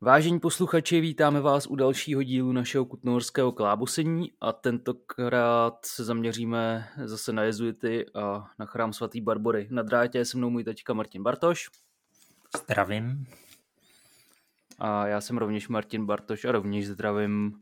Vážení 0.00 0.40
posluchači, 0.40 1.00
vítáme 1.00 1.40
vás 1.40 1.66
u 1.66 1.76
dalšího 1.76 2.22
dílu 2.22 2.52
našeho 2.52 2.84
kutnohorského 2.84 3.52
klábosení 3.52 4.32
a 4.40 4.52
tentokrát 4.52 5.84
se 5.84 6.04
zaměříme 6.04 6.88
zase 7.04 7.32
na 7.32 7.42
jezuity 7.42 8.06
a 8.14 8.50
na 8.58 8.66
chrám 8.66 8.92
svatý 8.92 9.20
Barbory. 9.20 9.68
Na 9.70 9.82
drátě 9.82 10.18
je 10.18 10.24
se 10.24 10.36
mnou 10.36 10.50
můj 10.50 10.64
teďka 10.64 10.94
Martin 10.94 11.22
Bartoš. 11.22 11.68
Zdravím. 12.56 13.26
A 14.78 15.06
já 15.06 15.20
jsem 15.20 15.38
rovněž 15.38 15.68
Martin 15.68 16.06
Bartoš 16.06 16.44
a 16.44 16.52
rovněž 16.52 16.88
zdravím. 16.88 17.60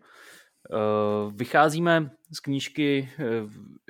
Eh, 0.72 1.32
vycházíme 1.34 2.10
z 2.32 2.40
knížky, 2.40 3.12
eh, 3.18 3.24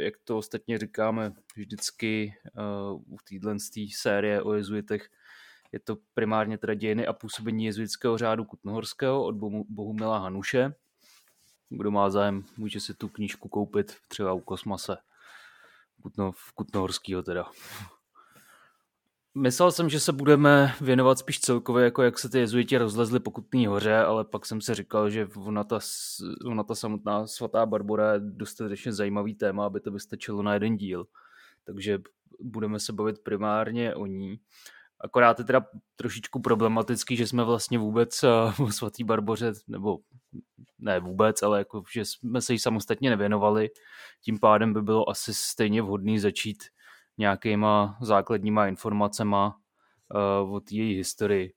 jak 0.05 0.15
to 0.25 0.39
ostatně 0.39 0.79
říkáme 0.79 1.33
vždycky 1.57 2.35
eh, 2.47 2.51
u 3.07 3.17
téhle 3.29 3.57
série 3.97 4.43
o 4.43 4.53
jezuitech, 4.53 5.09
je 5.77 5.81
to 5.81 5.97
primárně 6.15 6.59
teda 6.59 6.75
dějiny 6.75 7.07
a 7.07 7.13
působení 7.13 7.65
jezuitského 7.65 8.19
řádu 8.19 8.45
Kutnohorského 8.45 9.25
od 9.25 9.35
Bohumila 9.69 10.19
Hanuše. 10.19 10.75
Kdo 11.69 11.91
má 11.91 12.11
zájem, 12.11 12.45
může 12.57 12.81
si 12.81 12.95
tu 12.95 13.09
knížku 13.09 13.49
koupit 13.49 13.97
třeba 14.09 14.33
u 14.33 14.41
Kosmase. 14.41 14.97
Kutno, 16.03 16.33
Kutnohorského 16.55 17.23
teda. 17.23 17.51
Myslel 19.35 19.73
jsem, 19.73 19.89
že 19.89 20.01
se 20.01 20.13
budeme 20.13 20.75
věnovat 20.81 21.19
spíš 21.19 21.41
celkově, 21.41 21.85
jako 21.85 22.03
jak 22.03 22.19
se 22.19 22.29
ty 22.29 22.39
jezuiti 22.39 22.79
rozlezly 22.79 23.21
po 23.21 23.31
Kutný 23.31 23.67
hoře, 23.67 23.97
ale 23.97 24.25
pak 24.25 24.47
jsem 24.47 24.61
si 24.61 24.75
říkal, 24.75 25.11
že 25.11 25.29
ona 25.37 25.65
ta, 25.65 25.79
ona 26.47 26.63
ta 26.63 26.75
samotná 26.75 27.27
svatá 27.27 27.67
Barbora 27.67 28.13
je 28.13 28.21
dostatečně 28.21 28.93
zajímavý 28.93 29.35
téma, 29.35 29.67
aby 29.67 29.81
to 29.81 29.91
vystačilo 29.91 30.43
na 30.43 30.55
jeden 30.55 30.77
díl. 30.77 31.07
Takže 31.65 31.99
budeme 32.41 32.81
se 32.81 32.93
bavit 32.93 33.19
primárně 33.19 33.95
o 33.95 34.07
ní. 34.07 34.41
Akorát 35.01 35.39
je 35.39 35.45
teda 35.45 35.67
trošičku 35.97 36.41
problematický, 36.41 37.17
že 37.17 37.27
jsme 37.27 37.45
vlastně 37.45 37.79
vůbec 37.79 38.23
uh, 38.61 38.71
svatý 38.71 39.05
Barboře, 39.05 39.53
nebo 39.69 39.99
ne 40.79 41.01
vůbec, 41.01 41.43
ale 41.43 41.59
jako, 41.59 41.83
že 41.93 42.05
jsme 42.05 42.41
se 42.41 42.53
jí 42.53 42.59
samostatně 42.59 43.11
nevěnovali. 43.11 43.71
Tím 44.25 44.39
pádem 44.39 44.73
by 44.73 44.83
bylo 44.83 45.09
asi 45.09 45.35
stejně 45.35 45.83
vhodný 45.83 46.19
začít 46.19 46.65
nějakýma 47.19 47.99
základníma 48.01 48.67
informacema 48.67 49.57
uh, 50.45 50.55
od 50.55 50.73
její 50.73 50.97
historii. 50.97 51.53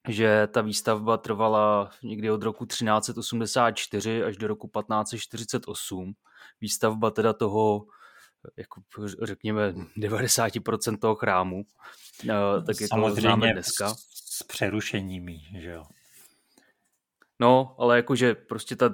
že 0.10 0.48
ta 0.48 0.62
výstavba 0.62 1.17
trvala 1.17 1.92
někdy 2.04 2.32
od 2.32 2.44
roku 2.44 2.66
1384 2.66 4.23
až 4.23 4.38
do 4.38 4.48
roku 4.48 4.67
1548. 4.67 6.14
Výstavba 6.61 7.11
teda 7.11 7.33
toho, 7.33 7.86
jako 8.58 8.81
řekněme, 9.22 9.73
90% 9.97 10.97
toho 10.97 11.16
chrámu, 11.16 11.63
tak 12.66 12.81
jako 12.81 12.88
Samozřejmě 12.88 13.53
dneska. 13.53 13.94
s 14.25 14.44
přerušeními, 14.44 15.39
že 15.59 15.69
jo? 15.69 15.83
No, 17.39 17.75
ale 17.80 17.95
jakože 17.95 18.36
prostě 18.36 18.75
ta 18.75 18.94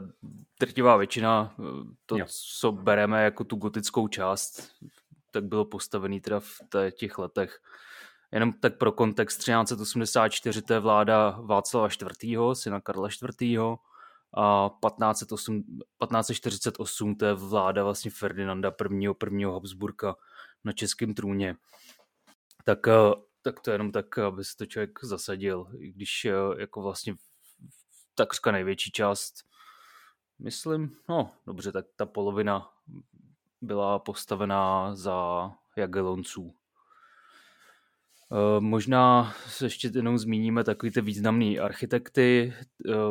drtivá 0.60 0.98
většina, 0.98 1.56
to, 2.06 2.18
jo. 2.18 2.26
co 2.60 2.72
bereme 2.72 3.24
jako 3.24 3.44
tu 3.44 3.56
gotickou 3.56 4.08
část, 4.08 4.72
tak 5.32 5.44
bylo 5.44 5.66
postavený 5.66 6.22
teda 6.22 6.40
v 6.40 6.60
těch 6.92 7.18
letech 7.18 7.60
Jenom 8.32 8.54
tak 8.54 8.78
pro 8.78 8.92
kontext 8.92 9.40
1384 9.40 10.62
to 10.62 10.74
je 10.74 10.80
vláda 10.80 11.40
Václava 11.42 11.88
IV., 11.88 12.40
syna 12.54 12.82
Karla 12.82 13.10
IV. 13.42 13.60
A 14.38 14.70
1508, 14.70 15.64
1548 15.64 17.16
to 17.16 17.26
je 17.26 17.34
vláda 17.34 17.84
vlastně 17.84 18.12
Ferdinanda 18.12 18.74
I. 18.92 19.14
prvního 19.14 19.54
Habsburka 19.54 20.16
na 20.64 20.72
českém 20.72 21.14
trůně. 21.14 21.56
Tak, 22.66 22.88
eh, 22.88 22.94
tak 23.42 23.60
to 23.60 23.72
je 23.72 23.74
jenom 23.74 23.92
tak, 23.92 24.18
aby 24.18 24.46
se 24.46 24.58
to 24.58 24.66
člověk 24.66 25.00
zasadil, 25.04 25.68
i 25.78 25.92
když 25.92 26.26
eh, 26.26 26.34
jako 26.58 26.82
vlastně 26.82 27.16
takřka 28.16 28.52
největší 28.52 28.92
část, 28.92 29.34
myslím, 30.40 30.96
no 31.10 31.32
dobře, 31.48 31.72
tak 31.72 31.86
ta 31.96 32.06
polovina 32.06 32.70
byla 33.62 34.00
postavená 34.00 34.96
za 34.96 35.52
Jagelonců. 35.76 36.56
Eh, 38.32 38.60
možná 38.60 39.34
se 39.48 39.66
ještě 39.66 39.92
jenom 39.96 40.18
zmíníme 40.18 40.64
takový 40.64 40.92
ty 40.92 41.02
významný 41.02 41.60
architekty. 41.60 42.54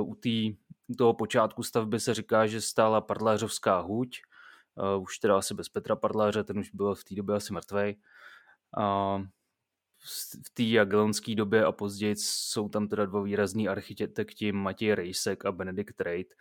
U, 0.02 0.14
u 0.14 0.14
toho 0.96 1.14
počátku 1.14 1.62
stavby 1.62 2.00
se 2.00 2.14
říká, 2.14 2.46
že 2.46 2.60
stála 2.60 3.00
Pardlářovská 3.00 3.78
huť, 3.80 4.18
eh, 4.78 4.96
už 4.96 5.18
teda 5.18 5.38
asi 5.38 5.54
bez 5.54 5.68
Petra 5.68 5.96
Pardláře, 5.96 6.44
ten 6.44 6.58
už 6.58 6.70
byl 6.70 6.94
v 6.94 7.04
té 7.04 7.14
době 7.14 7.36
asi 7.36 7.52
mrtvej. 7.52 7.96
A 8.78 9.18
v 10.46 10.50
té 10.54 10.62
jagelonské 10.62 11.34
době 11.34 11.64
a 11.64 11.72
později 11.72 12.16
jsou 12.16 12.68
tam 12.68 12.88
teda 12.88 13.06
dva 13.06 13.22
výrazní 13.22 13.68
architekti, 13.68 14.52
Matěj 14.52 14.94
Rejsek 14.94 15.44
a 15.44 15.52
Benedikt 15.52 16.00
Reit. 16.00 16.34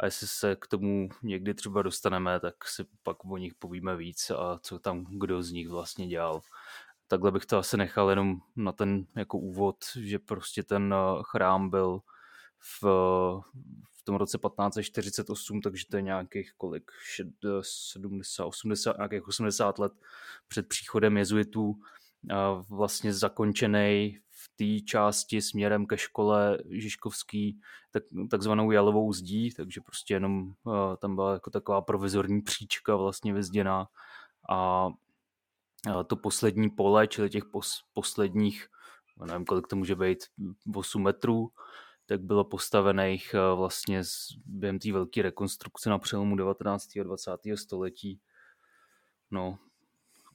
A 0.00 0.04
jestli 0.04 0.26
se 0.26 0.56
k 0.56 0.66
tomu 0.66 1.08
někdy 1.22 1.54
třeba 1.54 1.82
dostaneme, 1.82 2.40
tak 2.40 2.68
si 2.68 2.84
pak 3.02 3.24
o 3.24 3.36
nich 3.36 3.54
povíme 3.54 3.96
víc 3.96 4.30
a 4.30 4.58
co 4.62 4.78
tam 4.78 5.06
kdo 5.10 5.42
z 5.42 5.50
nich 5.52 5.68
vlastně 5.68 6.06
dělal 6.06 6.40
takhle 7.08 7.32
bych 7.32 7.46
to 7.46 7.58
asi 7.58 7.76
nechal 7.76 8.10
jenom 8.10 8.36
na 8.56 8.72
ten 8.72 9.06
jako 9.16 9.38
úvod, 9.38 9.76
že 10.00 10.18
prostě 10.18 10.62
ten 10.62 10.94
chrám 11.22 11.70
byl 11.70 12.00
v, 12.82 12.84
v 13.92 14.02
tom 14.04 14.16
roce 14.16 14.38
1548, 14.38 15.60
takže 15.60 15.84
to 15.90 15.96
je 15.96 16.02
nějakých 16.02 16.52
kolik, 16.56 16.90
70, 17.62 18.44
80, 18.44 18.96
nějakých 18.96 19.28
80 19.28 19.78
let 19.78 19.92
před 20.48 20.68
příchodem 20.68 21.16
jezuitů 21.16 21.74
vlastně 22.68 23.14
zakončený 23.14 24.18
v 24.30 24.50
té 24.56 24.84
části 24.84 25.42
směrem 25.42 25.86
ke 25.86 25.98
škole 25.98 26.58
Žižkovský 26.70 27.60
tak, 27.90 28.02
takzvanou 28.30 28.70
jalovou 28.70 29.12
zdí, 29.12 29.52
takže 29.52 29.80
prostě 29.80 30.14
jenom 30.14 30.52
uh, 30.64 30.74
tam 30.98 31.14
byla 31.14 31.32
jako 31.32 31.50
taková 31.50 31.80
provizorní 31.80 32.42
příčka 32.42 32.96
vlastně 32.96 33.34
vyzděná. 33.34 33.88
A 34.50 34.88
to 36.06 36.16
poslední 36.16 36.70
pole, 36.70 37.06
čili 37.06 37.30
těch 37.30 37.44
pos, 37.44 37.84
posledních, 37.92 38.66
nevím, 39.26 39.44
kolik 39.44 39.66
to 39.66 39.76
může 39.76 39.94
být, 39.94 40.18
8 40.74 41.02
metrů, 41.02 41.50
tak 42.06 42.20
bylo 42.20 42.44
postavených 42.44 43.34
eh, 43.34 43.56
vlastně 43.56 44.02
během 44.46 44.78
té 44.78 44.92
velké 44.92 45.22
rekonstrukce 45.22 45.90
na 45.90 45.98
přelomu 45.98 46.36
19. 46.36 46.96
a 47.00 47.02
20. 47.02 47.30
století. 47.54 48.20
No, 49.30 49.58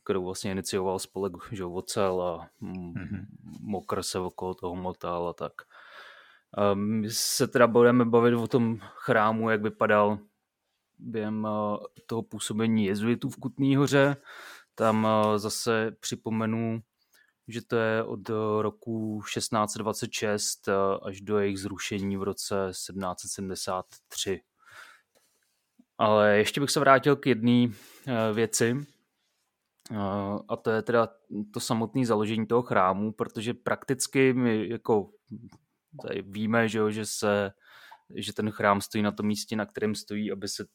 kterou 0.04 0.26
vlastně 0.26 0.52
inicioval 0.52 1.00
spolek 1.00 1.34
že, 1.52 1.64
Vocel 1.64 2.22
a 2.22 2.50
mm-hmm. 2.62 3.26
Mokr 3.62 4.04
se 4.04 4.20
okolo 4.20 4.54
toho 4.54 4.76
motal 4.76 5.28
a 5.28 5.34
tak. 5.34 5.54
My 6.74 7.10
se 7.10 7.48
teda 7.48 7.68
budeme 7.68 8.06
bavit 8.06 8.34
o 8.34 8.48
tom 8.48 8.80
chrámu, 8.96 9.50
jak 9.50 9.62
vypadal 9.62 10.20
během 11.02 11.48
eh, 11.48 12.02
toho 12.06 12.22
působení 12.22 12.86
jezuitů 12.86 13.30
v 13.30 13.38
Kutný 13.38 13.76
hoře. 13.76 14.18
Tam 14.76 15.08
eh, 15.08 15.40
zase 15.40 15.92
připomenu, 16.00 16.82
že 17.52 17.62
to 17.62 17.76
je 17.76 18.04
od 18.04 18.30
eh, 18.30 18.34
roku 18.62 19.22
1626 19.34 20.68
eh, 20.68 20.74
až 21.04 21.22
do 21.22 21.40
jejich 21.40 21.60
zrušení 21.60 22.18
v 22.18 22.24
roce 22.24 22.68
1773. 22.72 24.42
Ale 25.98 26.38
ještě 26.38 26.62
bych 26.62 26.72
se 26.72 26.80
vrátil 26.80 27.16
k 27.16 27.28
jedné 27.28 27.74
věci, 28.34 28.78
a 30.50 30.56
to 30.56 30.70
je 30.70 30.82
teda 30.82 31.08
to 31.54 31.60
samotné 31.60 32.06
založení 32.06 32.48
toho 32.48 32.62
chrámu, 32.62 33.12
protože 33.12 33.54
prakticky 33.54 34.34
my 34.34 34.70
jako 34.70 35.12
tady 36.02 36.22
víme, 36.22 36.70
že, 36.70 36.80
jo, 36.80 36.92
že 36.92 37.06
se 37.06 37.52
že 38.16 38.34
ten 38.34 38.52
chrám 38.52 38.82
stojí 38.82 39.02
na 39.02 39.12
tom 39.12 39.26
místě, 39.26 39.56
na 39.56 39.66
kterém 39.66 39.96
stojí, 39.96 40.32
aby 40.32 40.48
se 40.48 40.66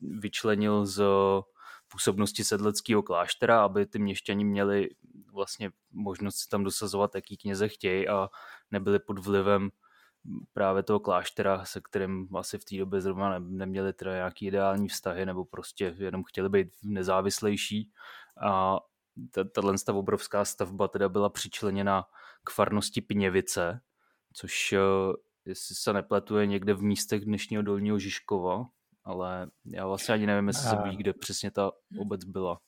vyčlenil 0.00 0.86
z 0.86 1.02
působnosti 1.94 2.44
sedleckého 2.44 3.02
kláštera, 3.02 3.64
aby 3.64 3.86
ty 3.86 3.98
měšťani 3.98 4.44
měli 4.44 4.88
vlastně 5.32 5.70
možnost 5.92 6.36
si 6.36 6.48
tam 6.48 6.64
dosazovat, 6.64 7.14
jaký 7.14 7.36
kněze 7.36 7.68
chtějí 7.68 8.08
a 8.08 8.28
nebyli 8.70 8.98
pod 8.98 9.18
vlivem 9.18 9.70
právě 10.52 10.82
toho 10.82 11.00
kláštera, 11.00 11.64
se 11.64 11.80
kterým 11.80 12.36
asi 12.36 12.58
v 12.58 12.64
té 12.64 12.76
době 12.76 13.00
zrovna 13.00 13.38
neměli 13.38 13.92
teda 13.92 14.14
nějaký 14.14 14.46
ideální 14.46 14.88
vztahy 14.88 15.26
nebo 15.26 15.44
prostě 15.44 15.94
jenom 15.98 16.24
chtěli 16.24 16.48
být 16.48 16.68
nezávislejší. 16.82 17.92
A 18.46 18.78
tato 19.30 19.62
obrovská 19.94 20.44
stavba 20.44 20.88
teda 20.88 21.08
byla 21.08 21.28
přičleněna 21.28 22.04
k 22.44 22.50
farnosti 22.50 23.00
Pněvice, 23.00 23.80
což 24.32 24.72
eh, 24.72 24.78
jestli 25.44 25.74
se 25.74 25.92
nepletuje 25.92 26.46
někde 26.46 26.74
v 26.74 26.82
místech 26.82 27.24
dnešního 27.24 27.62
Dolního 27.62 27.98
Žižkova, 27.98 28.66
ale 29.04 29.46
já 29.64 29.86
vlastně 29.86 30.14
ani 30.14 30.26
nevím, 30.26 30.48
jestli 30.48 30.68
se 30.68 30.76
ví, 30.84 30.96
kde 30.96 31.12
přesně 31.12 31.50
ta 31.50 31.72
obec 31.98 32.24
byla. 32.24 32.60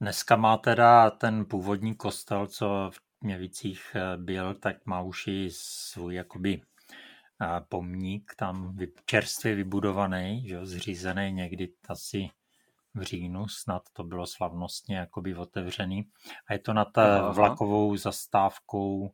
Dneska 0.00 0.36
má 0.36 0.56
teda 0.56 1.10
ten 1.10 1.44
původní 1.44 1.94
kostel, 1.94 2.46
co 2.46 2.90
v 2.94 3.00
Měvicích 3.20 3.96
eh, 3.96 4.16
byl, 4.16 4.54
tak 4.54 4.86
má 4.86 5.00
už 5.00 5.26
i 5.26 5.48
svůj 5.52 6.14
jakoby 6.14 6.60
eh, 7.42 7.60
pomník 7.68 8.34
tam 8.36 8.76
čerstvě 9.06 9.54
vybudovaný, 9.54 10.48
že, 10.48 10.66
zřízený 10.66 11.32
někdy 11.32 11.72
asi 11.88 12.30
v 12.94 13.02
říjnu, 13.02 13.48
snad 13.48 13.82
to 13.92 14.04
bylo 14.04 14.26
slavnostně 14.26 14.96
jakoby 14.96 15.34
otevřený. 15.34 16.10
A 16.46 16.52
je 16.52 16.58
to 16.58 16.72
nad 16.72 16.98
Aha. 16.98 17.32
vlakovou 17.32 17.96
zastávkou 17.96 19.10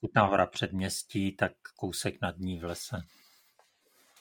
Kutná 0.00 0.24
hora 0.24 0.46
předměstí, 0.46 1.32
tak 1.36 1.52
kousek 1.76 2.20
nad 2.22 2.38
ní 2.38 2.58
v 2.58 2.64
lese. 2.64 3.02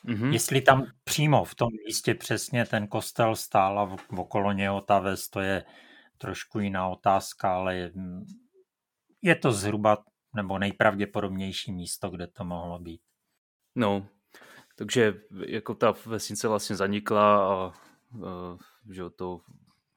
Mm-hmm. 0.06 0.34
Jestli 0.34 0.62
tam 0.62 0.86
přímo 1.04 1.44
v 1.44 1.56
tom 1.56 1.69
místě 1.88 2.16
přesně 2.16 2.66
ten 2.66 2.88
kostel 2.88 3.36
stál 3.36 3.80
a 3.80 3.86
v, 3.86 4.19
okolo 4.19 4.51
něho 4.51 4.81
ta 4.81 5.00
ves, 5.00 5.30
to 5.30 5.40
je 5.40 5.66
trošku 6.18 6.60
jiná 6.60 6.88
otázka, 6.88 7.54
ale 7.54 7.75
je, 7.75 7.92
je 9.22 9.36
to 9.36 9.51
zhruba 9.51 10.04
nebo 10.36 10.60
nejpravděpodobnější 10.60 11.72
místo, 11.72 12.10
kde 12.10 12.28
to 12.28 12.44
mohlo 12.44 12.80
být. 12.80 13.01
No, 13.75 14.07
takže 14.75 15.13
jako 15.48 15.75
ta 15.75 15.94
vesnice 16.06 16.48
vlastně 16.48 16.75
zanikla 16.75 17.54
a, 17.54 17.54
a 17.54 17.72
že 18.90 19.10
to 19.16 19.42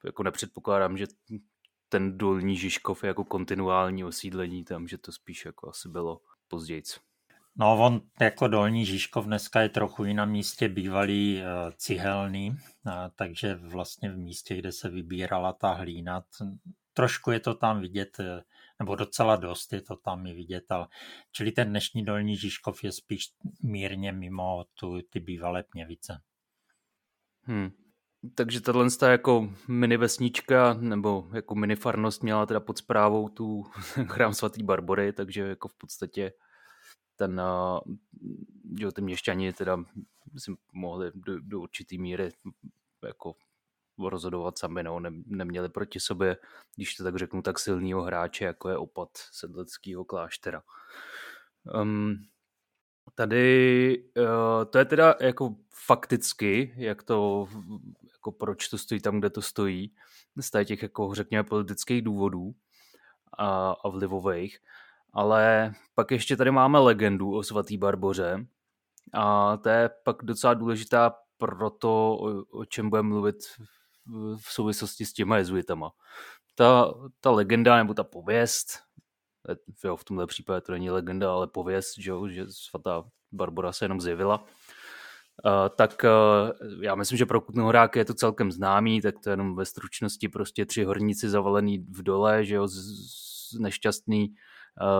jako 0.05 0.23
nepředpokládám, 0.23 0.97
že 0.97 1.05
ten 1.89 2.17
dolní 2.17 2.57
Žižkov 2.57 3.03
je 3.03 3.07
jako 3.07 3.23
kontinuální 3.23 4.03
osídlení 4.03 4.63
tam, 4.63 4.87
že 4.87 4.97
to 4.97 5.11
spíš 5.11 5.45
jako 5.45 5.69
asi 5.69 5.89
bylo 5.89 6.21
později. 6.47 6.83
No 7.55 7.85
on 7.85 8.01
jako 8.19 8.47
Dolní 8.47 8.85
Žižkov 8.85 9.25
dneska 9.25 9.61
je 9.61 9.69
trochu 9.69 10.05
i 10.05 10.13
na 10.13 10.25
místě 10.25 10.69
bývalý 10.69 11.37
uh, 11.37 11.71
cihelný, 11.75 12.49
uh, 12.49 12.93
takže 13.15 13.55
vlastně 13.55 14.11
v 14.11 14.17
místě, 14.17 14.55
kde 14.55 14.71
se 14.71 14.89
vybírala 14.89 15.53
ta 15.53 15.73
hlína, 15.73 16.23
trošku 16.93 17.31
je 17.31 17.39
to 17.39 17.53
tam 17.53 17.81
vidět, 17.81 18.19
eh, 18.19 18.43
nebo 18.79 18.95
docela 18.95 19.35
dost 19.35 19.73
je 19.73 19.81
to 19.81 19.95
tam 19.95 20.27
i 20.27 20.33
vidět, 20.33 20.71
ale, 20.71 20.87
čili 21.31 21.51
ten 21.51 21.69
dnešní 21.69 22.05
Dolní 22.05 22.37
Žižkov 22.37 22.83
je 22.83 22.91
spíš 22.91 23.33
mírně 23.63 24.11
mimo 24.11 24.65
tu, 24.79 25.01
ty 25.09 25.19
bývalé 25.19 25.63
Pněvice. 25.63 26.21
Hmm. 27.41 27.71
Takže 28.35 28.61
tahle 28.61 28.87
jako 29.07 29.53
mini 29.67 29.97
vesnička 29.97 30.73
nebo 30.73 31.29
jako 31.33 31.55
mini 31.55 31.75
farnost 31.75 32.23
měla 32.23 32.45
teda 32.45 32.59
pod 32.59 32.77
zprávou 32.77 33.29
tu 33.29 33.63
chrám 34.07 34.33
svatý 34.33 34.63
Barbory, 34.63 35.13
takže 35.13 35.41
jako 35.41 35.67
v 35.67 35.73
podstatě 35.77 36.31
ten, 37.15 37.41
že 38.79 38.91
ty 38.91 39.01
měšťani 39.01 39.53
teda 39.53 39.77
si 40.37 40.51
mohli 40.73 41.11
do, 41.15 41.39
do 41.39 41.59
určitý 41.59 41.97
míry 41.97 42.31
jako 43.05 43.35
rozhodovat 43.99 44.57
sami, 44.57 44.83
no, 44.83 44.99
ne, 44.99 45.09
neměli 45.25 45.69
proti 45.69 45.99
sobě, 45.99 46.37
když 46.75 46.95
to 46.95 47.03
tak 47.03 47.15
řeknu, 47.15 47.41
tak 47.41 47.59
silného 47.59 48.01
hráče, 48.01 48.45
jako 48.45 48.69
je 48.69 48.77
opat 48.77 49.09
sedleckého 49.31 50.05
kláštera. 50.05 50.63
Um, 51.81 52.15
tady 53.15 54.03
uh, 54.17 54.65
to 54.69 54.77
je 54.77 54.85
teda 54.85 55.15
jako 55.21 55.55
fakticky, 55.69 56.73
jak 56.77 57.03
to, 57.03 57.47
jako 58.11 58.31
proč 58.31 58.67
to 58.67 58.77
stojí 58.77 59.01
tam, 59.01 59.19
kde 59.19 59.29
to 59.29 59.41
stojí, 59.41 59.95
z 60.39 60.65
těch 60.65 60.83
jako 60.83 61.13
řekněme 61.13 61.43
politických 61.43 62.01
důvodů 62.01 62.55
a, 63.37 63.71
a 63.71 63.89
vlivových, 63.89 64.59
ale 65.13 65.73
pak 65.95 66.11
ještě 66.11 66.37
tady 66.37 66.51
máme 66.51 66.79
legendu 66.79 67.33
o 67.33 67.43
svatý 67.43 67.77
Barboře 67.77 68.45
a 69.13 69.57
to 69.57 69.69
je 69.69 69.89
pak 70.03 70.17
docela 70.23 70.53
důležitá 70.53 71.15
pro 71.37 71.69
to, 71.69 72.17
o, 72.51 72.65
čem 72.65 72.89
budeme 72.89 73.09
mluvit 73.09 73.35
v 74.37 74.53
souvislosti 74.53 75.05
s 75.05 75.13
těma 75.13 75.37
jezuitama. 75.37 75.91
Ta, 76.55 76.93
ta 77.19 77.31
legenda 77.31 77.77
nebo 77.77 77.93
ta 77.93 78.03
pověst, 78.03 78.79
jo, 79.83 79.95
v 79.95 80.03
tomhle 80.03 80.27
případě 80.27 80.61
to 80.61 80.71
není 80.71 80.89
legenda, 80.89 81.33
ale 81.33 81.47
pověst, 81.47 81.97
že, 81.97 82.11
že 82.29 82.45
svatá 82.49 83.03
Barbara 83.31 83.71
se 83.71 83.85
jenom 83.85 84.01
zjevila, 84.01 84.45
Uh, 85.45 85.75
tak 85.75 86.05
uh, 86.05 86.81
já 86.81 86.95
myslím, 86.95 87.17
že 87.17 87.25
pro 87.25 87.41
Kutnohoráky 87.41 87.99
je 87.99 88.05
to 88.05 88.13
celkem 88.13 88.51
známý, 88.51 89.01
tak 89.01 89.15
to 89.23 89.29
je 89.29 89.33
jenom 89.33 89.55
ve 89.55 89.65
stručnosti 89.65 90.29
prostě 90.29 90.65
tři 90.65 90.83
horníci 90.83 91.29
zavalený 91.29 91.79
v 91.89 92.03
dole, 92.03 92.45
že 92.45 92.55
jo, 92.55 92.67
z, 92.67 92.73
z 93.51 93.59
nešťastný, 93.59 94.35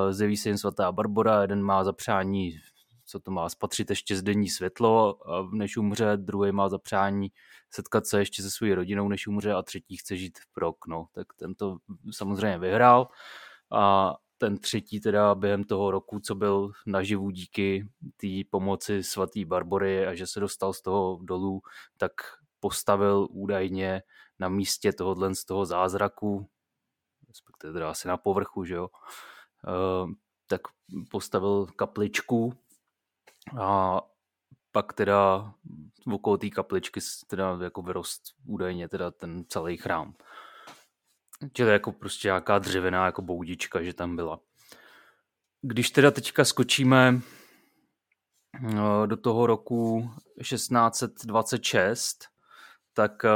zjeví 0.10 0.38
se 0.38 0.50
jim 0.50 0.58
svatá 0.58 0.92
Barbora, 0.92 1.42
jeden 1.42 1.62
má 1.62 1.84
zapřání, 1.84 2.60
co 3.06 3.20
to 3.20 3.32
má, 3.32 3.50
spatřit 3.50 3.90
ještě 3.90 4.16
zdenní 4.16 4.50
světlo, 4.50 5.20
než 5.52 5.78
umře, 5.78 6.18
druhý 6.18 6.52
má 6.52 6.70
zapřání 6.70 7.32
setkat 7.70 8.06
se 8.06 8.20
ještě 8.20 8.44
se 8.44 8.52
svou 8.52 8.76
rodinou, 8.76 9.08
než 9.08 9.28
umře 9.28 9.54
a 9.54 9.62
třetí 9.62 9.98
chce 9.98 10.18
žít 10.18 10.40
pro 10.54 10.70
okno. 10.70 11.06
Tak 11.14 11.28
ten 11.40 11.56
to 11.56 11.78
samozřejmě 12.12 12.58
vyhrál 12.58 13.08
a 13.72 14.14
ten 14.38 14.58
třetí 14.58 15.00
teda 15.00 15.36
během 15.36 15.64
toho 15.64 15.92
roku, 15.92 16.20
co 16.20 16.36
byl 16.36 16.72
naživu 16.88 17.30
díky 17.30 17.90
té 18.18 18.28
pomoci 18.50 19.04
svatý 19.04 19.46
Barbory 19.46 20.08
a 20.08 20.16
že 20.16 20.28
se 20.28 20.40
dostal 20.40 20.74
z 20.74 20.82
toho 20.82 21.20
dolů, 21.22 21.62
tak 21.98 22.12
postavil 22.60 23.28
údajně 23.30 24.02
na 24.40 24.50
místě 24.50 24.94
tohohle 24.94 25.36
z 25.36 25.46
toho 25.46 25.66
zázraku, 25.66 26.50
respektive 27.28 27.74
teda 27.74 27.90
asi 27.90 28.08
na 28.08 28.18
povrchu, 28.18 28.66
že 28.66 28.76
jo, 28.76 28.88
tak 30.48 30.62
postavil 31.12 31.68
kapličku 31.76 32.54
a 33.62 34.02
pak 34.72 34.94
teda 34.94 35.54
okolo 36.14 36.38
té 36.38 36.50
kapličky 36.50 37.00
teda 37.28 37.58
jako 37.64 37.82
vyrost 37.82 38.24
údajně 38.46 38.90
teda 38.90 39.12
ten 39.12 39.46
celý 39.48 39.78
chrám. 39.78 40.14
Čili 41.54 41.72
jako 41.72 41.92
prostě 41.92 42.28
nějaká 42.28 42.60
dřevěná 42.60 43.06
jako 43.06 43.22
boudička, 43.22 43.84
že 43.84 43.94
tam 43.94 44.16
byla. 44.16 44.40
Když 45.62 45.92
teda 45.92 46.12
teďka 46.12 46.46
skočíme 46.46 47.22
eh, 48.70 49.08
do 49.08 49.18
toho 49.18 49.48
roku 49.48 50.10
1626, 50.40 52.26
tak 52.94 53.26
eh, 53.26 53.30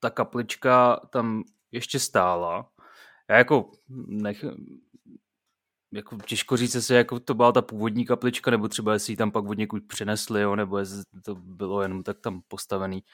ta 0.00 0.10
kaplička 0.10 0.96
tam 0.96 1.42
ještě 1.72 2.00
stála. 2.00 2.70
Já 3.30 3.36
jako 3.38 3.70
nech, 4.06 4.44
jako 5.92 6.16
těžko 6.26 6.56
říct, 6.56 6.74
jestli 6.74 6.96
jako 6.96 7.20
to 7.20 7.34
byla 7.34 7.52
ta 7.52 7.62
původní 7.62 8.06
kaplička, 8.06 8.50
nebo 8.50 8.68
třeba 8.68 8.92
jestli 8.92 9.12
ji 9.12 9.16
tam 9.16 9.30
pak 9.30 9.44
od 9.44 9.58
někud 9.58 9.82
přinesli, 9.88 10.40
jo, 10.42 10.56
nebo 10.56 10.78
jestli 10.78 11.02
to 11.24 11.34
bylo 11.34 11.82
jenom 11.82 12.02
tak 12.02 12.18
tam 12.18 12.40
postavený. 12.48 13.04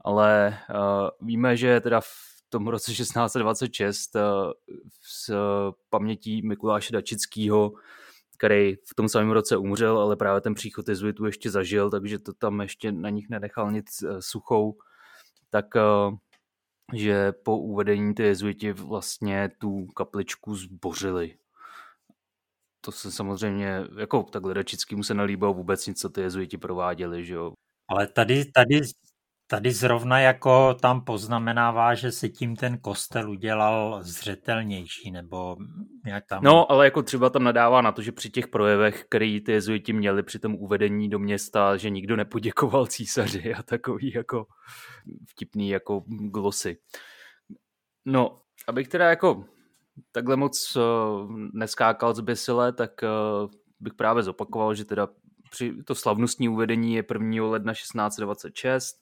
Ale 0.00 0.58
uh, 0.70 1.26
víme, 1.28 1.56
že 1.56 1.80
teda 1.80 2.00
v 2.00 2.08
tom 2.48 2.68
roce 2.68 2.92
1626 2.94 4.16
uh, 4.16 4.22
s 5.02 5.34
pamětí 5.90 6.42
Mikuláše 6.42 6.92
Dačického, 6.92 7.72
který 8.38 8.74
v 8.74 8.94
tom 8.96 9.08
samém 9.08 9.30
roce 9.30 9.56
umřel, 9.56 9.98
ale 9.98 10.16
právě 10.16 10.40
ten 10.40 10.54
příchod 10.54 10.88
jezuitů 10.88 11.26
ještě 11.26 11.50
zažil, 11.50 11.90
takže 11.90 12.18
to 12.18 12.32
tam 12.32 12.60
ještě 12.60 12.92
na 12.92 13.10
nich 13.10 13.28
nenechal 13.28 13.72
nic 13.72 14.02
uh, 14.02 14.16
suchou, 14.20 14.76
tak 15.50 15.66
uh, 15.74 16.16
že 16.94 17.32
po 17.32 17.58
uvedení 17.58 18.14
ty 18.14 18.22
jezuiti 18.22 18.72
vlastně 18.72 19.50
tu 19.58 19.86
kapličku 19.86 20.56
zbořili 20.56 21.36
to 22.84 22.92
se 22.92 23.12
samozřejmě, 23.12 23.84
jako 23.98 24.22
takhle 24.22 24.54
Dačickému 24.54 25.02
se 25.02 25.14
nelíbilo 25.14 25.54
vůbec 25.54 25.86
nic, 25.86 26.00
co 26.00 26.08
ty 26.10 26.20
jezuiti 26.20 26.58
prováděli, 26.58 27.24
že 27.24 27.34
jo. 27.34 27.52
Ale 27.88 28.06
tady, 28.06 28.44
tady, 28.44 28.80
tady 29.46 29.72
zrovna 29.72 30.20
jako 30.20 30.74
tam 30.74 31.04
poznamenává, 31.04 31.94
že 31.94 32.12
se 32.12 32.28
tím 32.28 32.56
ten 32.56 32.78
kostel 32.78 33.30
udělal 33.30 33.98
zřetelnější, 34.02 35.10
nebo 35.10 35.56
nějak 36.04 36.26
tam... 36.26 36.44
No, 36.44 36.72
ale 36.72 36.84
jako 36.84 37.02
třeba 37.02 37.30
tam 37.30 37.44
nadává 37.44 37.82
na 37.82 37.92
to, 37.92 38.02
že 38.02 38.12
při 38.12 38.30
těch 38.30 38.48
projevech, 38.48 39.04
který 39.04 39.40
ty 39.40 39.52
jezuiti 39.52 39.92
měli 39.92 40.22
při 40.22 40.38
tom 40.38 40.54
uvedení 40.54 41.08
do 41.08 41.18
města, 41.18 41.76
že 41.76 41.90
nikdo 41.90 42.16
nepoděkoval 42.16 42.86
císaři 42.86 43.54
a 43.54 43.62
takový 43.62 44.12
jako 44.14 44.46
vtipný 45.28 45.68
jako 45.68 46.04
glosy. 46.08 46.76
No, 48.04 48.40
abych 48.68 48.88
teda 48.88 49.08
jako 49.08 49.44
takhle 50.12 50.36
moc 50.36 50.76
uh, 50.76 50.82
neskákal 51.52 52.14
z 52.14 52.20
Besile, 52.20 52.72
tak 52.72 52.90
uh, 53.02 53.50
bych 53.80 53.94
právě 53.94 54.22
zopakoval, 54.22 54.74
že 54.74 54.84
teda 54.84 55.08
při 55.50 55.74
to 55.84 55.94
slavnostní 55.94 56.48
uvedení 56.48 56.94
je 56.94 57.04
1. 57.12 57.46
ledna 57.46 57.72
1626, 57.72 58.96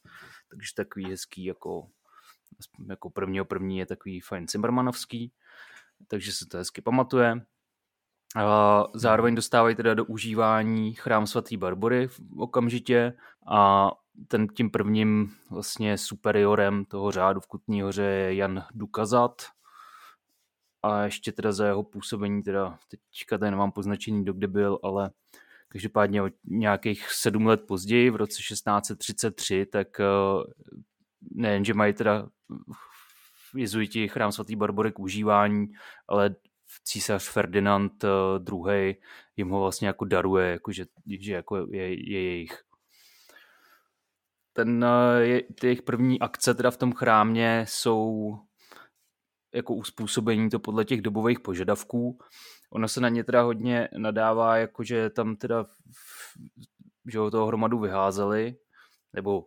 takže 0.52 0.74
takový 0.74 1.10
hezký 1.10 1.44
jako, 1.44 1.88
jako 2.88 3.10
prvního 3.10 3.44
první 3.44 3.78
je 3.78 3.86
takový 3.86 4.20
fajn 4.20 4.46
Cimbermanovský, 4.46 5.32
takže 6.06 6.32
se 6.32 6.46
to 6.46 6.58
hezky 6.58 6.82
pamatuje. 6.82 7.44
A 8.36 8.84
zároveň 8.94 9.34
dostávají 9.34 9.76
teda 9.76 9.94
do 9.94 10.04
užívání 10.04 10.94
chrám 10.94 11.26
svatý 11.26 11.56
Barbory 11.56 12.08
okamžitě 12.36 13.12
a 13.48 13.90
ten 14.28 14.48
tím 14.48 14.70
prvním 14.70 15.34
vlastně 15.50 15.98
superiorem 15.98 16.84
toho 16.84 17.10
řádu 17.10 17.40
v 17.40 17.46
Kutní 17.46 17.82
hoře 17.82 18.02
je 18.02 18.34
Jan 18.34 18.64
Dukazat, 18.74 19.42
a 20.82 21.02
ještě 21.02 21.32
teda 21.32 21.52
za 21.52 21.66
jeho 21.66 21.82
působení, 21.82 22.42
teda 22.42 22.78
teďka 22.88 23.38
tady 23.38 23.50
nemám 23.50 23.72
poznačení, 23.72 24.24
do 24.24 24.32
kde 24.32 24.48
byl, 24.48 24.78
ale 24.82 25.10
každopádně 25.72 26.22
o 26.22 26.30
nějakých 26.44 27.12
sedm 27.12 27.46
let 27.46 27.66
později, 27.66 28.10
v 28.10 28.16
roce 28.16 28.42
1633, 28.48 29.66
tak 29.66 30.00
eh, 30.00 30.04
nejen, 31.30 31.64
že 31.64 31.74
mají 31.74 31.92
teda 31.92 32.28
jezuiti 33.56 34.08
chrám 34.08 34.32
svatý 34.32 34.56
Barbory 34.56 34.92
k 34.92 34.98
užívání, 34.98 35.66
ale 36.08 36.34
císař 36.84 37.28
Ferdinand 37.28 38.04
II. 38.50 38.90
Eh, 38.90 38.94
jim 39.36 39.48
ho 39.48 39.60
vlastně 39.60 39.86
jako 39.86 40.04
daruje, 40.04 40.50
jako 40.50 40.72
že, 40.72 40.84
že 41.20 41.32
jako 41.32 41.56
je, 41.56 42.10
je 42.12 42.22
jejich. 42.22 42.62
ten, 44.52 44.86
je, 45.18 45.42
ty 45.42 45.66
jejich 45.66 45.82
první 45.82 46.20
akce 46.20 46.54
teda 46.54 46.70
v 46.70 46.76
tom 46.76 46.92
chrámě 46.92 47.64
jsou 47.68 48.34
jako 49.54 49.74
uspůsobení 49.74 50.50
to 50.50 50.58
podle 50.58 50.84
těch 50.84 51.02
dobových 51.02 51.40
požadavků. 51.40 52.18
Ono 52.72 52.88
se 52.88 53.00
na 53.00 53.08
ně 53.08 53.24
teda 53.24 53.42
hodně 53.42 53.88
nadává, 53.96 54.56
jakože 54.56 55.10
tam 55.10 55.36
teda 55.36 55.64
že 57.06 57.18
ho 57.18 57.30
toho 57.30 57.46
hromadu 57.46 57.78
vyházeli, 57.78 58.56
nebo 59.12 59.46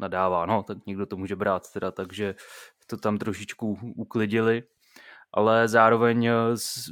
nadává, 0.00 0.46
no, 0.46 0.62
tak 0.62 0.86
někdo 0.86 1.06
to 1.06 1.16
může 1.16 1.36
brát 1.36 1.72
teda, 1.72 1.90
takže 1.90 2.34
to 2.86 2.96
tam 2.96 3.18
trošičku 3.18 3.78
uklidili, 3.96 4.62
ale 5.32 5.68
zároveň 5.68 6.26
eh, 6.26 6.34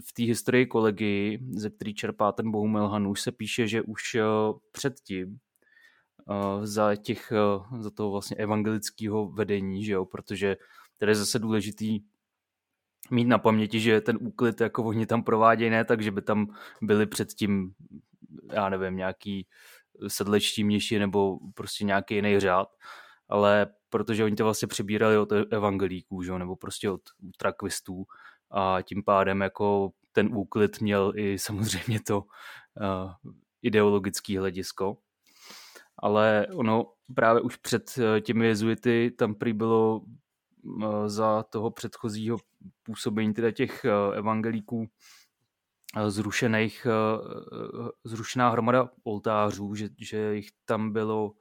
v 0.06 0.12
té 0.12 0.22
historii 0.22 0.66
kolegy, 0.66 1.38
ze 1.50 1.70
který 1.70 1.94
čerpá 1.94 2.32
ten 2.32 2.50
Bohumil 2.50 2.88
Hanuš, 2.88 3.20
se 3.20 3.32
píše, 3.32 3.68
že 3.68 3.82
už 3.82 4.14
eh, 4.14 4.22
předtím 4.72 5.38
eh, 6.30 6.66
za, 6.66 6.96
těch, 6.96 7.32
za 7.78 7.90
toho 7.90 8.10
vlastně 8.10 8.36
evangelického 8.36 9.28
vedení, 9.28 9.84
že 9.84 9.92
jo, 9.92 10.04
protože 10.04 10.56
tady 10.98 11.10
je 11.10 11.16
zase 11.16 11.38
důležitý 11.38 12.00
mít 13.10 13.24
na 13.24 13.38
paměti, 13.38 13.80
že 13.80 14.00
ten 14.00 14.18
úklid 14.20 14.60
jako 14.60 14.84
oni 14.84 15.06
tam 15.06 15.22
provádějí 15.22 15.70
ne 15.70 15.84
tak, 15.84 16.02
že 16.02 16.10
by 16.10 16.22
tam 16.22 16.46
byli 16.82 17.06
předtím, 17.06 17.74
já 18.52 18.68
nevím, 18.68 18.96
nějaký 18.96 19.46
sedlečtí 20.08 20.64
mniši 20.64 20.98
nebo 20.98 21.38
prostě 21.54 21.84
nějaký 21.84 22.14
jiný 22.14 22.40
řád, 22.40 22.68
ale 23.28 23.66
protože 23.88 24.24
oni 24.24 24.36
to 24.36 24.44
vlastně 24.44 24.68
přebírali 24.68 25.18
od 25.18 25.32
evangelíků, 25.32 26.22
že? 26.22 26.38
nebo 26.38 26.56
prostě 26.56 26.90
od 26.90 27.00
trakvistů 27.36 28.04
a 28.50 28.78
tím 28.82 29.04
pádem 29.04 29.40
jako 29.40 29.92
ten 30.12 30.36
úklid 30.36 30.80
měl 30.80 31.12
i 31.16 31.38
samozřejmě 31.38 32.00
to 32.00 32.18
uh, 32.18 33.12
ideologické 33.62 34.38
hledisko. 34.38 34.96
Ale 35.98 36.46
ono 36.54 36.86
právě 37.14 37.42
už 37.42 37.56
před 37.56 37.98
eh, 37.98 38.20
těmi 38.20 38.46
jezuity 38.46 39.10
tam 39.18 39.34
prý 39.34 39.52
bylo 39.52 40.00
za 41.06 41.42
toho 41.42 41.70
předchozího 41.70 42.38
působení 42.82 43.34
teda 43.34 43.50
těch 43.50 43.84
uh, 43.84 44.16
evangelíků 44.16 44.88
zrušených, 46.08 46.86
zrušená 48.04 48.50
hromada 48.50 48.88
oltářů, 49.04 49.74
že, 49.74 49.88
že 49.98 50.34
jich 50.34 50.48
tam 50.64 50.92
bylo 50.92 51.32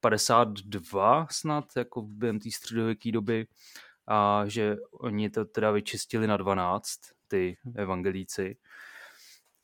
52 0.00 1.26
snad, 1.30 1.64
jako 1.76 2.02
během 2.02 2.40
té 2.40 2.50
středověké 2.50 3.12
doby, 3.12 3.46
a 4.06 4.42
že 4.46 4.76
oni 4.92 5.30
to 5.30 5.44
teda 5.44 5.70
vyčistili 5.70 6.26
na 6.26 6.36
12, 6.36 7.00
ty 7.28 7.56
evangelíci. 7.74 8.56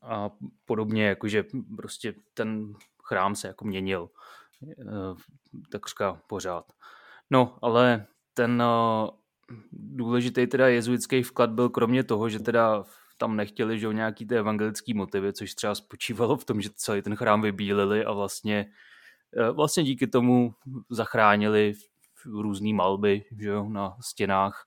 A 0.03 0.31
podobně, 0.65 1.07
jakože 1.07 1.45
prostě 1.77 2.15
ten 2.35 2.75
chrám 3.05 3.35
se 3.37 3.49
jako 3.49 3.65
měnil 3.65 4.11
eh, 4.69 4.85
takřka 5.71 6.21
pořád. 6.27 6.73
No, 7.31 7.59
ale 7.63 8.07
ten 8.35 8.63
eh, 8.63 9.11
důležitý 9.73 10.47
teda 10.47 10.69
jezuitský 10.69 11.23
vklad 11.23 11.51
byl 11.51 11.69
kromě 11.69 12.05
toho, 12.05 12.29
že 12.29 12.39
teda 12.39 12.85
tam 13.19 13.37
nechtěli, 13.37 13.79
že 13.79 13.89
o 13.89 13.93
nějaký 13.93 14.27
ty 14.27 14.37
evangelický 14.37 14.95
motivy, 14.95 15.33
což 15.33 15.55
třeba 15.55 15.75
spočívalo 15.75 16.37
v 16.37 16.45
tom, 16.45 16.61
že 16.61 16.69
celý 16.75 17.03
ten 17.03 17.17
chrám 17.17 17.43
vybílili 17.43 18.05
a 18.05 18.13
vlastně 18.13 18.67
Eh, 19.37 19.51
vlastně 19.51 19.85
díky 19.85 20.07
tomu 20.07 20.55
zachránili 20.91 21.75
různé 22.25 22.75
malby 22.75 23.25
že 23.39 23.49
jo, 23.49 23.69
na 23.69 23.97
stěnách. 24.01 24.65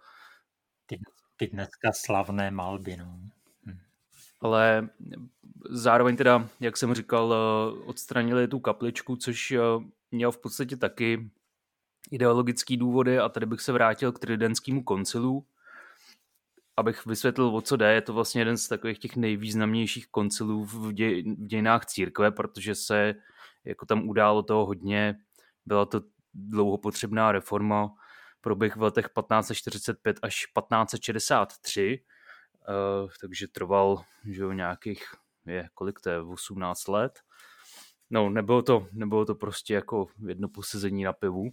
Ty, 0.85 0.99
ty 1.37 1.47
dneska 1.47 1.91
slavné 1.91 2.51
malby. 2.51 2.97
No. 2.97 3.19
Hm. 3.65 3.79
Ale 4.41 4.89
zároveň 5.69 6.15
teda, 6.17 6.49
jak 6.59 6.77
jsem 6.77 6.93
říkal, 6.93 7.33
eh, 7.33 7.83
odstranili 7.83 8.47
tu 8.47 8.59
kapličku, 8.59 9.15
což 9.15 9.53
měl 10.11 10.31
v 10.31 10.37
podstatě 10.37 10.77
taky 10.77 11.31
ideologický 12.11 12.77
důvody 12.77 13.19
a 13.19 13.29
tady 13.29 13.45
bych 13.45 13.61
se 13.61 13.71
vrátil 13.71 14.11
k 14.11 14.19
tridenskému 14.19 14.83
koncilu, 14.83 15.45
abych 16.77 17.05
vysvětlil, 17.05 17.55
o 17.55 17.61
co 17.61 17.77
jde. 17.77 17.93
Je 17.93 18.01
to 18.01 18.13
vlastně 18.13 18.41
jeden 18.41 18.57
z 18.57 18.67
takových 18.67 18.99
těch 18.99 19.15
nejvýznamnějších 19.15 20.07
koncilů 20.07 20.65
v, 20.65 20.73
v 20.73 20.93
dějinách 21.47 21.85
církve, 21.85 22.31
protože 22.31 22.75
se 22.75 23.15
jako 23.65 23.85
tam 23.85 24.09
událo 24.09 24.43
toho 24.43 24.65
hodně, 24.65 25.15
byla 25.65 25.85
to 25.85 26.01
dlouho 26.33 26.77
potřebná 26.77 27.31
reforma, 27.31 27.89
proběh 28.41 28.75
v 28.75 28.81
letech 28.81 29.05
1545 29.05 30.19
až 30.21 30.35
1563, 30.35 32.03
uh, 32.69 32.75
eh, 32.75 33.09
takže 33.21 33.47
trval 33.47 34.03
že 34.25 34.41
jo, 34.41 34.51
nějakých, 34.51 35.03
je, 35.45 35.69
kolik 35.73 35.99
to 35.99 36.09
je, 36.09 36.21
18 36.21 36.87
let. 36.87 37.19
No, 38.09 38.29
nebylo 38.29 38.61
to, 38.61 38.87
nebylo 38.91 39.25
to 39.25 39.35
prostě 39.35 39.73
jako 39.73 40.07
jedno 40.27 40.49
posezení 40.49 41.03
na 41.03 41.13
pivu. 41.13 41.49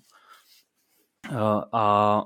Uh, 1.30 1.62
a 1.72 2.24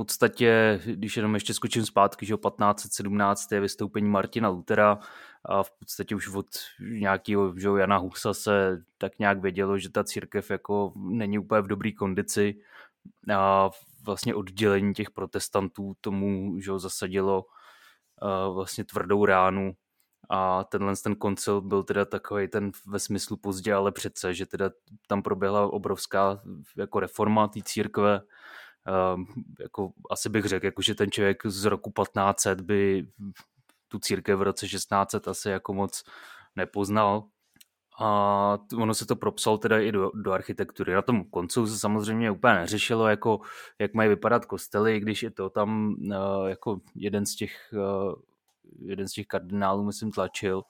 podstatě, 0.00 0.80
když 0.84 1.16
jenom 1.16 1.34
ještě 1.34 1.54
skočím 1.54 1.86
zpátky, 1.86 2.26
že 2.26 2.34
1517 2.34 3.52
je 3.52 3.60
vystoupení 3.60 4.08
Martina 4.08 4.48
Lutera 4.48 4.98
a 5.44 5.62
v 5.62 5.70
podstatě 5.70 6.14
už 6.14 6.28
od 6.28 6.46
nějakého 6.80 7.58
že 7.58 7.68
Jana 7.76 7.96
Husa 7.96 8.34
se 8.34 8.82
tak 8.98 9.18
nějak 9.18 9.40
vědělo, 9.40 9.78
že 9.78 9.90
ta 9.90 10.04
církev 10.04 10.50
jako 10.50 10.92
není 10.96 11.38
úplně 11.38 11.62
v 11.62 11.66
dobré 11.66 11.92
kondici 11.92 12.60
a 13.34 13.70
vlastně 14.02 14.34
oddělení 14.34 14.94
těch 14.94 15.10
protestantů 15.10 15.96
tomu 16.00 16.60
že 16.60 16.70
zasadilo 16.76 17.44
vlastně 18.52 18.84
tvrdou 18.84 19.24
ránu 19.24 19.72
a 20.28 20.64
tenhle 20.64 20.96
ten 20.96 21.14
koncil 21.14 21.60
byl 21.60 21.82
teda 21.82 22.04
takový 22.04 22.48
ten 22.48 22.70
ve 22.86 22.98
smyslu 22.98 23.36
pozdě, 23.36 23.74
ale 23.74 23.92
přece, 23.92 24.34
že 24.34 24.46
teda 24.46 24.70
tam 25.06 25.22
proběhla 25.22 25.72
obrovská 25.72 26.40
jako 26.76 27.00
reforma 27.00 27.48
té 27.48 27.60
církve, 27.64 28.20
uh, 28.20 29.24
jako 29.60 29.92
asi 30.10 30.28
bych 30.28 30.44
řekl, 30.44 30.66
jako, 30.66 30.82
že 30.82 30.94
ten 30.94 31.10
člověk 31.10 31.46
z 31.46 31.64
roku 31.64 31.90
1500 31.90 32.60
by 32.60 33.06
tu 33.88 33.98
církev 33.98 34.38
v 34.38 34.42
roce 34.42 34.66
1600 34.66 35.28
asi 35.28 35.48
jako 35.48 35.74
moc 35.74 36.04
nepoznal. 36.56 37.24
A 38.02 38.58
ono 38.78 38.94
se 38.94 39.06
to 39.06 39.16
propsal 39.16 39.58
teda 39.58 39.78
i 39.78 39.92
do, 39.92 40.10
do 40.14 40.32
architektury. 40.32 40.94
Na 40.94 41.02
tom 41.02 41.24
koncu 41.24 41.66
se 41.66 41.78
samozřejmě 41.78 42.30
úplně 42.30 42.54
neřešilo, 42.54 43.08
jako, 43.08 43.40
jak 43.78 43.94
mají 43.94 44.08
vypadat 44.08 44.44
kostely, 44.44 45.00
když 45.00 45.22
je 45.22 45.30
to 45.30 45.50
tam 45.50 45.94
uh, 45.98 46.48
jako 46.48 46.80
jeden 46.94 47.26
z 47.26 47.34
těch 47.36 47.72
uh, 47.72 48.14
jeden 48.78 49.08
z 49.08 49.12
těch 49.12 49.26
kardinálů, 49.26 49.84
myslím, 49.84 50.12
tlačil. 50.12 50.62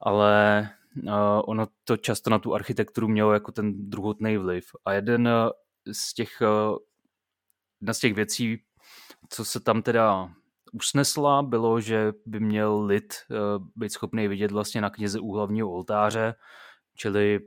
Ale 0.00 0.68
uh, 1.02 1.10
ono 1.46 1.66
to 1.84 1.96
často 1.96 2.30
na 2.30 2.38
tu 2.38 2.54
architekturu 2.54 3.08
mělo 3.08 3.32
jako 3.32 3.52
ten 3.52 3.90
druhotný 3.90 4.36
vliv. 4.36 4.64
A 4.84 4.92
jeden 4.92 5.28
z 5.92 6.14
těch 6.14 6.30
uh, 6.40 6.78
jedna 7.80 7.94
z 7.94 7.98
těch 7.98 8.14
věcí, 8.14 8.62
co 9.28 9.44
se 9.44 9.60
tam 9.60 9.82
teda 9.82 10.30
usnesla, 10.72 11.42
bylo, 11.42 11.80
že 11.80 12.12
by 12.26 12.40
měl 12.40 12.84
lid 12.84 13.14
eh, 13.30 13.36
být 13.76 13.92
schopný 13.92 14.28
vidět 14.28 14.50
vlastně 14.50 14.80
na 14.80 14.90
kněze 14.90 15.20
u 15.20 15.32
hlavního 15.32 15.72
oltáře, 15.72 16.34
čili 16.96 17.40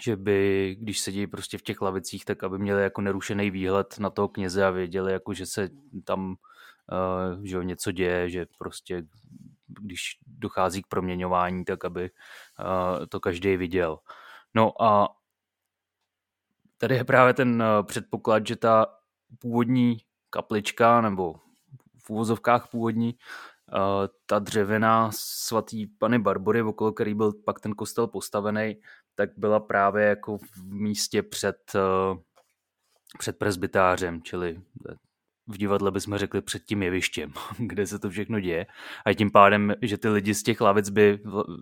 že 0.00 0.16
by, 0.16 0.76
když 0.80 1.00
sedí 1.00 1.26
prostě 1.26 1.58
v 1.58 1.62
těch 1.62 1.80
lavicích, 1.80 2.24
tak 2.24 2.44
aby 2.44 2.58
měli 2.58 2.82
jako 2.82 3.00
nerušený 3.00 3.50
výhled 3.50 3.98
na 3.98 4.10
toho 4.10 4.28
kněze 4.28 4.64
a 4.64 4.70
věděli, 4.70 5.12
jako 5.12 5.34
že 5.34 5.46
se 5.46 5.68
tam 6.04 6.30
uh, 6.30 6.34
že 7.42 7.64
něco 7.64 7.92
děje, 7.92 8.30
že 8.30 8.46
prostě 8.58 9.02
když 9.66 10.18
dochází 10.26 10.82
k 10.82 10.86
proměňování, 10.86 11.64
tak 11.64 11.84
aby 11.84 12.10
uh, 12.10 13.06
to 13.06 13.20
každý 13.20 13.56
viděl. 13.56 13.98
No 14.54 14.82
a 14.82 15.08
tady 16.78 16.94
je 16.94 17.04
právě 17.04 17.34
ten 17.34 17.62
uh, 17.62 17.86
předpoklad, 17.86 18.46
že 18.46 18.56
ta 18.56 18.86
původní 19.38 19.96
kaplička, 20.30 21.00
nebo 21.00 21.34
v 22.04 22.10
úvozovkách 22.10 22.68
původní, 22.70 23.14
ta 24.26 24.38
dřevěná 24.38 25.10
svatý 25.14 25.86
Pany 25.86 26.18
Barbory, 26.18 26.62
okolo 26.62 26.92
který 26.92 27.14
byl 27.14 27.32
pak 27.32 27.60
ten 27.60 27.72
kostel 27.72 28.06
postavený, 28.06 28.76
tak 29.14 29.30
byla 29.36 29.60
právě 29.60 30.04
jako 30.04 30.38
v 30.38 30.64
místě 30.64 31.22
před, 31.22 31.72
před 33.18 33.38
presbytářem, 33.38 34.22
čili 34.22 34.62
v 35.52 35.58
divadle 35.58 35.90
bychom 35.90 36.18
řekli 36.18 36.42
před 36.42 36.64
tím 36.64 36.82
jevištěm, 36.82 37.32
kde 37.58 37.86
se 37.86 37.98
to 37.98 38.10
všechno 38.10 38.40
děje. 38.40 38.66
A 39.06 39.14
tím 39.14 39.30
pádem, 39.30 39.74
že 39.82 39.98
ty 39.98 40.08
lidi 40.08 40.34
z 40.34 40.42
těch 40.42 40.60
lavic 40.60 40.90
by 40.90 41.18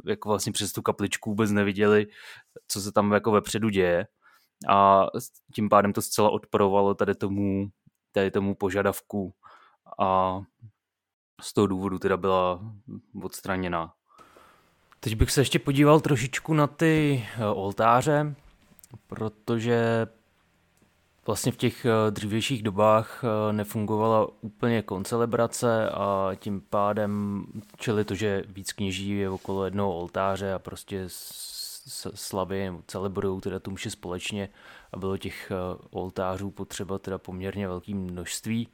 jako 0.06 0.28
vlastně 0.28 0.52
přes 0.52 0.73
tu 0.73 0.82
kapličku 0.82 1.30
vůbec 1.30 1.50
neviděli, 1.50 2.06
co 2.68 2.80
se 2.80 2.92
tam 2.92 3.12
jako 3.12 3.30
vepředu 3.30 3.68
děje, 3.68 4.06
a 4.68 5.06
tím 5.54 5.68
pádem 5.68 5.92
to 5.92 6.02
zcela 6.02 6.30
odporovalo 6.30 6.94
tady 6.94 7.14
tomu, 7.14 7.68
tady 8.12 8.30
tomu 8.30 8.54
požadavku 8.54 9.35
a 9.99 10.40
z 11.42 11.52
toho 11.52 11.66
důvodu 11.66 11.99
teda 11.99 12.16
byla 12.16 12.61
odstraněna. 13.23 13.92
Teď 15.00 15.14
bych 15.14 15.30
se 15.30 15.40
ještě 15.40 15.59
podíval 15.59 16.00
trošičku 16.00 16.54
na 16.54 16.66
ty 16.66 17.26
eh, 17.38 17.47
oltáře, 17.47 18.35
protože 19.06 20.06
vlastně 21.27 21.53
v 21.53 21.57
těch 21.57 21.85
eh, 21.85 22.11
dřívějších 22.11 22.62
dobách 22.62 23.25
eh, 23.25 23.53
nefungovala 23.53 24.29
úplně 24.41 24.83
koncelebrace 24.83 25.91
a 25.91 26.31
tím 26.39 26.61
pádem, 26.61 27.45
čili 27.77 28.05
to, 28.05 28.15
že 28.15 28.43
víc 28.49 28.73
kněží 28.73 29.11
je 29.11 29.31
okolo 29.31 29.65
jednoho 29.65 29.97
oltáře 29.97 30.53
a 30.53 30.59
prostě 30.59 31.05
slavy, 32.15 32.73
celebrují 32.87 33.41
teda 33.41 33.59
tu 33.59 33.71
mši 33.71 33.91
společně 33.91 34.49
a 34.93 34.97
bylo 34.97 35.17
těch 35.17 35.53
oltářů 35.91 36.50
potřeba 36.50 36.99
teda 36.99 37.19
poměrně 37.19 37.69
velké 37.69 37.95
množství. 37.95 38.69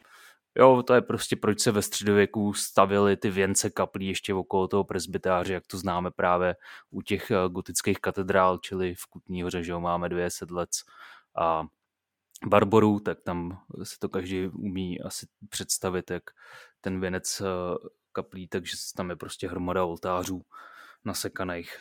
Jo, 0.58 0.82
to 0.86 0.94
je 0.94 1.00
prostě 1.00 1.36
proč 1.36 1.60
se 1.60 1.72
ve 1.72 1.82
středověku 1.82 2.52
stavily 2.52 3.16
ty 3.16 3.30
věnce 3.30 3.70
kaplí 3.70 4.06
ještě 4.06 4.34
okolo 4.34 4.68
toho 4.68 4.84
presbytáře, 4.84 5.52
jak 5.52 5.66
to 5.66 5.78
známe 5.78 6.10
právě 6.10 6.56
u 6.90 7.02
těch 7.02 7.32
gotických 7.48 7.98
katedrál, 7.98 8.58
čili 8.58 8.94
v 8.94 9.06
Kutní 9.06 9.42
hoře, 9.42 9.62
že 9.62 9.72
jo, 9.72 9.80
máme 9.80 10.08
dvě 10.08 10.30
sedlec 10.30 10.70
a 11.38 11.66
barborů, 12.46 13.00
tak 13.00 13.20
tam 13.20 13.58
se 13.82 13.98
to 13.98 14.08
každý 14.08 14.46
umí 14.46 15.00
asi 15.00 15.26
představit, 15.48 16.10
jak 16.10 16.22
ten 16.80 17.00
věnec 17.00 17.42
kaplí, 18.12 18.48
takže 18.48 18.76
tam 18.96 19.10
je 19.10 19.16
prostě 19.16 19.48
hromada 19.48 19.84
oltářů 19.84 20.42
nasekaných. 21.04 21.78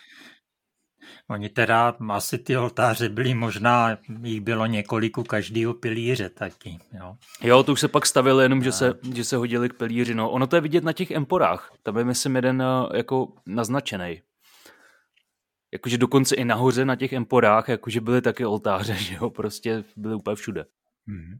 Oni 1.29 1.49
teda, 1.49 1.95
asi 2.09 2.37
ty 2.37 2.57
oltáře 2.57 3.09
byly 3.09 3.33
možná, 3.33 3.97
jich 4.23 4.41
bylo 4.41 4.65
několik 4.65 5.17
u 5.17 5.23
každého 5.23 5.73
pilíře 5.73 6.29
taky. 6.29 6.79
Jo, 6.91 7.15
jo 7.41 7.63
to 7.63 7.71
už 7.71 7.79
se 7.79 7.87
pak 7.87 8.05
stavilo 8.05 8.39
jenom, 8.39 8.63
že 8.63 8.71
se, 8.71 8.93
že 9.13 9.23
se 9.23 9.37
hodili 9.37 9.69
k 9.69 9.73
pilíři. 9.73 10.15
No, 10.15 10.31
ono 10.31 10.47
to 10.47 10.55
je 10.55 10.61
vidět 10.61 10.83
na 10.83 10.93
těch 10.93 11.11
emporách. 11.11 11.71
Tam 11.83 11.97
je 11.97 12.03
myslím 12.03 12.35
jeden 12.35 12.63
jako 12.93 13.33
naznačený. 13.45 14.21
Jakože 15.75 15.97
dokonce 15.97 16.35
i 16.35 16.45
nahoře 16.45 16.85
na 16.85 16.95
těch 16.95 17.13
emporách, 17.13 17.69
jakože 17.69 18.01
byly 18.01 18.21
taky 18.21 18.45
oltáře, 18.45 18.93
že 19.03 19.15
jo, 19.15 19.29
prostě 19.29 19.83
byly 19.95 20.15
úplně 20.15 20.35
všude. 20.35 20.65
Hmm. 21.07 21.39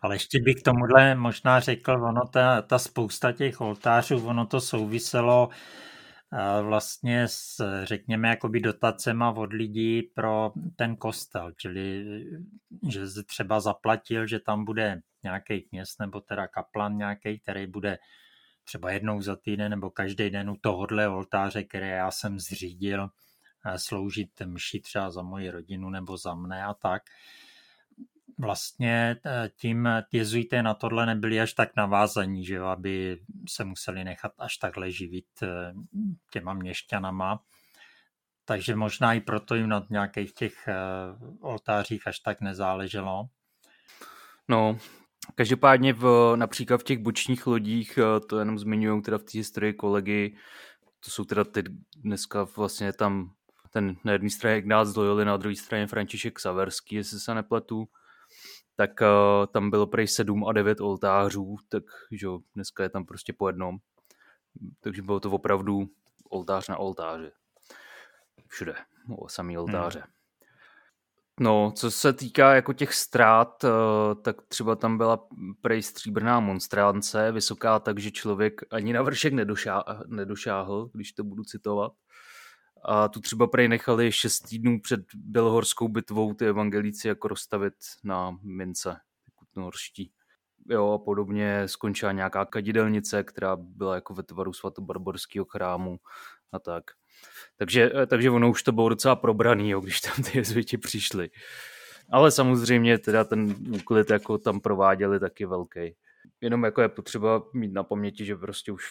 Ale 0.00 0.14
ještě 0.14 0.38
bych 0.44 0.62
tomuhle 0.62 1.14
možná 1.14 1.60
řekl, 1.60 1.92
ono 1.92 2.26
ta, 2.32 2.62
ta 2.62 2.78
spousta 2.78 3.32
těch 3.32 3.60
oltářů, 3.60 4.26
ono 4.26 4.46
to 4.46 4.60
souviselo 4.60 5.48
uh, 5.48 6.66
vlastně 6.66 7.22
s, 7.28 7.64
řekněme, 7.84 8.28
jakoby 8.28 8.60
dotacema 8.60 9.30
od 9.30 9.52
lidí 9.52 10.02
pro 10.02 10.52
ten 10.76 10.96
kostel, 10.96 11.52
čili 11.52 12.04
že 12.88 13.00
třeba 13.26 13.60
zaplatil, 13.60 14.26
že 14.26 14.38
tam 14.38 14.64
bude 14.64 15.00
nějaký 15.22 15.62
kněz 15.62 15.98
nebo 16.00 16.20
teda 16.20 16.46
kaplan 16.46 16.96
nějaký, 16.96 17.38
který 17.38 17.66
bude 17.66 17.98
třeba 18.70 18.90
jednou 18.90 19.20
za 19.20 19.36
týden 19.36 19.70
nebo 19.70 19.90
každý 19.90 20.30
den 20.30 20.50
u 20.50 20.56
tohohle 20.60 21.08
oltáře, 21.08 21.64
které 21.64 21.88
já 21.88 22.10
jsem 22.10 22.38
zřídil, 22.38 23.08
sloužit 23.76 24.30
mši 24.44 24.80
třeba 24.80 25.10
za 25.10 25.22
moji 25.22 25.50
rodinu 25.50 25.90
nebo 25.90 26.16
za 26.16 26.34
mne 26.34 26.64
a 26.64 26.74
tak. 26.74 27.02
Vlastně 28.38 29.16
e, 29.26 29.50
tím 29.56 29.88
jezuité 30.12 30.62
na 30.62 30.74
tohle 30.74 31.06
nebyli 31.06 31.40
až 31.40 31.52
tak 31.52 31.76
navázaní, 31.76 32.44
že 32.44 32.54
jo, 32.54 32.66
aby 32.66 33.20
se 33.48 33.64
museli 33.64 34.04
nechat 34.04 34.32
až 34.38 34.56
takhle 34.56 34.90
živit 34.90 35.42
e, 35.42 35.46
těma 36.32 36.54
měšťanama. 36.54 37.42
Takže 38.44 38.76
možná 38.76 39.14
i 39.14 39.20
proto 39.20 39.54
jim 39.54 39.68
na 39.68 39.86
nějakých 39.90 40.34
těch 40.34 40.68
oltářích 41.40 42.06
až 42.06 42.18
tak 42.18 42.40
nezáleželo. 42.40 43.28
No, 44.48 44.78
Každopádně 45.34 45.92
v, 45.92 46.32
například 46.36 46.80
v 46.80 46.84
těch 46.84 46.98
bočních 46.98 47.46
lodích, 47.46 47.98
eh, 47.98 48.20
to 48.20 48.38
jenom 48.38 48.58
zmiňují 48.58 49.02
teda 49.02 49.18
v 49.18 49.22
té 49.22 49.38
historii 49.38 49.72
kolegy, 49.72 50.36
to 51.04 51.10
jsou 51.10 51.24
teda 51.24 51.44
ty 51.44 51.62
dneska 51.96 52.46
vlastně 52.56 52.92
tam 52.92 53.30
ten 53.70 53.96
na 54.04 54.12
jedné 54.12 54.30
straně 54.30 54.58
Ignác 54.58 54.96
Loyoli, 54.96 55.24
na 55.24 55.36
druhé 55.36 55.56
straně 55.56 55.86
František 55.86 56.40
Saverský, 56.40 56.96
jestli 56.96 57.20
se 57.20 57.34
nepletu, 57.34 57.88
tak 58.76 58.90
uh, 59.00 59.46
tam 59.46 59.70
bylo 59.70 59.86
prej 59.86 60.06
7 60.08 60.48
a 60.48 60.52
9 60.52 60.80
oltářů, 60.80 61.56
tak 61.68 61.84
že 62.10 62.26
dneska 62.54 62.82
je 62.82 62.88
tam 62.88 63.04
prostě 63.04 63.32
po 63.32 63.48
jednom. 63.48 63.76
Takže 64.80 65.02
bylo 65.02 65.20
to 65.20 65.30
opravdu 65.30 65.88
oltář 66.30 66.68
na 66.68 66.76
oltáři. 66.76 67.30
Všude, 68.46 68.74
o 69.16 69.28
samý 69.28 69.58
oltáře. 69.58 70.00
Hmm. 70.00 70.19
No, 71.42 71.72
co 71.76 71.90
se 71.90 72.12
týká 72.12 72.54
jako 72.54 72.72
těch 72.72 72.94
ztrát, 72.94 73.64
eh, 73.64 73.68
tak 74.22 74.36
třeba 74.48 74.76
tam 74.76 74.98
byla 74.98 75.28
prej 75.60 75.82
stříbrná 75.82 76.40
monstránce, 76.40 77.32
vysoká 77.32 77.78
tak, 77.78 77.98
že 77.98 78.10
člověk 78.10 78.60
ani 78.70 78.92
na 78.92 79.02
vršek 79.02 79.32
nedošá, 79.32 79.84
nedošáhl, 80.06 80.90
když 80.92 81.12
to 81.12 81.24
budu 81.24 81.44
citovat. 81.44 81.92
A 82.84 83.08
tu 83.08 83.20
třeba 83.20 83.46
prej 83.46 83.68
nechali 83.68 84.12
šest 84.12 84.40
týdnů 84.40 84.80
před 84.80 85.00
Bělohorskou 85.14 85.88
bitvou 85.88 86.34
ty 86.34 86.46
evangelíci 86.46 87.08
jako 87.08 87.28
rozstavit 87.28 87.74
na 88.04 88.38
mince 88.42 88.96
kutnohorští. 89.34 90.12
Jo, 90.68 90.92
a 90.92 90.98
podobně 90.98 91.68
skončila 91.68 92.12
nějaká 92.12 92.44
kadidelnice, 92.44 93.24
která 93.24 93.56
byla 93.56 93.94
jako 93.94 94.14
ve 94.14 94.22
tvaru 94.22 94.52
svatobarborského 94.52 95.44
chrámu 95.44 95.98
a 96.52 96.58
tak. 96.58 96.84
Takže, 97.56 97.90
eh, 97.94 98.06
takže 98.06 98.30
ono 98.30 98.50
už 98.50 98.62
to 98.62 98.72
bylo 98.72 98.88
docela 98.88 99.16
probraný, 99.16 99.70
jo, 99.70 99.80
když 99.80 100.00
tam 100.00 100.24
ty 100.24 100.38
jezuiti 100.38 100.78
přišli. 100.78 101.30
Ale 102.10 102.30
samozřejmě 102.30 102.98
teda 102.98 103.24
ten 103.24 103.54
úklid 103.74 104.10
jako 104.10 104.38
tam 104.38 104.60
prováděli 104.60 105.20
taky 105.20 105.46
velký. 105.46 105.96
Jenom 106.40 106.64
jako 106.64 106.82
je 106.82 106.88
potřeba 106.88 107.42
mít 107.54 107.72
na 107.72 107.82
paměti, 107.82 108.24
že 108.24 108.36
prostě 108.36 108.72
už, 108.72 108.90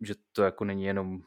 že 0.00 0.14
to 0.32 0.42
jako 0.42 0.64
není 0.64 0.84
jenom, 0.84 1.22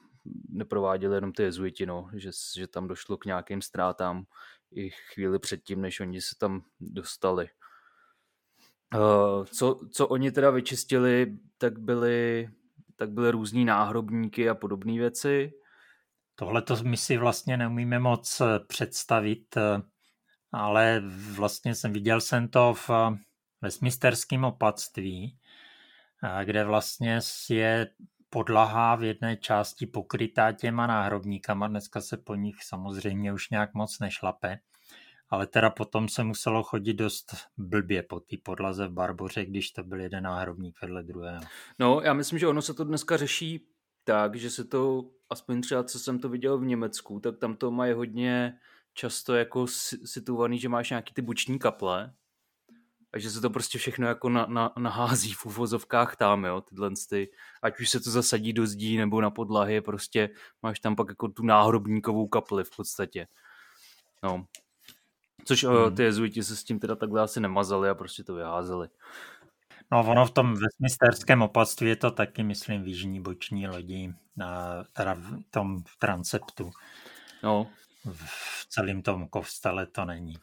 neprováděli 0.49 1.15
jenom 1.15 1.31
ty 1.31 1.43
jezuiti, 1.43 1.85
no, 1.85 2.09
že, 2.13 2.29
že 2.57 2.67
tam 2.67 2.87
došlo 2.87 3.17
k 3.17 3.25
nějakým 3.25 3.61
ztrátám 3.61 4.25
i 4.71 4.89
chvíli 4.89 5.39
předtím, 5.39 5.81
než 5.81 5.99
oni 5.99 6.21
se 6.21 6.35
tam 6.39 6.63
dostali. 6.79 7.49
Uh, 8.95 9.45
co, 9.45 9.79
co 9.91 10.07
oni 10.07 10.31
teda 10.31 10.49
vyčistili, 10.49 11.37
tak 11.57 11.79
byly, 11.79 12.49
tak 13.01 13.11
byly 13.11 13.31
různý 13.31 13.65
náhrobníky 13.65 14.49
a 14.49 14.55
podobné 14.55 14.93
věci. 14.93 15.51
Tohle 16.35 16.61
to 16.61 16.75
my 16.83 16.97
si 16.97 17.17
vlastně 17.17 17.57
neumíme 17.57 17.99
moc 17.99 18.41
eh, 18.41 18.59
představit, 18.67 19.57
eh, 19.57 19.81
ale 20.51 21.01
vlastně 21.31 21.75
jsem 21.75 21.93
viděl 21.93 22.21
jsem 22.21 22.47
to 22.47 22.73
v 22.73 22.89
eh, 22.89 23.17
Westminsterském 23.61 24.43
opatství, 24.43 25.37
kde 26.43 26.63
vlastně 26.63 27.19
je 27.49 27.87
podlaha 28.29 28.95
v 28.95 29.03
jedné 29.03 29.37
části 29.37 29.85
pokrytá 29.85 30.51
těma 30.51 30.87
náhrobníkama. 30.87 31.67
Dneska 31.67 32.01
se 32.01 32.17
po 32.17 32.35
nich 32.35 32.55
samozřejmě 32.63 33.33
už 33.33 33.49
nějak 33.49 33.73
moc 33.73 33.99
nešlape. 33.99 34.59
Ale 35.31 35.47
teda 35.47 35.69
potom 35.69 36.09
se 36.09 36.23
muselo 36.23 36.63
chodit 36.63 36.93
dost 36.93 37.35
blbě 37.57 38.03
po 38.03 38.19
té 38.19 38.35
podlaze 38.43 38.87
v 38.87 38.91
Barboře, 38.91 39.45
když 39.45 39.71
to 39.71 39.83
byl 39.83 39.99
jeden 39.99 40.23
náhrobník 40.23 40.81
vedle 40.81 41.03
druhého. 41.03 41.41
No, 41.79 42.01
já 42.01 42.13
myslím, 42.13 42.39
že 42.39 42.47
ono 42.47 42.61
se 42.61 42.73
to 42.73 42.83
dneska 42.83 43.17
řeší 43.17 43.67
tak, 44.03 44.35
že 44.35 44.49
se 44.49 44.63
to, 44.63 45.03
aspoň 45.29 45.61
třeba 45.61 45.83
co 45.83 45.99
jsem 45.99 46.19
to 46.19 46.29
viděl 46.29 46.57
v 46.57 46.65
Německu, 46.65 47.19
tak 47.19 47.37
tam 47.37 47.55
to 47.55 47.71
mají 47.71 47.93
hodně 47.93 48.53
často 48.93 49.35
jako 49.35 49.67
situovaný, 50.05 50.59
že 50.59 50.69
máš 50.69 50.89
nějaký 50.89 51.13
ty 51.13 51.21
buční 51.21 51.59
kaple 51.59 52.13
a 53.13 53.19
že 53.19 53.31
se 53.31 53.41
to 53.41 53.49
prostě 53.49 53.77
všechno 53.77 54.07
jako 54.07 54.29
na, 54.29 54.45
na, 54.45 54.73
nahází 54.77 55.33
v 55.33 55.45
uvozovkách 55.45 56.15
tam, 56.15 56.45
jo, 56.45 56.61
tyhle 56.61 56.91
ty, 57.09 57.31
ať 57.61 57.79
už 57.79 57.89
se 57.89 57.99
to 57.99 58.11
zasadí 58.11 58.53
do 58.53 58.67
zdí 58.67 58.97
nebo 58.97 59.21
na 59.21 59.29
podlahy, 59.29 59.81
prostě 59.81 60.29
máš 60.61 60.79
tam 60.79 60.95
pak 60.95 61.09
jako 61.09 61.27
tu 61.27 61.45
náhrobníkovou 61.45 62.27
kapli 62.27 62.63
v 62.63 62.75
podstatě. 62.75 63.27
No. 64.23 64.45
Což 65.45 65.63
hmm. 65.63 65.95
ty 65.95 66.03
jezuiti 66.03 66.43
se 66.43 66.55
s 66.55 66.63
tím 66.63 66.79
teda 66.79 66.95
takhle 66.95 67.21
asi 67.21 67.39
nemazali 67.39 67.89
a 67.89 67.95
prostě 67.95 68.23
to 68.23 68.33
vyházeli. 68.33 68.87
No 69.91 69.99
ono 70.07 70.25
v 70.25 70.31
tom 70.31 70.53
Westminsterském 70.53 71.41
opatství 71.41 71.89
je 71.89 71.95
to 71.95 72.11
taky, 72.11 72.43
myslím, 72.43 72.83
v 72.83 72.87
jižní 72.87 73.21
boční 73.21 73.67
lodi, 73.67 74.13
teda 74.93 75.13
v 75.13 75.39
tom 75.51 75.83
v 75.83 75.97
transeptu. 75.97 76.71
No. 77.43 77.67
V 78.13 78.65
celém 78.69 79.01
tom 79.01 79.27
kostele 79.27 79.85
to 79.85 80.05
není. 80.05 80.35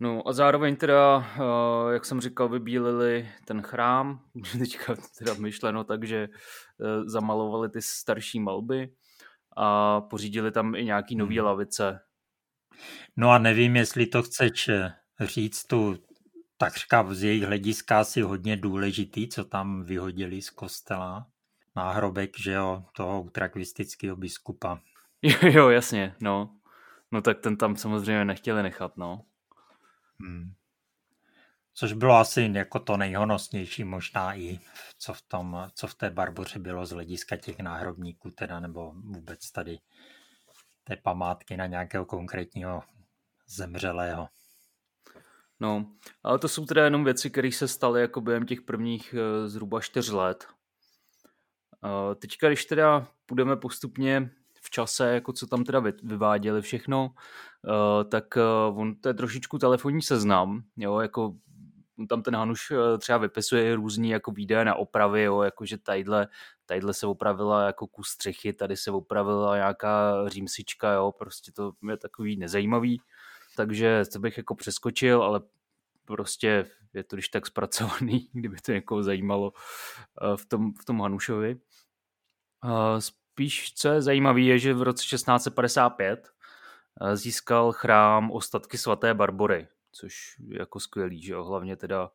No 0.00 0.28
a 0.28 0.32
zároveň 0.32 0.76
teda, 0.76 1.26
eh, 1.36 1.92
jak 1.92 2.04
jsem 2.04 2.20
říkal, 2.20 2.48
vybílili 2.48 3.28
ten 3.44 3.62
chrám, 3.62 4.20
teďka 4.58 4.96
teda 5.18 5.34
myšleno 5.34 5.84
tak, 5.84 6.04
že 6.04 6.28
eh, 6.28 7.02
zamalovali 7.04 7.68
ty 7.68 7.82
starší 7.82 8.40
malby 8.40 8.92
a 9.56 10.00
pořídili 10.00 10.52
tam 10.52 10.74
i 10.74 10.84
nějaký 10.84 11.16
nový 11.16 11.38
hmm. 11.38 11.46
lavice. 11.46 12.00
No 13.16 13.30
a 13.30 13.38
nevím, 13.38 13.76
jestli 13.76 14.06
to 14.06 14.22
chceš 14.22 14.70
říct 15.20 15.64
tu 15.64 15.96
takřka 16.56 17.14
z 17.14 17.22
jejich 17.22 17.42
hlediska 17.42 18.00
asi 18.00 18.22
hodně 18.22 18.56
důležitý, 18.56 19.28
co 19.28 19.44
tam 19.44 19.84
vyhodili 19.84 20.42
z 20.42 20.50
kostela. 20.50 21.26
Náhrobek, 21.76 22.38
že 22.38 22.52
jo, 22.52 22.84
toho 22.92 23.22
utrakvistického 23.22 24.16
biskupa. 24.16 24.80
Jo, 25.42 25.68
jasně, 25.68 26.14
no. 26.20 26.56
No 27.12 27.22
tak 27.22 27.40
ten 27.40 27.56
tam 27.56 27.76
samozřejmě 27.76 28.24
nechtěli 28.24 28.62
nechat, 28.62 28.96
no. 28.96 29.24
Hmm. 30.20 30.52
Což 31.74 31.92
bylo 31.92 32.14
asi 32.14 32.50
jako 32.54 32.78
to 32.78 32.96
nejhonosnější 32.96 33.84
možná 33.84 34.34
i, 34.34 34.60
co 34.98 35.12
v, 35.12 35.22
tom, 35.22 35.70
co 35.74 35.86
v 35.86 35.94
té 35.94 36.10
Barboře 36.10 36.58
bylo 36.58 36.86
z 36.86 36.90
hlediska 36.90 37.36
těch 37.36 37.58
náhrobníků 37.58 38.30
teda, 38.30 38.60
nebo 38.60 38.92
vůbec 38.94 39.50
tady 39.50 39.78
té 40.88 40.96
památky 40.96 41.56
na 41.56 41.66
nějakého 41.66 42.04
konkrétního 42.04 42.82
zemřelého. 43.48 44.28
No, 45.60 45.86
ale 46.22 46.38
to 46.38 46.48
jsou 46.48 46.66
teda 46.66 46.84
jenom 46.84 47.04
věci, 47.04 47.30
které 47.30 47.52
se 47.52 47.68
staly 47.68 48.00
jako 48.00 48.20
během 48.20 48.46
těch 48.46 48.62
prvních 48.62 49.14
uh, 49.14 49.46
zhruba 49.48 49.80
čtyř 49.80 50.10
let. 50.10 50.46
Uh, 51.84 52.14
teďka, 52.14 52.48
když 52.48 52.64
teda 52.64 53.06
půjdeme 53.26 53.56
postupně 53.56 54.30
v 54.62 54.70
čase, 54.70 55.14
jako 55.14 55.32
co 55.32 55.46
tam 55.46 55.64
teda 55.64 55.80
vyváděli 56.02 56.62
všechno, 56.62 57.06
uh, 57.06 58.10
tak 58.10 58.24
on 58.74 58.94
to 58.96 59.08
je 59.08 59.14
trošičku 59.14 59.58
telefonní 59.58 60.02
seznam, 60.02 60.62
jo, 60.76 61.00
jako 61.00 61.34
tam 62.08 62.22
ten 62.22 62.36
Hanuš 62.36 62.72
třeba 62.98 63.18
vypisuje 63.18 63.76
různý 63.76 64.10
jako 64.10 64.30
výdaje 64.30 64.64
na 64.64 64.74
opravy, 64.74 65.22
jo, 65.22 65.42
jakože 65.42 65.78
tadyhle, 65.78 66.28
tadyhle 66.66 66.94
se 66.94 67.06
opravila 67.06 67.66
jako 67.66 67.86
kus 67.86 68.08
střechy, 68.08 68.52
tady 68.52 68.76
se 68.76 68.90
opravila 68.90 69.56
nějaká 69.56 70.28
římsička, 70.28 70.92
jo, 70.92 71.12
prostě 71.18 71.52
to 71.52 71.72
je 71.90 71.96
takový 71.96 72.36
nezajímavý, 72.36 73.00
takže 73.56 74.02
to 74.12 74.18
bych 74.18 74.36
jako 74.36 74.54
přeskočil, 74.54 75.22
ale 75.22 75.40
prostě 76.04 76.66
je 76.94 77.04
to 77.04 77.16
když 77.16 77.28
tak 77.28 77.46
zpracovaný, 77.46 78.28
kdyby 78.32 78.56
to 78.56 78.72
někoho 78.72 79.02
zajímalo 79.02 79.52
v 80.36 80.46
tom, 80.46 80.72
v 80.74 80.84
tom 80.84 81.00
Hanušovi. 81.00 81.56
Spíš, 82.98 83.74
co 83.74 83.88
je 83.88 84.02
zajímavé, 84.02 84.40
je, 84.40 84.58
že 84.58 84.74
v 84.74 84.82
roce 84.82 85.04
1655 85.04 86.28
eh, 87.00 87.16
získal 87.16 87.72
chrám 87.72 88.30
ostatky 88.30 88.78
svaté 88.78 89.14
Barbory, 89.14 89.68
což 89.96 90.36
je 90.48 90.58
jako 90.58 90.80
skvělý, 90.80 91.22
že 91.22 91.32
jo? 91.32 91.44
hlavně 91.44 91.76
teda, 91.76 92.10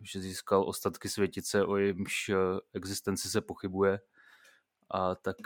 že 0.00 0.20
získal 0.20 0.68
ostatky 0.68 1.08
světice, 1.08 1.64
o 1.64 1.76
jejímž 1.76 2.28
eh, 2.28 2.36
existenci 2.74 3.28
se 3.28 3.40
pochybuje, 3.40 4.00
a 4.90 5.14
tak, 5.14 5.36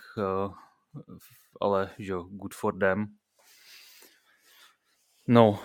ale 1.61 1.91
že 1.99 2.13
jo, 2.13 2.23
good 2.23 2.55
for 2.55 2.79
them. 2.79 3.07
No, 5.29 5.59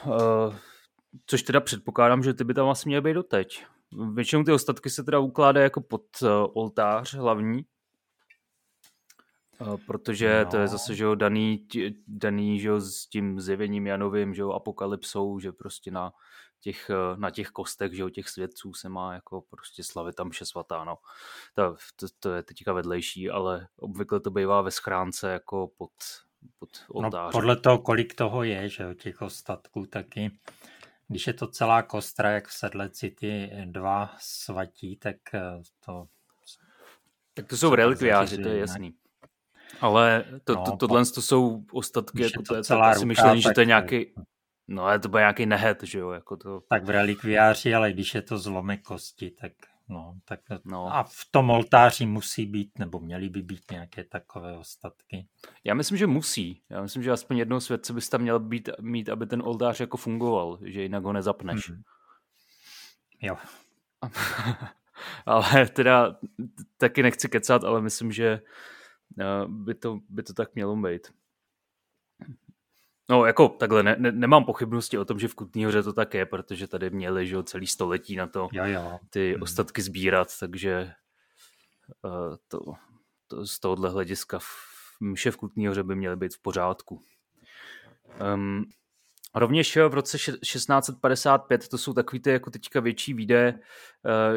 což 1.25 1.43
teda 1.43 1.59
předpokládám, 1.61 2.23
že 2.23 2.33
ty 2.33 2.43
by 2.43 2.53
tam 2.53 2.69
asi 2.69 2.89
měly 2.89 3.01
být 3.01 3.13
doteď. 3.13 3.65
Většinou 4.13 4.43
ty 4.43 4.51
ostatky 4.51 4.89
se 4.89 5.03
teda 5.03 5.19
ukládají 5.19 5.63
jako 5.63 5.81
pod 5.81 6.05
oltář 6.53 7.13
hlavní, 7.13 7.65
protože 9.85 10.43
no. 10.45 10.51
to 10.51 10.57
je 10.57 10.61
no. 10.61 10.67
zase, 10.67 10.95
že 10.95 11.03
jo, 11.03 11.15
daný, 11.15 11.67
daný 12.07 12.59
že 12.59 12.67
jo, 12.67 12.79
s 12.79 13.05
tím 13.05 13.39
zjevením 13.39 13.87
Janovým, 13.87 14.33
že 14.33 14.41
jo, 14.41 14.51
apokalypsou, 14.51 15.39
že 15.39 15.51
prostě 15.51 15.91
na 15.91 16.13
těch, 16.59 16.89
eh, 16.89 17.17
na 17.17 17.29
těch 17.29 17.49
kostech, 17.49 17.93
že 17.93 18.01
jo, 18.01 18.09
těch 18.09 18.29
svědců 18.29 18.73
se 18.73 18.89
má 18.89 19.13
jako 19.13 19.41
prostě 19.41 19.83
slavit 19.83 20.15
tam 20.15 20.29
vše 20.29 20.45
svatá, 20.45 20.83
no. 20.83 20.97
To, 21.55 21.75
to, 21.95 22.07
to 22.19 22.33
je 22.33 22.43
teďka 22.43 22.73
vedlejší, 22.73 23.29
ale 23.29 23.67
obvykle 23.77 24.19
to 24.19 24.31
bývá 24.31 24.61
ve 24.61 24.71
schránce 24.71 25.31
jako 25.31 25.71
pod, 25.77 25.91
pod 26.59 26.69
oltářem. 26.89 27.25
No, 27.25 27.31
podle 27.31 27.55
toho, 27.55 27.79
kolik 27.79 28.15
toho 28.15 28.43
je, 28.43 28.69
že 28.69 28.83
jo, 28.83 28.93
těch 28.93 29.21
ostatků 29.21 29.85
taky. 29.85 30.31
Když 31.07 31.27
je 31.27 31.33
to 31.33 31.47
celá 31.47 31.81
kostra, 31.81 32.31
jak 32.31 32.47
v 32.47 32.53
sedleci 32.53 33.09
ty 33.09 33.51
dva 33.65 34.15
svatí, 34.19 34.95
tak 34.95 35.15
eh, 35.33 35.61
to... 35.85 36.07
Tak 37.33 37.47
to 37.47 37.57
jsou 37.57 37.75
relikviáři, 37.75 38.37
to 38.37 38.49
je 38.49 38.57
jasný. 38.57 38.93
Ale 39.81 40.25
to, 40.43 40.55
no, 40.55 40.63
to, 40.63 40.77
tohle 40.77 41.05
to 41.05 41.21
jsou 41.21 41.63
ostatky, 41.71 42.23
jako 42.23 42.41
to, 42.41 42.43
to 42.43 42.55
je 42.55 42.63
celá 42.63 42.95
si 42.95 43.05
myšlení, 43.05 43.41
že 43.41 43.49
to 43.51 43.59
je 43.59 43.65
nějaký, 43.65 44.05
no 44.67 44.83
ale 44.83 44.99
to 44.99 45.09
bude 45.09 45.21
nějaký 45.21 45.45
nehet, 45.45 45.83
že 45.83 45.99
jo, 45.99 46.11
jako 46.11 46.37
to. 46.37 46.61
Tak 46.69 46.85
v 46.85 46.89
relikviáři, 46.89 47.75
ale 47.75 47.93
když 47.93 48.15
je 48.15 48.21
to 48.21 48.37
zlomek 48.37 48.81
kosti, 48.81 49.31
tak 49.31 49.51
no, 49.89 50.13
tak 50.25 50.39
no. 50.65 50.95
a 50.95 51.03
v 51.03 51.25
tom 51.31 51.49
oltáři 51.49 52.05
musí 52.05 52.45
být, 52.45 52.79
nebo 52.79 52.99
měly 52.99 53.29
by 53.29 53.41
být 53.41 53.71
nějaké 53.71 54.03
takové 54.03 54.57
ostatky. 54.57 55.27
Já 55.63 55.73
myslím, 55.73 55.97
že 55.97 56.07
musí. 56.07 56.61
Já 56.69 56.81
myslím, 56.81 57.03
že 57.03 57.11
aspoň 57.11 57.37
jednou 57.37 57.59
světce 57.59 57.93
bys 57.93 58.09
tam 58.09 58.21
měl 58.21 58.39
být, 58.39 58.69
mít, 58.81 59.09
aby 59.09 59.25
ten 59.25 59.41
oltář 59.45 59.79
jako 59.79 59.97
fungoval, 59.97 60.59
že 60.61 60.81
jinak 60.81 61.03
ho 61.03 61.13
nezapneš. 61.13 61.69
Hmm. 61.69 61.81
Jo. 63.21 63.37
ale 65.25 65.65
teda 65.65 66.15
taky 66.77 67.03
nechci 67.03 67.29
kecat, 67.29 67.63
ale 67.63 67.81
myslím, 67.81 68.11
že 68.11 68.41
by 69.47 69.75
to, 69.75 69.99
by 70.09 70.23
to 70.23 70.33
tak 70.33 70.55
mělo 70.55 70.75
být. 70.75 71.07
No, 73.09 73.25
jako 73.25 73.49
takhle, 73.49 73.83
ne, 73.83 73.95
ne, 73.99 74.11
nemám 74.11 74.45
pochybnosti 74.45 74.97
o 74.97 75.05
tom, 75.05 75.19
že 75.19 75.27
v 75.27 75.35
Kutný 75.35 75.65
hoře 75.65 75.83
to 75.83 75.93
tak 75.93 76.13
je, 76.13 76.25
protože 76.25 76.67
tady 76.67 76.89
měli 76.89 77.27
že, 77.27 77.43
celý 77.43 77.67
století 77.67 78.15
na 78.15 78.27
to 78.27 78.49
jo, 78.51 78.65
jo. 78.65 78.99
ty 79.09 79.33
hmm. 79.33 79.41
ostatky 79.41 79.81
sbírat, 79.81 80.27
takže 80.39 80.91
uh, 82.03 82.35
to, 82.47 82.59
to 83.27 83.45
z 83.45 83.59
tohohle 83.59 83.89
hlediska 83.89 84.39
v, 84.39 84.45
mše 84.99 85.31
v 85.31 85.37
Kutný 85.37 85.67
hoře 85.67 85.83
by 85.83 85.95
měly 85.95 86.15
být 86.15 86.35
v 86.35 86.41
pořádku. 86.41 87.03
Um, 88.33 88.65
Rovněž 89.35 89.75
v 89.75 89.93
roce 89.93 90.17
1655, 90.17 91.67
to 91.67 91.77
jsou 91.77 91.93
takový 91.93 92.19
ty 92.19 92.29
jako 92.29 92.49
teďka 92.51 92.79
větší 92.79 93.13
výdaje, 93.13 93.59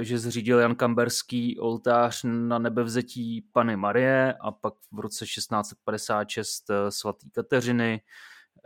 eh, 0.00 0.05
že 0.05 0.18
zřídil 0.18 0.59
Jan 0.59 0.74
Kamberský 0.74 1.59
oltář 1.59 2.20
na 2.24 2.59
nebevzetí 2.59 3.40
Pany 3.53 3.76
Marie 3.76 4.35
a 4.40 4.50
pak 4.50 4.74
v 4.92 5.00
roce 5.00 5.26
1656 5.26 6.70
eh, 6.70 6.90
svatý 6.90 7.31
Kateřiny, 7.31 8.03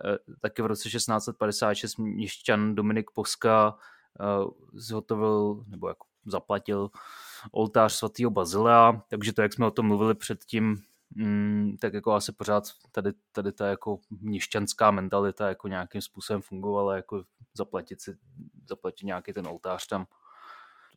eh, 0.04 0.18
taky 0.40 0.62
v 0.62 0.66
roce 0.66 0.88
1656 0.88 1.98
měšťan 1.98 2.74
Dominik 2.74 3.10
Poska 3.10 3.76
zhotovil 4.72 5.64
nebo 5.66 5.88
jako 5.88 6.06
zaplatil 6.26 6.90
oltář 7.52 7.92
svatého 7.92 8.30
Bazilea, 8.30 9.02
takže 9.08 9.32
to, 9.32 9.42
jak 9.42 9.52
jsme 9.52 9.66
o 9.66 9.70
tom 9.70 9.86
mluvili 9.86 10.14
předtím, 10.14 10.82
mm, 11.14 11.76
tak 11.80 11.94
jako 11.94 12.12
asi 12.12 12.32
pořád 12.32 12.64
tady, 12.92 13.12
tady 13.32 13.52
ta 13.52 13.66
jako 13.66 13.98
měšťanská 14.10 14.90
mentalita 14.90 15.48
jako 15.48 15.68
nějakým 15.68 16.00
způsobem 16.00 16.42
fungovala, 16.42 16.96
jako 16.96 17.24
zaplatit 17.56 18.00
si, 18.00 18.16
zaplatit 18.68 19.06
nějaký 19.06 19.32
ten 19.32 19.46
oltář 19.46 19.86
tam. 19.86 20.06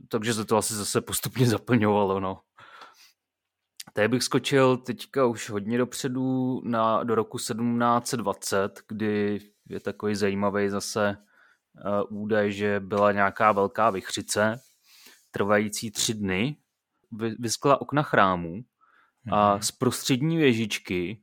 Takže 0.09 0.33
se 0.33 0.45
to 0.45 0.57
asi 0.57 0.73
zase 0.73 1.01
postupně 1.01 1.45
zaplňovalo, 1.45 2.19
no. 2.19 2.41
Tady 3.93 4.07
bych 4.07 4.23
skočil 4.23 4.77
teďka 4.77 5.25
už 5.25 5.49
hodně 5.49 5.77
dopředu 5.77 6.61
na, 6.63 7.03
do 7.03 7.15
roku 7.15 7.37
1720, 7.37 8.81
kdy 8.87 9.39
je 9.69 9.79
takový 9.79 10.15
zajímavý 10.15 10.69
zase 10.69 11.17
uh, 12.09 12.21
údaj, 12.21 12.51
že 12.51 12.79
byla 12.79 13.11
nějaká 13.11 13.51
velká 13.51 13.89
vychřice, 13.89 14.59
trvající 15.31 15.91
tři 15.91 16.13
dny, 16.13 16.57
vyskla 17.39 17.81
okna 17.81 18.03
chrámu 18.03 18.63
a 19.31 19.53
mhm. 19.53 19.61
z 19.61 19.71
prostřední 19.71 20.37
věžičky, 20.37 21.21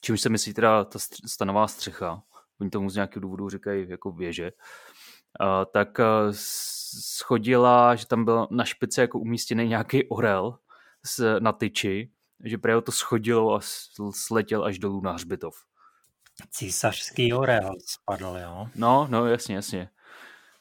čímž 0.00 0.20
se 0.20 0.28
myslí 0.28 0.54
teda 0.54 0.84
ta 0.84 0.98
stanová 1.26 1.68
střecha, 1.68 2.22
oni 2.60 2.70
tomu 2.70 2.90
z 2.90 2.94
nějakého 2.94 3.20
důvodu 3.20 3.48
říkají 3.48 3.88
jako 3.88 4.12
věže, 4.12 4.52
a, 5.40 5.64
tak 5.64 5.98
schodila, 6.92 7.94
že 7.94 8.06
tam 8.06 8.24
byl 8.24 8.48
na 8.50 8.64
špice 8.64 9.00
jako 9.00 9.18
umístěný 9.18 9.68
nějaký 9.68 10.08
orel 10.08 10.58
s, 11.06 11.38
na 11.38 11.52
tyči, 11.52 12.10
že 12.44 12.58
právě 12.58 12.82
to 12.82 12.92
schodilo 12.92 13.54
a 13.54 13.60
sletěl 14.10 14.64
až 14.64 14.78
dolů 14.78 15.00
na 15.00 15.12
hřbitov. 15.12 15.54
Císařský 16.50 17.32
orel 17.32 17.72
spadl, 17.86 18.38
jo? 18.42 18.66
No, 18.74 19.06
no, 19.10 19.26
jasně, 19.26 19.54
jasně. 19.54 19.88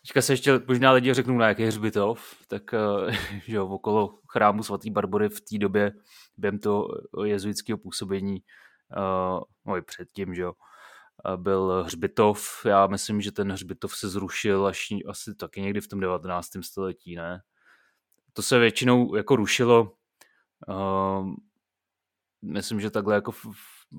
Teďka 0.02 0.22
se 0.22 0.34
ještě 0.34 0.62
možná 0.68 0.92
lidi 0.92 1.14
řeknou 1.14 1.38
na 1.38 1.48
jaký 1.48 1.66
hřbitov, 1.66 2.36
tak 2.48 2.64
že 3.46 3.56
jo, 3.56 3.68
okolo 3.68 4.20
chrámu 4.28 4.64
svatý 4.64 4.90
Barbory 4.90 5.30
v 5.30 5.42
té 5.42 5.58
době 5.58 5.92
během 6.42 6.60
toho 6.60 6.88
jezuitského 7.26 7.78
působení, 7.78 8.44
uh, 8.98 9.40
no 9.66 9.78
i 9.78 9.82
předtím, 9.82 10.36
že 10.36 10.42
jo, 10.42 10.54
byl 11.36 11.84
hřbitov. 11.84 12.66
Já 12.66 12.88
myslím, 12.88 13.22
že 13.22 13.32
ten 13.32 13.52
hřbitov 13.52 13.98
se 13.98 14.10
zrušil 14.10 14.68
až 14.68 14.88
asi 15.08 15.36
taky 15.36 15.62
někdy 15.62 15.82
v 15.82 15.88
tom 15.88 16.00
19. 16.00 16.48
století, 16.62 17.16
ne? 17.16 17.42
To 18.34 18.42
se 18.42 18.60
většinou 18.60 19.16
jako 19.16 19.36
rušilo. 19.36 19.92
Uh, 20.68 21.34
myslím, 22.42 22.80
že 22.82 22.92
takhle 22.92 23.16
jako 23.16 23.32
v, 23.32 23.46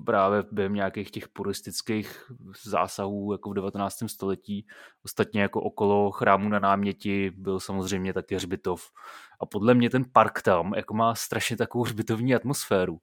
právě 0.05 0.43
během 0.51 0.73
nějakých 0.73 1.11
těch 1.11 1.27
puristických 1.27 2.31
zásahů 2.63 3.31
jako 3.31 3.49
v 3.49 3.53
19. 3.53 3.97
století. 4.07 4.67
Ostatně 5.05 5.41
jako 5.41 5.61
okolo 5.61 6.11
chrámu 6.11 6.49
na 6.49 6.59
náměti 6.59 7.31
byl 7.35 7.59
samozřejmě 7.59 8.13
taky 8.13 8.35
hřbitov. 8.35 8.91
A 9.39 9.45
podle 9.45 9.73
mě 9.73 9.89
ten 9.89 10.05
park 10.11 10.41
tam 10.41 10.73
jako 10.75 10.93
má 10.93 11.15
strašně 11.15 11.57
takovou 11.57 11.83
hřbitovní 11.83 12.35
atmosféru. 12.35 12.99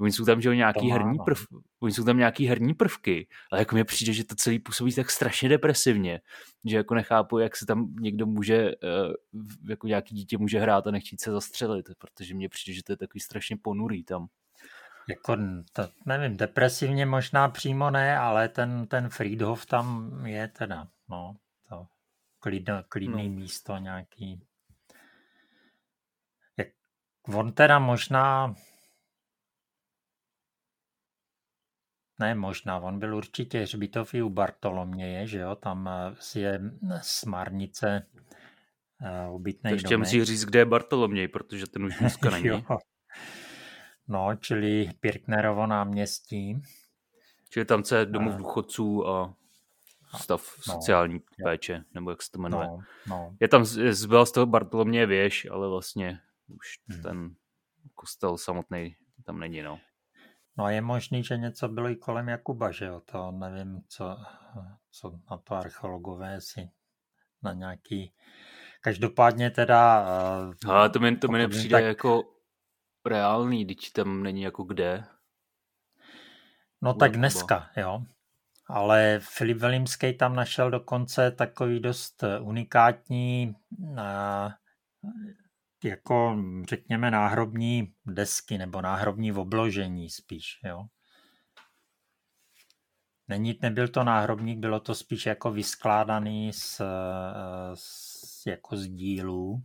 Oni 0.00 0.12
jsou 0.12 0.24
tam, 0.24 0.40
že 0.40 0.56
nějaký 0.56 0.88
má, 0.88 0.94
herní 0.94 1.18
no. 1.18 1.24
prv, 1.24 1.46
oni 1.80 1.92
jsou 1.92 2.04
tam 2.04 2.18
nějaký 2.18 2.46
herní 2.46 2.74
prvky, 2.74 3.28
ale 3.52 3.60
jako 3.60 3.74
mi 3.74 3.84
přijde, 3.84 4.12
že 4.12 4.24
to 4.24 4.34
celý 4.34 4.58
působí 4.58 4.94
tak 4.94 5.10
strašně 5.10 5.48
depresivně, 5.48 6.20
že 6.64 6.76
jako 6.76 6.94
nechápu, 6.94 7.38
jak 7.38 7.56
se 7.56 7.66
tam 7.66 7.94
někdo 8.00 8.26
může, 8.26 8.56
eh, 8.56 9.12
jako 9.68 9.86
nějaký 9.86 10.14
dítě 10.14 10.38
může 10.38 10.60
hrát 10.60 10.86
a 10.86 10.90
nechtít 10.90 11.20
se 11.20 11.30
zastřelit, 11.30 11.86
protože 11.98 12.34
mně 12.34 12.48
přijde, 12.48 12.76
že 12.76 12.82
to 12.82 12.92
je 12.92 12.96
takový 12.96 13.20
strašně 13.20 13.56
ponurý 13.62 14.04
tam. 14.04 14.26
Jako, 15.08 15.36
to, 15.72 15.88
nevím, 16.06 16.36
depresivně 16.36 17.06
možná 17.06 17.48
přímo 17.48 17.90
ne, 17.90 18.18
ale 18.18 18.48
ten, 18.48 18.86
ten 18.86 19.08
Friedhof 19.08 19.66
tam 19.66 20.16
je 20.26 20.48
teda, 20.48 20.88
no, 21.08 21.36
to 21.68 21.86
klidno, 22.38 22.82
klidný 22.88 23.28
no. 23.28 23.34
místo 23.34 23.76
nějaký. 23.76 24.46
Jak, 26.58 26.68
on 27.34 27.52
teda 27.52 27.78
možná, 27.78 28.54
ne 32.20 32.34
možná, 32.34 32.78
on 32.78 32.98
byl 32.98 33.16
určitě 33.16 33.60
hřbitov 33.60 34.14
i 34.14 34.22
u 34.22 34.28
Bartoloměje, 34.28 35.26
že 35.26 35.38
jo, 35.38 35.54
tam 35.56 35.88
eh, 35.88 36.40
je 36.40 36.60
smárnice 37.02 38.06
uh, 39.00 39.34
obytný 39.34 39.70
Ještě 39.70 39.96
musí 39.96 40.24
říct, 40.24 40.44
kde 40.44 40.58
je 40.58 40.64
Bartoloměj, 40.64 41.28
protože 41.28 41.66
ten 41.66 41.84
už 41.84 41.98
dneska 41.98 42.30
není. 42.40 42.64
No, 44.08 44.36
čili 44.40 44.90
Pirknerovo 45.00 45.66
náměstí. 45.66 46.62
Čili 47.50 47.64
tam 47.64 47.84
se 47.84 48.06
domov 48.06 48.36
důchodců 48.36 49.08
a 49.08 49.34
stav 50.16 50.54
no, 50.68 50.74
sociální 50.74 51.14
je. 51.14 51.44
péče, 51.44 51.84
nebo 51.94 52.10
jak 52.10 52.22
se 52.22 52.30
to 52.30 52.38
jmenuje. 52.38 52.66
No, 52.66 52.78
no. 53.08 53.36
Je 53.40 53.48
tam, 53.48 53.64
zbyla 53.64 54.26
z 54.26 54.32
toho 54.32 54.46
Bartolomě 54.46 55.06
věž, 55.06 55.46
ale 55.50 55.68
vlastně 55.68 56.20
už 56.48 56.80
hmm. 56.88 57.02
ten 57.02 57.34
kostel 57.94 58.38
samotný 58.38 58.96
tam 59.24 59.40
není, 59.40 59.62
no. 59.62 59.78
No 60.58 60.64
a 60.64 60.70
je 60.70 60.80
možný, 60.80 61.24
že 61.24 61.36
něco 61.36 61.68
bylo 61.68 61.88
i 61.88 61.96
kolem 61.96 62.28
Jakuba, 62.28 62.70
že 62.70 62.84
jo? 62.84 63.00
To 63.00 63.30
nevím, 63.30 63.82
co, 63.88 64.16
co 64.90 65.18
na 65.30 65.36
to 65.36 65.54
archeologové 65.54 66.40
si 66.40 66.70
na 67.42 67.52
nějaký... 67.52 68.12
Každopádně 68.80 69.50
teda... 69.50 70.06
Ale 70.68 70.90
to 70.90 70.98
mi, 70.98 71.16
to 71.16 71.28
mi 71.28 71.38
nepřijde 71.38 71.76
tak... 71.76 71.84
jako 71.84 72.22
reálný, 73.06 73.64
když 73.64 73.90
tam 73.90 74.22
není 74.22 74.42
jako 74.42 74.62
kde. 74.62 75.04
No 76.82 76.94
tak 76.94 77.12
dneska, 77.12 77.70
jo. 77.76 78.02
Ale 78.68 79.20
Filip 79.22 79.58
Velimský 79.58 80.12
tam 80.12 80.36
našel 80.36 80.70
dokonce 80.70 81.30
takový 81.30 81.80
dost 81.80 82.24
unikátní 82.40 83.54
jako 85.84 86.36
řekněme 86.68 87.10
náhrobní 87.10 87.94
desky 88.06 88.58
nebo 88.58 88.80
náhrobní 88.80 89.32
obložení 89.32 90.10
spíš, 90.10 90.60
jo. 90.64 90.86
Není, 93.28 93.58
nebyl 93.62 93.88
to 93.88 94.04
náhrobník, 94.04 94.58
bylo 94.58 94.80
to 94.80 94.94
spíš 94.94 95.26
jako 95.26 95.50
vyskládaný 95.50 96.52
z, 96.52 96.80
z, 97.74 98.46
jako 98.46 98.76
z 98.76 98.86
dílů. 98.86 99.62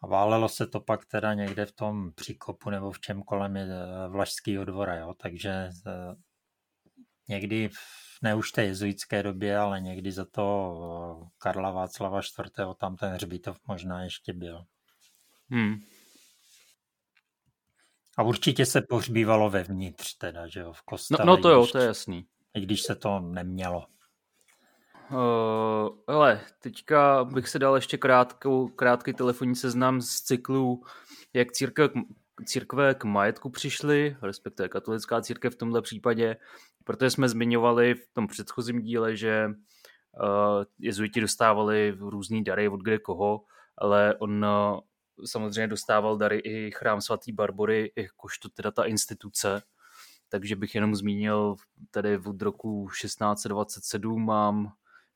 A 0.00 0.06
válelo 0.06 0.48
se 0.48 0.66
to 0.66 0.80
pak 0.80 1.04
teda 1.04 1.34
někde 1.34 1.66
v 1.66 1.72
tom 1.72 2.12
příkopu 2.12 2.70
nebo 2.70 2.90
v 2.90 3.00
čem 3.00 3.22
kolem 3.22 3.56
je 3.56 3.62
eh, 3.64 4.08
Vlašského 4.08 4.64
dvora, 4.64 4.96
jo. 4.96 5.14
Takže 5.14 5.50
eh, 5.50 6.14
někdy 7.28 7.68
v, 7.68 7.78
ne 8.22 8.34
už 8.34 8.52
té 8.52 8.64
jezuitské 8.64 9.22
době, 9.22 9.58
ale 9.58 9.80
někdy 9.80 10.12
za 10.12 10.24
to 10.24 11.24
eh, 11.24 11.28
Karla 11.38 11.70
Václava 11.70 12.20
IV. 12.20 12.52
tam 12.80 12.96
ten 12.96 13.12
hřbitov 13.12 13.58
možná 13.66 14.02
ještě 14.02 14.32
byl. 14.32 14.64
Hmm. 15.50 15.76
A 18.16 18.22
určitě 18.22 18.66
se 18.66 18.82
pohřbívalo 18.82 19.50
vevnitř 19.50 20.14
teda, 20.14 20.46
že 20.48 20.60
jo, 20.60 20.72
v 20.72 20.82
kostele. 20.82 21.26
No, 21.26 21.36
no 21.36 21.42
to 21.42 21.50
jo, 21.50 21.66
to 21.66 21.78
je 21.78 21.86
jasný. 21.86 22.26
I 22.54 22.60
když 22.60 22.82
se 22.82 22.94
to 22.94 23.20
nemělo. 23.20 23.86
Uh, 25.12 25.88
hele, 26.08 26.40
teďka 26.60 27.24
bych 27.24 27.48
se 27.48 27.58
dal 27.58 27.74
ještě 27.74 27.98
krátkou, 27.98 28.68
krátký 28.68 29.12
telefonní 29.12 29.54
seznam 29.56 30.00
z 30.00 30.20
cyklu, 30.20 30.82
jak 31.32 31.52
církev, 31.52 31.90
církve 32.44 32.94
k 32.94 33.04
majetku 33.04 33.50
přišly, 33.50 34.16
respektive 34.22 34.68
katolická 34.68 35.20
církev 35.20 35.54
v 35.54 35.58
tomhle 35.58 35.82
případě, 35.82 36.36
protože 36.84 37.10
jsme 37.10 37.28
zmiňovali 37.28 37.94
v 37.94 38.08
tom 38.12 38.26
předchozím 38.26 38.82
díle, 38.82 39.16
že 39.16 39.46
uh, 39.48 40.64
jezuiti 40.78 41.20
dostávali 41.20 41.96
různý 41.98 42.44
dary 42.44 42.68
od 42.68 42.80
kde 42.80 42.98
koho, 42.98 43.44
ale 43.78 44.14
on 44.18 44.44
uh, 44.44 44.80
samozřejmě 45.26 45.68
dostával 45.68 46.16
dary 46.16 46.38
i 46.38 46.70
chrám 46.70 47.00
svatý 47.00 47.32
Barbory, 47.32 47.92
jakožto 47.96 48.48
teda 48.48 48.70
ta 48.70 48.84
instituce, 48.84 49.62
takže 50.28 50.56
bych 50.56 50.74
jenom 50.74 50.94
zmínil, 50.94 51.56
tady 51.90 52.18
od 52.18 52.42
roku 52.42 52.88
1627 53.00 54.24
mám 54.24 54.72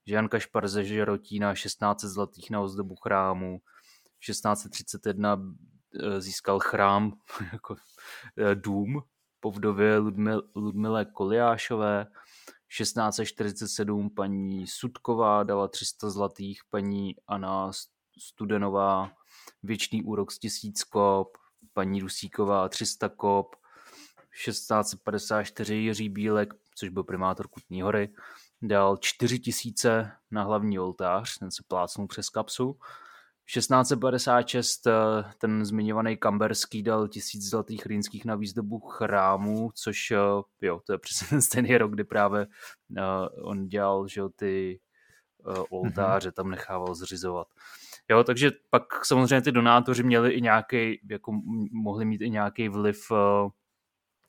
že 0.07 0.15
Jan 0.15 0.29
Kašpar 0.29 0.69
ze 0.69 0.85
Žerotína 0.85 1.55
16 1.55 2.01
zlatých 2.01 2.51
na 2.51 2.61
ozdobu 2.61 2.97
chrámu, 2.97 3.61
1631 4.27 5.37
eh, 5.37 6.21
získal 6.21 6.59
chrám 6.59 7.13
jako 7.53 7.77
eh, 8.39 8.55
dům 8.55 9.03
po 9.41 9.51
vdově 9.51 9.99
Ludmil, 9.99 10.43
Ludmile 10.55 11.05
Koliášové, 11.05 12.07
1647 12.77 14.11
paní 14.11 14.67
Sudková 14.67 15.43
dala 15.43 15.69
300 15.69 16.11
zlatých, 16.11 16.61
paní 16.71 17.15
Anna 17.27 17.71
Studenová 18.19 19.11
věčný 19.63 20.03
úrok 20.03 20.33
z 20.33 20.39
tisíc 20.39 20.85
kop, 20.85 21.37
paní 21.73 22.01
Rusíková 22.01 22.69
300 22.69 23.09
kop, 23.09 23.57
1654 24.45 25.75
Jiří 25.75 26.09
Bílek, 26.09 26.55
což 26.75 26.89
byl 26.89 27.05
primátor 27.05 27.49
Kutní 27.49 27.83
hory, 27.83 28.15
dal 28.63 28.97
4000 28.97 30.13
na 30.31 30.43
hlavní 30.43 30.79
oltář, 30.79 31.39
ten 31.39 31.51
se 31.51 31.63
plácnul 31.69 32.07
přes 32.07 32.29
kapsu. 32.29 32.77
1656 33.47 34.87
eh, 34.87 34.93
ten 35.39 35.65
zmiňovaný 35.65 36.17
Kamberský 36.17 36.83
dal 36.83 37.09
tisíc 37.09 37.51
zlatých 37.51 37.87
rýnských 37.87 38.25
na 38.25 38.35
výzdobu 38.35 38.79
chrámu, 38.81 39.71
což 39.75 40.11
eh, 40.11 40.17
jo, 40.63 40.81
to 40.87 40.93
je 40.93 40.99
přesně 40.99 41.27
ten 41.29 41.43
stejný 41.43 41.79
rok, 41.79 41.93
kdy 41.93 42.05
právě 42.05 42.47
uh, 42.91 43.51
on 43.51 43.67
dělal 43.67 44.09
že 44.09 44.23
ty 44.37 44.81
uh, 45.47 45.65
oltáře, 45.71 46.29
mm-hmm. 46.29 46.33
tam 46.33 46.51
nechával 46.51 46.95
zřizovat. 46.95 47.47
Jo, 48.11 48.25
takže 48.25 48.51
pak 48.71 49.05
samozřejmě 49.05 49.43
ty 49.43 49.53
donátoři 49.53 50.03
měli 50.03 50.33
i 50.33 50.41
nějaký, 50.41 51.01
jako 51.11 51.33
mohli 51.73 52.05
mít 52.05 52.21
i 52.21 52.31
nějaký 52.31 52.69
vliv 52.69 53.11
uh, 53.11 53.19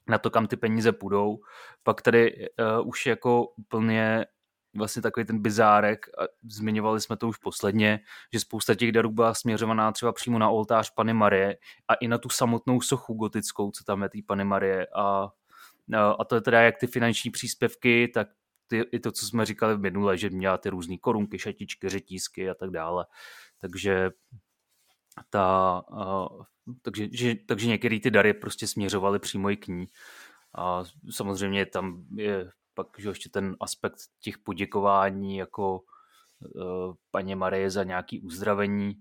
na 0.10 0.18
to, 0.18 0.30
kam 0.30 0.48
ty 0.48 0.58
peníze 0.58 0.92
půjdou. 0.92 1.40
Pak 1.84 2.02
tady 2.02 2.50
uh, 2.82 2.88
už 2.88 3.06
jako 3.06 3.48
úplně 3.48 4.26
vlastně 4.76 5.02
takový 5.02 5.26
ten 5.26 5.42
bizárek, 5.42 6.06
a 6.08 6.22
zmiňovali 6.52 7.02
jsme 7.02 7.18
to 7.18 7.28
už 7.28 7.38
posledně, 7.38 8.00
že 8.34 8.40
spousta 8.40 8.76
těch 8.76 8.92
darů 8.92 9.12
byla 9.12 9.34
směřovaná 9.34 9.92
třeba 9.92 10.12
přímo 10.12 10.40
na 10.40 10.50
oltář 10.50 10.90
Pany 10.90 11.14
Marie 11.14 11.58
a 11.88 11.94
i 11.94 12.08
na 12.08 12.18
tu 12.18 12.30
samotnou 12.30 12.82
sochu 12.82 13.14
gotickou, 13.14 13.72
co 13.72 13.84
tam 13.84 14.04
je 14.04 14.10
té 14.10 14.18
Pany 14.28 14.44
Marie 14.44 14.88
a, 14.96 15.30
a 16.20 16.26
to 16.26 16.36
je 16.36 16.42
teda 16.42 16.62
jak 16.62 16.78
ty 16.78 16.88
finanční 16.88 17.32
příspěvky, 17.32 18.08
tak 18.14 18.28
ty, 18.68 18.80
i 18.92 19.00
to, 19.00 19.12
co 19.12 19.26
jsme 19.26 19.46
říkali 19.46 19.76
v 19.76 19.80
minule, 19.80 20.18
že 20.18 20.30
měla 20.30 20.58
ty 20.58 20.70
různé 20.70 20.98
korunky, 20.98 21.40
šatičky, 21.40 21.90
řetízky 21.90 22.50
a 22.50 22.54
tak 22.54 22.70
dále. 22.70 23.06
Takže 23.60 24.10
ta, 25.30 25.82
uh, 25.92 26.44
takže, 26.82 27.08
že, 27.12 27.36
takže 27.36 27.68
některé 27.68 28.00
ty 28.00 28.12
dary 28.12 28.34
prostě 28.34 28.68
směřovaly 28.68 29.20
přímo 29.20 29.50
i 29.50 29.58
k 29.58 29.68
ní. 29.68 29.88
A 30.58 30.84
samozřejmě 31.10 31.66
tam 31.66 32.06
je 32.16 32.52
pak 32.74 32.88
že 32.98 33.10
ještě 33.10 33.30
ten 33.30 33.56
aspekt 33.60 33.98
těch 34.20 34.38
poděkování 34.38 35.38
jako 35.38 35.80
uh, 35.80 36.94
paně 37.12 37.36
Marie 37.36 37.70
za 37.70 37.84
nějaký 37.84 38.22
uzdravení, 38.22 38.96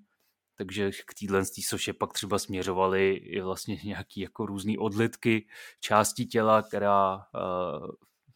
takže 0.54 0.90
k 1.06 1.14
téhle 1.14 1.44
soše 1.44 1.92
pak 1.92 2.12
třeba 2.12 2.38
směřovaly 2.38 3.12
i 3.14 3.40
vlastně 3.40 3.78
nějaký 3.84 4.20
jako 4.20 4.46
různý 4.46 4.78
odlitky 4.78 5.46
části 5.80 6.26
těla, 6.26 6.62
která, 6.62 7.16
uh, 7.16 7.90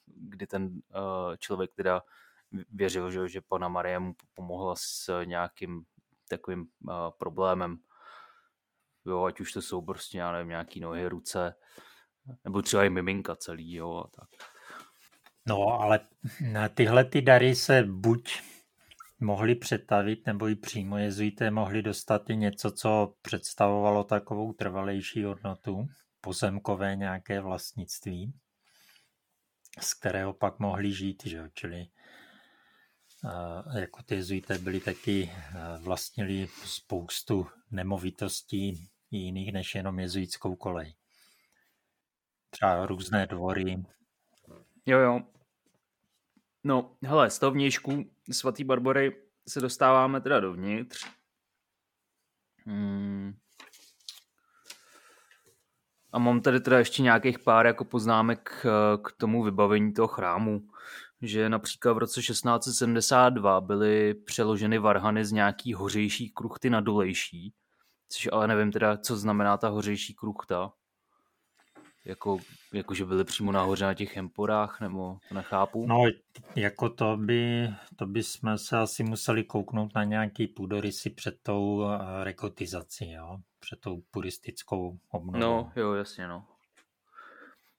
kdy 0.06 0.46
ten 0.46 0.64
uh, 0.64 1.36
člověk 1.38 1.70
teda 1.74 2.02
věřil, 2.70 3.10
že, 3.10 3.28
že 3.28 3.40
pana 3.40 3.68
Marie 3.68 3.98
mu 3.98 4.14
pomohla 4.34 4.74
s 4.78 5.24
nějakým 5.24 5.84
takovým 6.28 6.66
problémem. 7.18 7.78
Jo, 9.06 9.24
ať 9.24 9.40
už 9.40 9.52
to 9.52 9.62
jsou 9.62 9.82
prostě, 9.82 10.18
já 10.18 10.32
nevím, 10.32 10.48
nějaký 10.48 10.80
nohy, 10.80 11.08
ruce, 11.08 11.54
nebo 12.44 12.62
třeba 12.62 12.84
i 12.84 12.90
miminka 12.90 13.36
celý, 13.36 13.74
jo, 13.74 14.04
a 14.06 14.08
tak. 14.20 14.28
No, 15.46 15.80
ale 15.80 16.00
tyhle 16.74 17.04
ty 17.04 17.22
dary 17.22 17.54
se 17.54 17.82
buď 17.82 18.42
mohli 19.20 19.54
přetavit, 19.54 20.26
nebo 20.26 20.48
i 20.48 20.54
přímo 20.54 20.98
jezuité 20.98 21.50
mohli 21.50 21.82
dostat 21.82 22.30
i 22.30 22.36
něco, 22.36 22.70
co 22.70 23.14
představovalo 23.22 24.04
takovou 24.04 24.52
trvalejší 24.52 25.24
hodnotu, 25.24 25.86
pozemkové 26.20 26.96
nějaké 26.96 27.40
vlastnictví, 27.40 28.32
z 29.80 29.94
kterého 29.94 30.32
pak 30.32 30.58
mohli 30.58 30.92
žít, 30.92 31.26
že? 31.26 31.50
čili 31.54 31.86
jako 33.78 34.02
ty 34.02 34.14
jezuité 34.14 34.58
byli 34.58 34.80
taky, 34.80 35.32
vlastnili 35.78 36.48
spoustu 36.64 37.46
nemovitostí 37.70 38.88
jiných 39.10 39.52
než 39.52 39.74
jenom 39.74 39.98
jezuitskou 39.98 40.56
kolej. 40.56 40.94
Třeba 42.50 42.86
různé 42.86 43.26
dvory. 43.26 43.84
Jo, 44.86 44.98
jo. 44.98 45.20
No, 46.64 46.96
hele, 47.02 47.30
z 47.30 47.38
toho 47.38 47.52
vnějšku 47.52 48.10
svatý 48.32 48.64
Barbory 48.64 49.22
se 49.48 49.60
dostáváme 49.60 50.20
teda 50.20 50.40
dovnitř. 50.40 51.06
Hmm. 52.64 53.34
A 56.12 56.18
mám 56.18 56.40
tady 56.40 56.60
teda 56.60 56.78
ještě 56.78 57.02
nějakých 57.02 57.38
pár 57.38 57.66
jako 57.66 57.84
poznámek 57.84 58.66
eh, 58.66 58.98
k 59.02 59.12
tomu 59.12 59.42
vybavení 59.42 59.92
toho 59.92 60.08
chrámu 60.08 60.68
že 61.22 61.48
například 61.48 61.92
v 61.92 61.98
roce 61.98 62.20
1672 62.20 63.60
byly 63.60 64.14
přeloženy 64.14 64.78
varhany 64.78 65.24
z 65.24 65.32
nějaký 65.32 65.74
hořejší 65.74 66.30
kruchty 66.30 66.70
na 66.70 66.80
dolejší, 66.80 67.54
což 68.08 68.28
ale 68.32 68.48
nevím 68.48 68.72
teda, 68.72 68.96
co 68.96 69.16
znamená 69.16 69.56
ta 69.56 69.68
hořejší 69.68 70.14
kruchta. 70.14 70.72
jako, 72.04 72.38
jako 72.72 72.94
že 72.94 73.04
byly 73.04 73.24
přímo 73.24 73.52
nahoře 73.52 73.84
na 73.84 73.94
těch 73.94 74.16
emporách, 74.16 74.80
nebo 74.80 75.18
to 75.28 75.34
nechápu? 75.34 75.86
No, 75.86 76.02
jako 76.56 76.90
to 76.90 77.16
by, 77.16 77.68
to 77.96 78.06
by 78.06 78.22
jsme 78.22 78.58
se 78.58 78.78
asi 78.78 79.04
museli 79.04 79.44
kouknout 79.44 79.94
na 79.94 80.04
nějaký 80.04 80.46
půdorysy 80.46 81.10
před 81.10 81.34
tou 81.42 81.84
eh, 81.84 82.24
rekotizací, 82.24 83.12
jo? 83.12 83.38
před 83.60 83.80
tou 83.80 84.02
puristickou 84.10 84.98
obnovou. 85.10 85.38
No, 85.38 85.72
jo, 85.76 85.92
jasně, 85.92 86.28
no. 86.28 86.46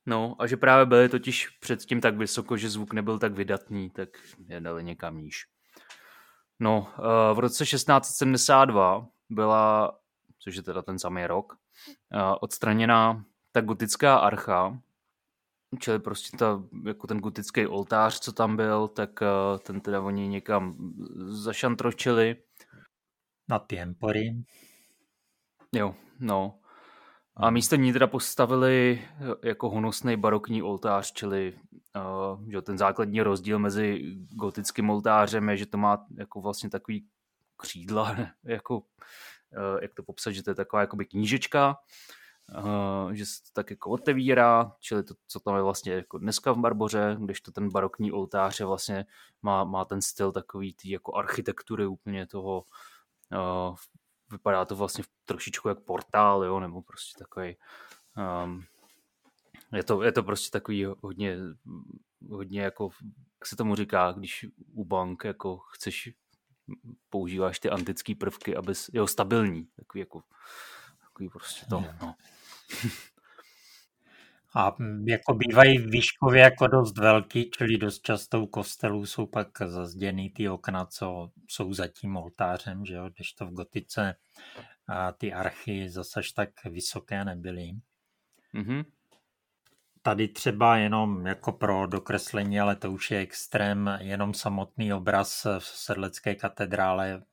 No, 0.06 0.36
a 0.40 0.48
že 0.48 0.58
právě 0.58 0.86
byly 0.86 1.10
totiž 1.10 1.50
předtím 1.50 2.02
tak 2.02 2.18
vysoko, 2.18 2.58
že 2.58 2.70
zvuk 2.70 2.94
nebyl 2.94 3.20
tak 3.20 3.34
vydatný, 3.34 3.90
tak 3.90 4.10
je 4.48 4.62
dali 4.62 4.84
někam 4.84 5.18
níž. 5.18 5.46
No, 6.60 6.88
eh, 6.98 7.34
v 7.34 7.40
roce 7.40 7.66
1672 7.66 9.08
byla, 9.30 9.98
což 10.40 10.56
je 10.56 10.64
teda 10.64 10.82
ten 10.82 11.00
samý 11.00 11.28
rok, 11.28 11.58
odstraněná 12.42 13.26
ta 13.52 13.62
gotická 13.62 14.18
archa, 14.18 14.80
čili 15.80 16.00
prostě 16.00 16.38
ta, 16.38 16.64
jako 16.86 17.08
ten 17.08 17.20
gotický 17.20 17.68
oltář, 17.68 18.20
co 18.20 18.32
tam 18.32 18.56
byl, 18.56 18.88
tak 18.88 19.10
ten 19.64 19.82
teda 19.82 20.02
oni 20.02 20.28
někam 20.28 20.76
zašantročili. 21.28 22.36
Na 23.50 23.60
ty 23.60 23.80
empory. 23.80 24.44
Jo, 25.76 25.96
no. 26.20 26.60
A 27.36 27.50
místo 27.50 27.76
ní 27.76 27.94
teda 27.94 28.08
postavili 28.08 29.02
jako 29.44 29.70
honosný 29.70 30.18
barokní 30.18 30.64
oltář, 30.64 31.12
čili 31.14 31.54
uh, 31.96 32.52
že 32.52 32.62
ten 32.62 32.78
základní 32.78 33.22
rozdíl 33.22 33.60
mezi 33.60 34.16
gotickým 34.32 34.90
oltářem 34.90 35.50
je, 35.50 35.58
že 35.58 35.66
to 35.66 35.78
má 35.78 36.06
jako 36.18 36.42
vlastně 36.42 36.70
takový 36.70 37.06
křídla, 37.58 38.16
jako, 38.44 38.84
jak 39.82 39.94
to 39.94 40.04
popsat, 40.04 40.32
že 40.32 40.44
to 40.44 40.52
je 40.52 40.56
taková 40.56 40.82
jakoby 40.82 41.06
knížečka, 41.06 41.78
uh, 42.58 43.12
že 43.12 43.26
se 43.26 43.44
to 43.44 43.50
tak 43.54 43.70
jako 43.70 43.90
otevírá, 43.90 44.72
čili 44.80 45.04
to, 45.04 45.14
co 45.28 45.40
tam 45.40 45.56
je 45.56 45.62
vlastně 45.62 45.94
jako 45.94 46.18
dneska 46.18 46.52
v 46.52 46.58
Barboře, 46.58 47.18
když 47.20 47.42
to 47.42 47.52
ten 47.52 47.70
barokní 47.70 48.12
oltář 48.12 48.60
je 48.60 48.66
vlastně, 48.66 49.06
má, 49.42 49.64
má 49.64 49.86
ten 49.86 50.02
styl 50.02 50.32
takový 50.32 50.74
tý 50.74 50.90
jako 50.90 51.16
architektury 51.16 51.86
úplně 51.86 52.28
toho 52.28 52.64
uh, 53.32 53.76
vypadá 54.32 54.66
to 54.66 54.76
vlastně 54.76 55.04
trošičku 55.26 55.70
jak 55.70 55.80
portál, 55.80 56.44
jo, 56.44 56.60
nebo 56.60 56.82
prostě 56.82 57.20
takový 57.20 57.56
um, 58.44 58.64
je 59.74 59.84
to, 59.84 60.04
je 60.04 60.12
to 60.12 60.24
prostě 60.24 60.52
takový 60.52 60.86
hodně, 60.86 61.38
hodně 62.30 62.62
jako, 62.62 62.90
jak 63.40 63.46
se 63.46 63.56
tomu 63.56 63.76
říká, 63.76 64.12
když 64.12 64.46
u 64.74 64.86
bank 64.86 65.24
jako 65.24 65.58
chceš, 65.58 66.10
používáš 67.10 67.60
ty 67.60 67.70
antické 67.70 68.16
prvky, 68.16 68.56
abys, 68.56 68.90
jo, 68.94 69.08
stabilní, 69.08 69.66
takový 69.76 70.00
jako, 70.00 70.24
takový 71.02 71.30
prostě 71.30 71.66
to, 71.66 71.84
no. 72.02 72.16
A 74.56 74.76
jako 75.06 75.34
bývají 75.34 75.78
výškově 75.78 76.42
jako 76.42 76.68
dost 76.68 76.98
velký, 76.98 77.52
čili 77.52 77.78
dost 77.78 78.02
často 78.02 78.42
u 78.42 78.48
kostelů 78.48 79.06
jsou 79.06 79.26
pak 79.26 79.48
zazděný 79.66 80.30
ty 80.30 80.50
okna, 80.50 80.86
co 80.86 81.32
jsou 81.48 81.74
za 81.74 81.88
tím 81.88 82.18
oltářem, 82.18 82.86
že 82.86 82.94
jo, 82.94 83.10
když 83.10 83.34
to 83.34 83.46
v 83.46 83.54
gotice 83.54 84.16
a 84.88 85.12
ty 85.12 85.34
archy 85.34 85.90
zase 85.90 86.22
tak 86.36 86.50
vysoké 86.66 87.26
nebyly. 87.26 87.72
Mm-hmm. 88.54 88.86
Tady 90.08 90.28
třeba 90.28 90.78
jenom 90.78 91.26
jako 91.26 91.52
pro 91.52 91.88
dokreslení, 91.88 92.60
ale 92.60 92.76
to 92.76 92.92
už 92.92 93.12
je 93.12 93.20
extrém, 93.20 93.98
jenom 94.02 94.34
samotný 94.34 94.94
obraz 94.94 95.48
v 95.60 95.66
Sedlecké 95.66 96.36
katedrále 96.36 97.24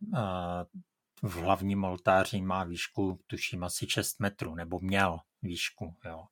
v 1.23 1.35
hlavním 1.35 1.85
oltáři 1.85 2.41
má 2.41 2.65
výšku, 2.65 3.21
tuším, 3.27 3.65
asi 3.65 3.87
6 3.89 4.21
metrů, 4.21 4.55
nebo 4.55 4.81
měl 4.81 5.19
výšku, 5.43 5.95
jo 6.05 6.25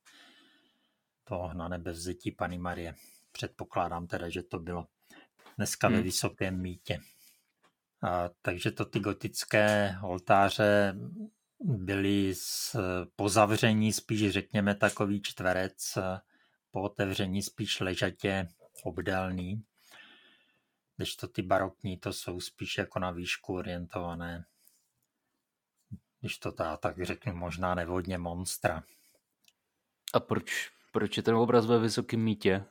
to 1.23 1.49
na 1.53 1.67
nebevzetí 1.67 2.31
Pany 2.31 2.57
Marie. 2.57 2.95
Předpokládám 3.31 4.07
teda, 4.07 4.29
že 4.29 4.43
to 4.43 4.59
bylo 4.59 4.87
dneska 5.57 5.87
hmm. 5.87 5.97
ve 5.97 6.03
Vysokém 6.03 6.61
mítě. 6.61 6.99
A, 8.01 8.29
takže 8.41 8.71
to 8.71 8.85
ty 8.85 8.99
gotické 8.99 9.95
oltáře 10.01 10.95
byly 11.59 12.35
z, 12.35 12.75
po 13.15 13.29
zavření 13.29 13.93
spíš 13.93 14.29
řekněme 14.29 14.75
takový 14.75 15.21
čtverec, 15.21 15.97
po 16.73 16.81
otevření 16.81 17.41
spíš 17.43 17.79
ležatě 17.79 18.47
obdélný, 18.83 19.63
když 20.97 21.15
to 21.15 21.27
ty 21.27 21.41
barokní 21.41 21.97
to 21.97 22.13
jsou 22.13 22.39
spíš 22.39 22.77
jako 22.77 22.99
na 22.99 23.11
výšku 23.11 23.53
orientované. 23.53 24.45
Když 26.19 26.37
to 26.37 26.51
tá, 26.51 26.77
tak 26.77 27.03
řeknu 27.03 27.35
možná 27.35 27.75
nevodně 27.75 28.17
monstra. 28.17 28.83
A 30.13 30.19
proč 30.19 30.71
proč 30.91 31.17
je 31.17 31.23
ten 31.23 31.35
obraz 31.35 31.65
ve 31.65 31.79
Vysokém 31.79 32.19
mítě? 32.19 32.65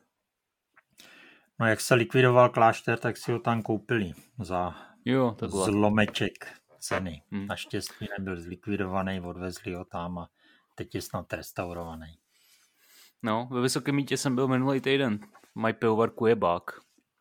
No 1.61 1.67
jak 1.67 1.81
se 1.81 1.95
likvidoval 1.95 2.49
klášter, 2.49 2.99
tak 2.99 3.17
si 3.17 3.33
ho 3.33 3.39
tam 3.39 3.63
koupili 3.63 4.13
za 4.39 4.75
jo, 5.05 5.37
zlomeček 5.47 6.63
ceny. 6.79 7.23
Hmm. 7.31 7.47
Naštěstí 7.47 8.09
nebyl 8.19 8.41
zlikvidovaný, 8.41 9.21
odvezli 9.21 9.75
ho 9.75 9.85
tam 9.85 10.19
a 10.19 10.31
teď 10.75 10.95
je 10.95 11.03
snad 11.03 11.33
restaurovaný. 11.33 12.19
No, 13.23 13.49
ve 13.51 13.61
Vysokém 13.61 13.95
mítě 13.95 14.17
jsem 14.17 14.35
byl 14.35 14.49
minulý 14.49 14.81
týden. 14.81 15.19
Mají 15.55 15.75
pivovarku 15.75 16.27
je 16.27 16.37
bák. 16.37 16.63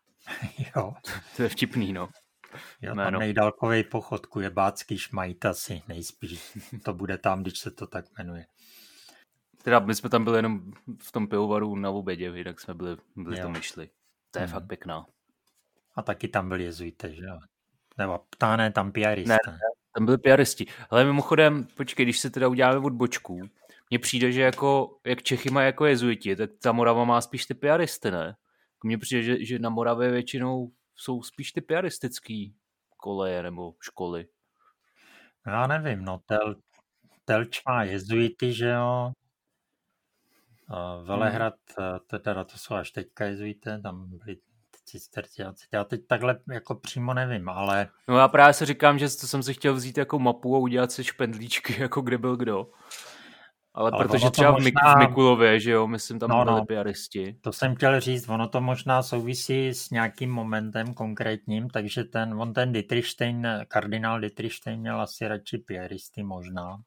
jo. 0.76 0.94
To 1.38 1.44
je 1.44 1.50
vtipný, 1.50 1.94
no. 1.94 2.10
Jo, 2.82 2.96
tam 2.96 3.14
nejdálkový 3.14 3.84
pochod 3.84 4.28
bácký 4.50 4.98
šmajt 4.98 5.46
asi 5.46 5.82
nejspíš. 5.88 6.58
To 6.84 6.94
bude 6.94 7.18
tam, 7.18 7.42
když 7.42 7.60
se 7.60 7.72
to 7.72 7.88
tak 7.88 8.06
jmenuje. 8.18 8.46
Teda 9.64 9.80
my 9.80 9.96
jsme 9.96 10.10
tam 10.10 10.24
byli 10.24 10.38
jenom 10.38 10.72
v 11.02 11.12
tom 11.12 11.28
pivovaru 11.28 11.76
na 11.76 11.90
obědě, 11.90 12.32
jinak 12.36 12.60
jsme 12.60 12.74
byli, 12.74 12.98
byli 13.16 13.38
jo. 13.40 13.44
to 13.44 13.50
myšli. 13.50 13.90
To 14.32 14.40
je 14.40 14.46
hmm. 14.46 14.54
fakt 14.54 14.68
pěkná. 14.68 15.06
A 15.96 16.02
taky 16.02 16.28
tam 16.28 16.50
byli 16.50 16.64
jezuité, 16.64 17.16
že 17.16 17.26
jo? 17.26 17.40
Nebo 17.98 18.20
ptáne 18.30 18.72
tam 18.72 18.92
piaristé. 18.92 19.38
Ne, 19.48 19.58
tam 19.96 20.06
byli 20.06 20.18
piaristi. 20.18 20.66
Ale 20.90 21.06
mimochodem, 21.06 21.68
počkej, 21.78 22.06
když 22.06 22.20
se 22.20 22.30
teda 22.30 22.48
uděláme 22.48 22.78
odbočku, 22.78 23.50
mně 23.92 24.00
přijde, 24.00 24.32
že 24.32 24.42
jako, 24.42 24.98
jak 25.06 25.24
Čechy 25.24 25.50
mají 25.50 25.66
jako 25.66 25.86
jezuiti, 25.86 26.36
tak 26.36 26.50
ta 26.64 26.72
Morava 26.72 27.04
má 27.04 27.22
spíš 27.22 27.46
ty 27.46 27.54
piaristy, 27.54 28.12
ne? 28.12 28.36
Mně 28.84 28.98
přijde, 28.98 29.24
že, 29.24 29.46
že 29.46 29.60
na 29.60 29.70
Moravě 29.70 30.12
většinou 30.12 30.72
jsou 30.96 31.22
spíš 31.24 31.52
ty 31.52 31.62
piaristický 31.62 32.56
koleje 32.98 33.44
nebo 33.44 33.74
školy. 33.80 34.28
Já 35.48 35.68
nevím, 35.68 36.06
no 36.06 36.22
tel, 36.26 36.56
Telč 37.26 37.62
má 37.66 37.84
jezuity, 37.84 38.54
že 38.54 38.68
jo, 38.70 39.12
Velehrad, 41.04 41.54
hmm. 41.80 42.00
to, 42.08 42.20
teda 42.20 42.44
to 42.44 42.58
jsou 42.58 42.76
až 42.76 42.92
teďka 42.92 43.26
jezuité, 43.26 43.82
tam 43.82 44.18
byli 44.18 44.38
cisterciáci. 44.86 45.66
Já 45.72 45.84
teď 45.84 46.02
takhle 46.08 46.40
jako 46.52 46.76
přímo 46.76 47.14
nevím, 47.14 47.50
ale... 47.50 47.88
No 48.08 48.18
já 48.18 48.28
právě 48.28 48.54
se 48.54 48.66
říkám, 48.66 49.00
že 49.00 49.06
to 49.06 49.28
jsem 49.28 49.44
si 49.44 49.54
chtěl 49.54 49.74
vzít 49.74 49.98
jako 49.98 50.20
mapu 50.20 50.56
a 50.56 50.60
udělat 50.60 50.92
si 50.92 51.04
špendlíčky, 51.04 51.76
jako 51.82 52.02
kde 52.02 52.18
byl 52.18 52.38
kdo. 52.38 52.72
Ale, 53.74 53.92
ale 53.92 54.06
protože 54.06 54.30
třeba 54.30 54.52
možná... 54.52 54.96
v 54.96 55.00
Mikulově, 55.00 55.60
že 55.60 55.72
jo, 55.72 55.88
myslím, 55.88 56.20
tam 56.20 56.30
no, 56.30 56.46
byli 56.46 56.56
no, 56.56 56.66
piaristi. 56.66 57.36
To 57.42 57.54
jsem 57.54 57.76
chtěl 57.76 58.00
říct, 58.00 58.30
ono 58.30 58.48
to 58.48 58.62
možná 58.62 59.04
souvisí 59.04 59.70
s 59.70 59.90
nějakým 59.90 60.32
momentem 60.32 60.94
konkrétním, 60.94 61.70
takže 61.70 62.04
ten, 62.04 62.34
on 62.34 62.54
ten 62.54 62.72
Dietrichstein, 62.72 63.48
kardinál 63.68 64.20
Dietrichstein 64.20 64.80
měl 64.80 65.02
asi 65.02 65.28
radši 65.28 65.58
piaristy 65.58 66.24
možná. 66.24 66.78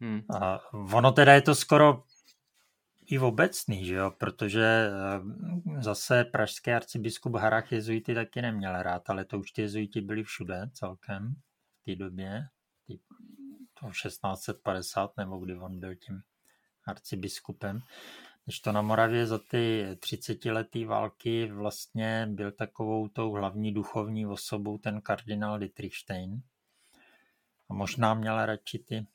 Hmm. 0.00 0.20
A 0.42 0.58
ono 0.72 1.12
teda 1.12 1.32
je 1.34 1.42
to 1.42 1.54
skoro 1.54 2.02
i 3.06 3.18
obecný, 3.18 3.84
že 3.84 3.94
jo? 3.94 4.10
protože 4.18 4.64
eh, 4.64 5.80
zase 5.82 6.24
pražský 6.24 6.70
arcibiskup 6.70 7.34
Harach 7.34 7.72
jezuity 7.72 8.14
taky 8.14 8.42
neměl 8.42 8.82
rád, 8.82 9.10
ale 9.10 9.24
to 9.24 9.38
už 9.38 9.50
ty 9.50 9.62
jezuiti 9.62 10.00
byli 10.00 10.24
všude 10.24 10.70
celkem 10.72 11.34
v 11.82 11.84
té 11.84 11.96
době, 11.96 12.42
to 13.80 13.86
1650 13.86 15.16
nebo 15.16 15.38
kdy 15.38 15.56
on 15.56 15.80
byl 15.80 15.94
tím 15.94 16.22
arcibiskupem. 16.84 17.82
Když 18.44 18.60
to 18.60 18.72
na 18.72 18.82
Moravě 18.82 19.26
za 19.26 19.38
ty 19.38 19.96
30 20.00 20.44
letý 20.44 20.84
války 20.84 21.52
vlastně 21.52 22.28
byl 22.30 22.52
takovou 22.52 23.08
tou 23.08 23.32
hlavní 23.32 23.74
duchovní 23.74 24.26
osobou 24.26 24.78
ten 24.78 25.00
kardinál 25.00 25.58
Dietrichstein. 25.58 26.42
A 27.70 27.74
možná 27.74 28.14
měl 28.14 28.46
radši 28.46 28.78
ty 28.78 29.06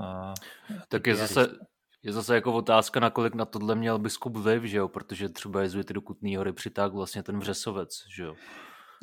a 0.00 0.34
tak 0.88 1.06
je 1.06 1.16
zase, 1.16 1.48
je 2.02 2.12
zase 2.12 2.34
jako 2.34 2.52
otázka, 2.52 3.00
nakolik 3.00 3.34
na 3.34 3.44
tohle 3.44 3.74
měl 3.74 3.98
biskup 3.98 4.36
vliv, 4.36 4.62
že 4.62 4.78
jo? 4.78 4.88
protože 4.88 5.28
třeba 5.28 5.62
jezuity 5.62 5.94
do 5.94 6.02
Kutný 6.02 6.36
hory 6.36 6.52
přitáhl 6.52 6.96
vlastně 6.96 7.22
ten 7.22 7.38
vřesovec, 7.38 8.04
že 8.16 8.22
jo? 8.22 8.34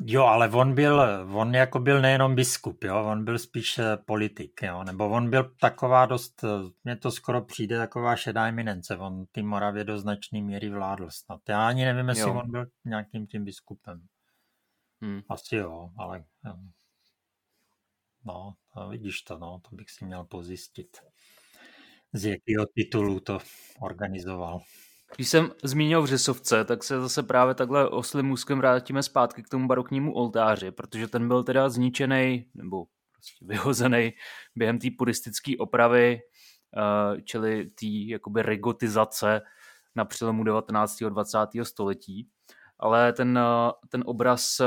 Jo, 0.04 0.22
ale 0.22 0.50
on 0.50 0.74
byl, 0.74 1.02
on 1.34 1.54
jako 1.54 1.78
byl 1.78 2.00
nejenom 2.00 2.34
biskup, 2.34 2.84
jo, 2.84 3.04
on 3.04 3.24
byl 3.24 3.38
spíš 3.38 3.80
politik, 4.04 4.62
jo, 4.62 4.84
nebo 4.84 5.10
on 5.10 5.30
byl 5.30 5.54
taková 5.60 6.06
dost, 6.06 6.44
mně 6.84 6.96
to 6.96 7.10
skoro 7.10 7.42
přijde 7.42 7.78
taková 7.78 8.16
šedá 8.16 8.46
eminence, 8.46 8.96
on 8.96 9.26
ty 9.32 9.42
Moravě 9.42 9.84
do 9.84 9.98
značné 9.98 10.40
míry 10.40 10.68
vládl 10.70 11.10
snad. 11.10 11.40
Já 11.48 11.68
ani 11.68 11.84
nevím, 11.84 12.08
jestli 12.08 12.22
jo. 12.30 12.34
on 12.34 12.50
byl 12.50 12.66
nějakým 12.84 13.26
tím 13.26 13.44
biskupem. 13.44 14.06
Hmm. 15.02 15.20
Asi 15.28 15.56
jo, 15.56 15.90
ale 15.98 16.24
No, 18.24 18.54
vidíš 18.90 19.22
to, 19.22 19.38
no, 19.38 19.60
to 19.70 19.76
bych 19.76 19.90
si 19.90 20.04
měl 20.04 20.24
pozjistit. 20.24 20.96
z 22.12 22.24
jakého 22.24 22.66
titulu 22.74 23.20
to 23.20 23.38
organizoval. 23.80 24.60
Když 25.16 25.28
jsem 25.28 25.52
zmínil 25.64 26.02
Vřesovce, 26.02 26.64
tak 26.64 26.84
se 26.84 27.00
zase 27.00 27.22
právě 27.22 27.54
takhle 27.54 27.88
oslým 27.88 28.30
úzkem 28.30 28.58
vrátíme 28.58 29.02
zpátky 29.02 29.42
k 29.42 29.48
tomu 29.48 29.68
baroknímu 29.68 30.14
oltáři, 30.14 30.70
protože 30.70 31.08
ten 31.08 31.28
byl 31.28 31.44
teda 31.44 31.68
zničený 31.68 32.50
nebo 32.54 32.84
prostě 33.12 33.44
vyhozený 33.46 34.12
během 34.56 34.78
té 34.78 34.88
puristické 34.98 35.52
opravy, 35.58 36.20
eh, 36.76 37.22
čili 37.22 37.70
té 37.70 37.86
jakoby 37.86 38.42
regotizace 38.42 39.40
na 39.94 40.04
přelomu 40.04 40.44
19. 40.44 41.04
a 41.06 41.08
20. 41.08 41.64
století. 41.64 42.28
Ale 42.78 43.12
ten, 43.12 43.38
eh, 43.38 43.72
ten 43.88 44.02
obraz 44.06 44.60
eh, 44.60 44.66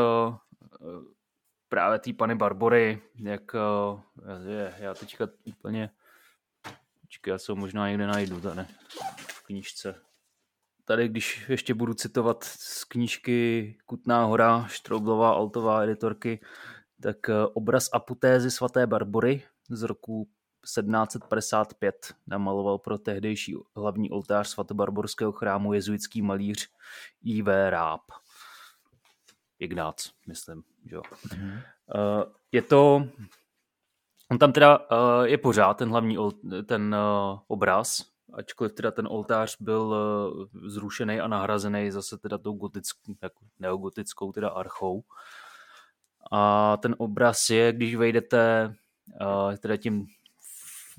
právě 1.69 1.99
té 1.99 2.13
Pany 2.13 2.35
Barbory, 2.35 3.01
jak 3.15 3.55
je, 4.45 4.75
já 4.79 4.93
teďka 4.93 5.27
úplně 5.45 5.89
Počkej, 7.01 7.31
já 7.31 7.37
se 7.37 7.51
ho 7.51 7.55
možná 7.55 7.89
někde 7.89 8.07
najdu 8.07 8.41
tady 8.41 8.65
v 9.27 9.43
knížce 9.43 10.01
tady, 10.91 11.07
když 11.07 11.49
ještě 11.49 11.73
budu 11.73 11.93
citovat 11.93 12.43
z 12.43 12.83
knížky 12.83 13.77
Kutná 13.85 14.25
hora, 14.25 14.65
Štroublová, 14.67 15.31
Altová 15.31 15.83
editorky, 15.83 16.39
tak 17.01 17.29
eh, 17.29 17.33
obraz 17.53 17.89
apotézy 17.93 18.51
svaté 18.51 18.87
Barbory 18.87 19.43
z 19.69 19.83
roku 19.83 20.27
1755 20.63 22.13
namaloval 22.27 22.77
pro 22.77 22.97
tehdejší 22.97 23.55
hlavní 23.75 24.09
oltář 24.09 24.47
svatobarborského 24.47 25.31
chrámu 25.31 25.73
jezuitský 25.73 26.21
malíř 26.21 26.69
I.V. 27.23 27.69
Ráb. 27.69 28.01
Ignác, 29.59 30.09
myslím. 30.27 30.63
Že 30.85 30.95
jo. 30.95 31.01
Mm-hmm. 31.27 31.59
Je 32.51 32.61
to, 32.61 33.07
on 34.31 34.37
tam 34.37 34.51
teda 34.53 34.79
eh, 34.91 35.27
je 35.27 35.37
pořád 35.37 35.73
ten 35.73 35.89
hlavní 35.89 36.17
ten 36.65 36.95
obraz, 37.47 38.10
ačkoliv 38.33 38.73
teda 38.73 38.91
ten 38.91 39.07
oltář 39.07 39.57
byl 39.59 39.95
eh, 39.95 40.69
zrušený 40.69 41.19
a 41.19 41.27
nahrazený 41.27 41.91
zase 41.91 42.17
teda 42.17 42.37
tou 42.37 42.53
gotickou, 42.53 43.15
jako 43.21 43.45
neogotickou 43.59 44.31
teda 44.31 44.49
archou. 44.49 45.03
A 46.31 46.77
ten 46.77 46.95
obraz 46.97 47.49
je, 47.49 47.73
když 47.73 47.95
vejdete 47.95 48.73
uh, 49.21 49.55
teda 49.55 49.77
tím 49.77 50.05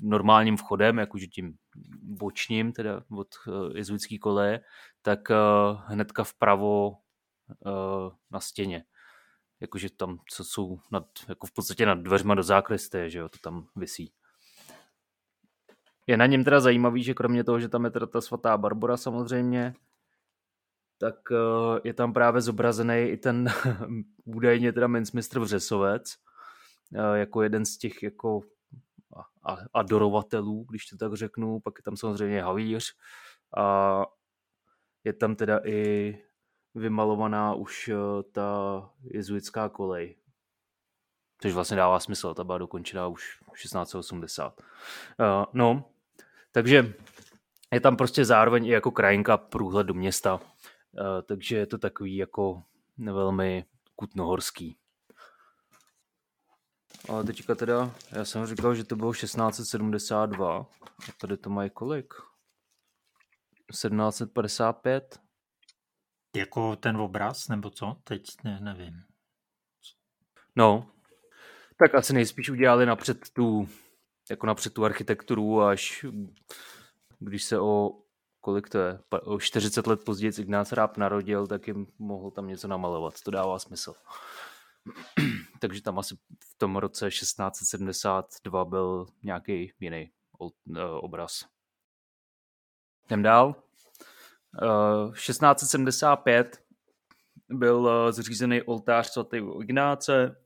normálním 0.01 0.57
vchodem, 0.57 0.97
jakože 0.97 1.27
tím 1.27 1.57
bočním, 2.01 2.73
teda 2.73 3.03
od 3.11 3.27
uh, 3.47 3.77
jezuitský 3.77 4.19
koleje, 4.19 4.61
tak 5.01 5.19
hnedka 5.85 6.23
vpravo 6.23 6.97
na 8.31 8.39
stěně. 8.39 8.85
Jakože 9.59 9.89
tam, 9.89 10.17
co 10.29 10.43
jsou 10.43 10.79
nad, 10.91 11.05
jako 11.29 11.47
v 11.47 11.51
podstatě 11.51 11.85
nad 11.85 11.99
dveřma 11.99 12.35
do 12.35 12.43
zákresté, 12.43 13.09
že 13.09 13.19
jo, 13.19 13.29
to 13.29 13.37
tam 13.37 13.67
visí. 13.75 14.13
Je 16.07 16.17
na 16.17 16.25
něm 16.25 16.43
teda 16.43 16.59
zajímavý, 16.59 17.03
že 17.03 17.13
kromě 17.13 17.43
toho, 17.43 17.59
že 17.59 17.69
tam 17.69 17.85
je 17.85 17.91
teda 17.91 18.05
ta 18.05 18.21
svatá 18.21 18.57
Barbara 18.57 18.97
samozřejmě, 18.97 19.75
tak 20.97 21.15
eh, 21.31 21.81
je 21.83 21.93
tam 21.93 22.13
právě 22.13 22.41
zobrazený 22.41 23.01
i 23.01 23.17
ten 23.17 23.49
údajně 24.25 24.73
teda 24.73 24.87
Mincmistr 24.87 25.39
Vřesovec, 25.39 26.15
eh, 26.95 27.17
jako 27.19 27.41
jeden 27.41 27.65
z 27.65 27.77
těch 27.77 28.03
jako 28.03 28.41
adorovatelů, 29.73 30.65
když 30.69 30.85
to 30.85 30.97
tak 30.97 31.13
řeknu, 31.13 31.59
pak 31.59 31.73
je 31.77 31.83
tam 31.83 31.97
samozřejmě 31.97 32.43
Havíř 32.43 32.95
a 33.57 34.05
je 35.03 35.13
tam 35.13 35.35
teda 35.35 35.59
i 35.65 36.17
vymalovaná 36.75 37.53
už 37.53 37.89
eh, 37.89 38.23
ta 38.31 38.49
jezuitská 39.03 39.69
kolej, 39.69 40.15
což 41.41 41.53
vlastně 41.53 41.77
dává 41.77 41.99
smysl, 41.99 42.33
ta 42.33 42.43
byla 42.43 42.57
dokončená 42.57 43.07
už 43.07 43.39
1680. 43.61 44.61
No, 45.53 45.92
takže 46.53 46.93
je 47.73 47.79
tam 47.79 47.97
prostě 47.97 48.25
zároveň 48.25 48.65
i 48.65 48.69
jako 48.69 48.91
krajinka 48.91 49.37
průhled 49.37 49.87
do 49.87 49.93
města, 49.93 50.39
eh, 50.99 51.21
takže 51.21 51.57
je 51.57 51.65
to 51.65 51.77
takový 51.77 52.15
jako 52.15 52.63
velmi 52.97 53.65
kutnohorský. 53.95 54.77
Ale 57.09 57.23
teďka 57.23 57.55
teda, 57.55 57.91
já 58.11 58.25
jsem 58.25 58.45
říkal, 58.45 58.75
že 58.75 58.83
to 58.83 58.95
bylo 58.95 59.13
1672 59.13 60.57
a 60.57 60.65
tady 61.21 61.37
to 61.37 61.49
mají 61.49 61.69
kolik? 61.69 62.13
1755? 63.71 65.19
Jako 66.35 66.75
ten 66.75 66.97
obraz, 66.97 67.47
nebo 67.47 67.69
co? 67.69 67.95
Teď 68.03 68.23
ne, 68.43 68.59
nevím. 68.59 69.03
No, 70.55 70.91
tak 71.77 71.95
asi 71.95 72.13
nejspíš 72.13 72.49
udělali 72.49 72.85
napřed 72.85 73.29
tu 73.33 73.69
jako 74.29 74.47
napřed 74.47 74.73
tu 74.73 74.85
architekturu 74.85 75.61
až 75.61 76.05
když 77.19 77.43
se 77.43 77.59
o 77.59 78.03
kolik 78.43 78.69
to 78.69 78.77
je, 78.77 78.99
o 79.23 79.39
40 79.39 79.87
let 79.87 80.03
později 80.05 80.33
Ignác 80.39 80.71
Ráb 80.71 80.97
narodil, 80.97 81.47
tak 81.47 81.67
jim 81.67 81.87
mohl 81.99 82.31
tam 82.31 82.47
něco 82.47 82.67
namalovat. 82.67 83.21
To 83.21 83.31
dává 83.31 83.59
smysl. 83.59 83.93
Takže 85.59 85.81
tam 85.81 85.99
asi 85.99 86.15
v 86.43 86.57
tom 86.57 86.75
roce 86.75 87.09
1672 87.09 88.65
byl 88.65 89.07
nějaký 89.23 89.71
jiný 89.79 90.11
eh, 90.75 90.83
obraz. 90.83 91.45
Jdem 93.05 93.23
dál. 93.23 93.55
1675 95.13 96.57
eh, 96.57 97.55
byl 97.55 97.89
eh, 97.89 98.13
zřízený 98.13 98.61
oltář 98.61 99.07
svatého 99.07 99.61
Ignáce, 99.61 100.42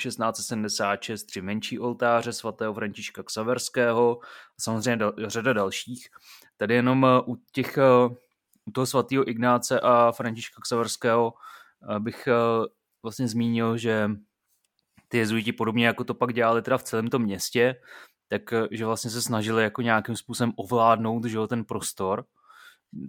1676 0.00 1.24
tři 1.24 1.42
menší 1.42 1.78
oltáře 1.78 2.32
svatého 2.32 2.74
Františka 2.74 3.22
Ksaverského 3.22 4.18
a 4.22 4.60
samozřejmě 4.60 4.96
dal, 4.96 5.12
řada 5.26 5.52
dalších. 5.52 6.08
Tady 6.56 6.74
jenom 6.74 7.04
eh, 7.04 7.20
u 7.26 7.36
těch 7.52 7.78
eh, 7.78 8.14
u 8.64 8.70
toho 8.70 8.86
svatého 8.86 9.28
Ignáce 9.28 9.80
a 9.80 10.12
Františka 10.12 10.60
Ksaverského 10.62 11.34
eh, 11.96 12.00
bych 12.00 12.28
vlastně 13.02 13.28
zmínil, 13.28 13.76
že 13.76 14.10
ty 15.08 15.18
jezuiti 15.18 15.52
podobně 15.52 15.86
jako 15.86 16.04
to 16.04 16.14
pak 16.14 16.32
dělali 16.32 16.62
teda 16.62 16.78
v 16.78 16.82
celém 16.82 17.08
tom 17.08 17.22
městě, 17.22 17.74
tak 18.28 18.42
že 18.70 18.86
vlastně 18.86 19.10
se 19.10 19.22
snažili 19.22 19.62
jako 19.62 19.82
nějakým 19.82 20.16
způsobem 20.16 20.52
ovládnout 20.56 21.24
že 21.24 21.36
jo, 21.36 21.46
ten 21.46 21.64
prostor 21.64 22.24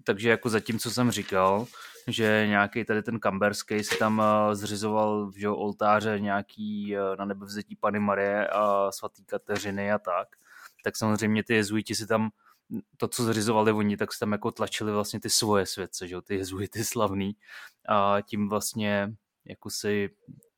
takže 0.03 0.29
jako 0.29 0.49
zatím, 0.49 0.79
co 0.79 0.91
jsem 0.91 1.11
říkal, 1.11 1.65
že 2.07 2.45
nějaký 2.47 2.85
tady 2.85 3.03
ten 3.03 3.19
kamberský 3.19 3.83
si 3.83 3.97
tam 3.97 4.21
eh, 4.21 4.55
zřizoval 4.55 5.31
že 5.35 5.49
oltáře 5.49 6.19
nějaký 6.19 6.97
eh, 6.97 7.15
na 7.17 7.25
nebevzetí 7.25 7.75
Pany 7.75 7.99
Marie 7.99 8.47
a 8.47 8.91
svatý 8.91 9.25
Kateřiny 9.25 9.91
a 9.91 9.99
tak, 9.99 10.27
tak 10.83 10.97
samozřejmě 10.97 11.43
ty 11.43 11.53
jezuiti 11.53 11.95
si 11.95 12.07
tam 12.07 12.29
to, 12.97 13.07
co 13.07 13.23
zřizovali 13.23 13.71
oni, 13.71 13.97
tak 13.97 14.13
si 14.13 14.19
tam 14.19 14.31
jako 14.31 14.51
tlačili 14.51 14.91
vlastně 14.91 15.19
ty 15.19 15.29
svoje 15.29 15.65
světce, 15.65 16.07
že 16.07 16.21
ty 16.21 16.35
jezuity 16.35 16.83
slavný 16.83 17.35
a 17.89 18.17
tím 18.21 18.49
vlastně 18.49 19.13
jako 19.45 19.69
si 19.69 20.09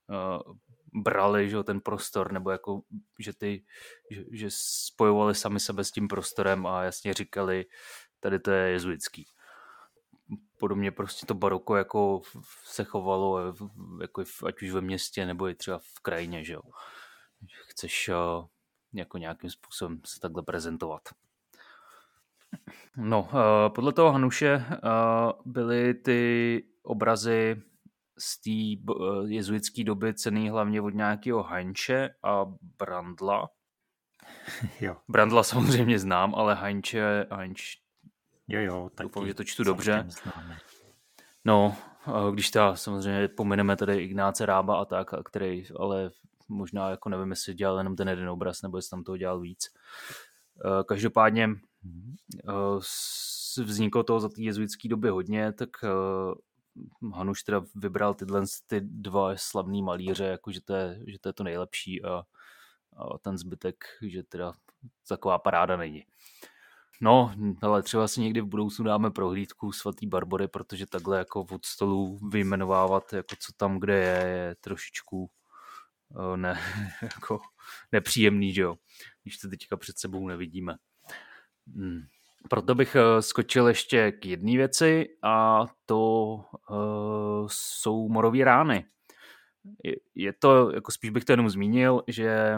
uh, 0.08 0.56
brali 0.94 1.50
že 1.50 1.64
ten 1.64 1.82
prostor, 1.82 2.32
nebo 2.32 2.52
jako, 2.52 2.82
že, 3.20 3.34
ty, 3.34 3.64
že, 4.12 4.24
že 4.32 4.48
spojovali 4.52 5.36
sami 5.36 5.60
sebe 5.60 5.84
s 5.84 5.92
tím 5.92 6.08
prostorem 6.08 6.68
a 6.68 6.84
jasně 6.84 7.14
říkali, 7.14 7.66
tady 8.20 8.40
to 8.40 8.52
je 8.52 8.72
jezuitský. 8.72 9.26
Podobně 10.60 10.92
prostě 10.92 11.26
to 11.26 11.34
baroko 11.34 11.76
jako 11.76 12.22
se 12.64 12.84
chovalo, 12.84 13.56
jako 14.02 14.24
ať 14.46 14.62
už 14.62 14.72
ve 14.72 14.82
městě, 14.82 15.26
nebo 15.26 15.48
i 15.48 15.56
třeba 15.56 15.80
v 15.80 16.00
krajině, 16.02 16.44
že 16.44 16.54
jo. 16.54 16.62
Chceš 17.68 18.10
uh, 18.10 18.46
jako 18.94 19.18
nějakým 19.18 19.50
způsobem 19.50 20.02
se 20.06 20.20
takhle 20.20 20.44
prezentovat. 20.44 21.02
No, 22.98 23.22
uh, 23.22 23.74
podle 23.76 23.94
toho 23.94 24.12
Hanuše 24.12 24.66
byly 25.46 25.94
ty 25.94 26.64
obrazy 26.84 27.62
z 28.20 28.42
té 28.42 28.92
jezuitské 29.34 29.84
doby 29.84 30.14
cený 30.14 30.50
hlavně 30.50 30.82
od 30.82 30.94
nějakého 30.94 31.44
Heinče 31.44 32.10
a 32.24 32.46
Brandla. 32.80 33.50
Jo. 34.82 34.98
Brandla 35.08 35.44
samozřejmě 35.44 36.00
znám, 36.00 36.36
ale 36.36 36.56
Heinče, 36.56 37.28
Heinč 37.32 37.78
Jo, 38.50 38.62
jo. 38.62 38.90
Tak 38.96 39.06
Doufám, 39.08 39.28
že 39.28 39.34
to 39.34 39.44
čtu 39.44 39.64
dobře. 39.64 40.08
No, 41.46 41.76
když 42.34 42.52
ta 42.52 42.76
samozřejmě 42.76 43.28
pomeneme 43.28 43.76
tady 43.76 43.98
Ignáce 44.04 44.46
Rába 44.46 44.82
a 44.82 44.86
tak, 44.86 45.14
a 45.14 45.24
který, 45.24 45.64
ale 45.80 46.12
možná 46.50 46.90
jako 46.90 47.10
nevím, 47.10 47.30
jestli 47.30 47.54
dělal 47.54 47.78
jenom 47.78 47.96
ten 47.96 48.10
jeden 48.10 48.30
obraz, 48.30 48.62
nebo 48.62 48.78
jestli 48.78 48.90
tam 48.90 49.04
toho 49.04 49.18
dělal 49.18 49.40
víc. 49.40 49.70
Eh, 50.66 50.84
každopádně 50.84 51.50
eh, 52.50 53.64
vzniklo 53.64 54.04
toho 54.04 54.20
za 54.20 54.30
té 54.30 54.42
jezuitské 54.42 54.90
doby 54.90 55.10
hodně, 55.10 55.54
tak 55.54 55.70
eh, 55.84 55.90
Hanuš 57.14 57.44
teda 57.44 57.64
vybral 57.76 58.14
tyhle 58.14 58.44
ty 58.68 58.82
dva 58.82 59.32
slavný 59.36 59.84
malíře, 59.84 60.24
jako 60.24 60.52
že 60.52 60.62
to 60.62 60.74
je, 60.74 61.00
že 61.08 61.20
to, 61.20 61.30
je 61.30 61.34
to 61.34 61.44
nejlepší 61.44 62.04
a, 62.04 62.24
a 62.98 63.18
ten 63.18 63.38
zbytek, 63.38 63.86
že 64.08 64.24
teda 64.24 64.54
taková 65.08 65.40
paráda 65.40 65.78
není. 65.78 66.06
No, 67.02 67.34
ale 67.62 67.84
třeba 67.84 68.08
si 68.08 68.22
někdy 68.22 68.42
v 68.42 68.46
budoucnu 68.46 68.86
dáme 68.86 69.12
prohlídku 69.12 69.72
svatý 69.72 70.08
Barbory, 70.08 70.48
protože 70.48 70.86
takhle 70.86 71.18
jako 71.18 71.46
od 71.52 71.66
stolu 71.66 72.20
vyjmenovávat, 72.30 73.14
jako 73.14 73.36
co 73.40 73.52
tam 73.58 73.80
kde 73.80 73.98
je, 73.98 74.28
je 74.28 74.56
trošičku 74.62 75.30
eh, 76.34 76.38
ne, 76.38 76.60
jako 77.02 77.40
nepříjemný, 77.92 78.54
že 78.54 78.62
jo, 78.62 78.76
když 79.24 79.38
to 79.38 79.50
teďka 79.50 79.78
před 79.78 80.00
sebou 80.00 80.28
nevidíme. 80.28 80.76
Hmm. 81.76 82.02
Proto 82.50 82.76
bych 82.76 82.96
eh, 82.96 83.22
skočil 83.22 83.68
ještě 83.68 84.12
k 84.12 84.26
jedné 84.26 84.52
věci 84.52 85.08
a 85.24 85.66
to 85.86 86.34
uh, 86.70 87.48
jsou 87.48 88.10
morové 88.10 88.44
rány. 88.44 88.86
Je, 89.84 89.96
je 90.16 90.34
to, 90.34 90.72
jako 90.72 90.92
spíš 90.92 91.10
bych 91.10 91.26
to 91.26 91.34
jenom 91.34 91.50
zmínil, 91.50 92.04
že 92.08 92.58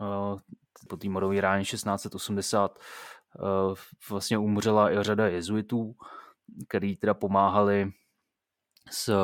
uh, 0.00 0.38
po 0.88 0.96
té 0.96 1.08
morové 1.08 1.40
ráně 1.40 1.64
1680 1.64 2.78
uh, 2.78 2.84
vlastně 4.10 4.38
umřela 4.38 4.92
i 4.92 5.02
řada 5.02 5.28
jezuitů, 5.28 5.94
který 6.68 6.96
teda 6.96 7.14
pomáhali 7.14 7.92
s, 8.90 9.14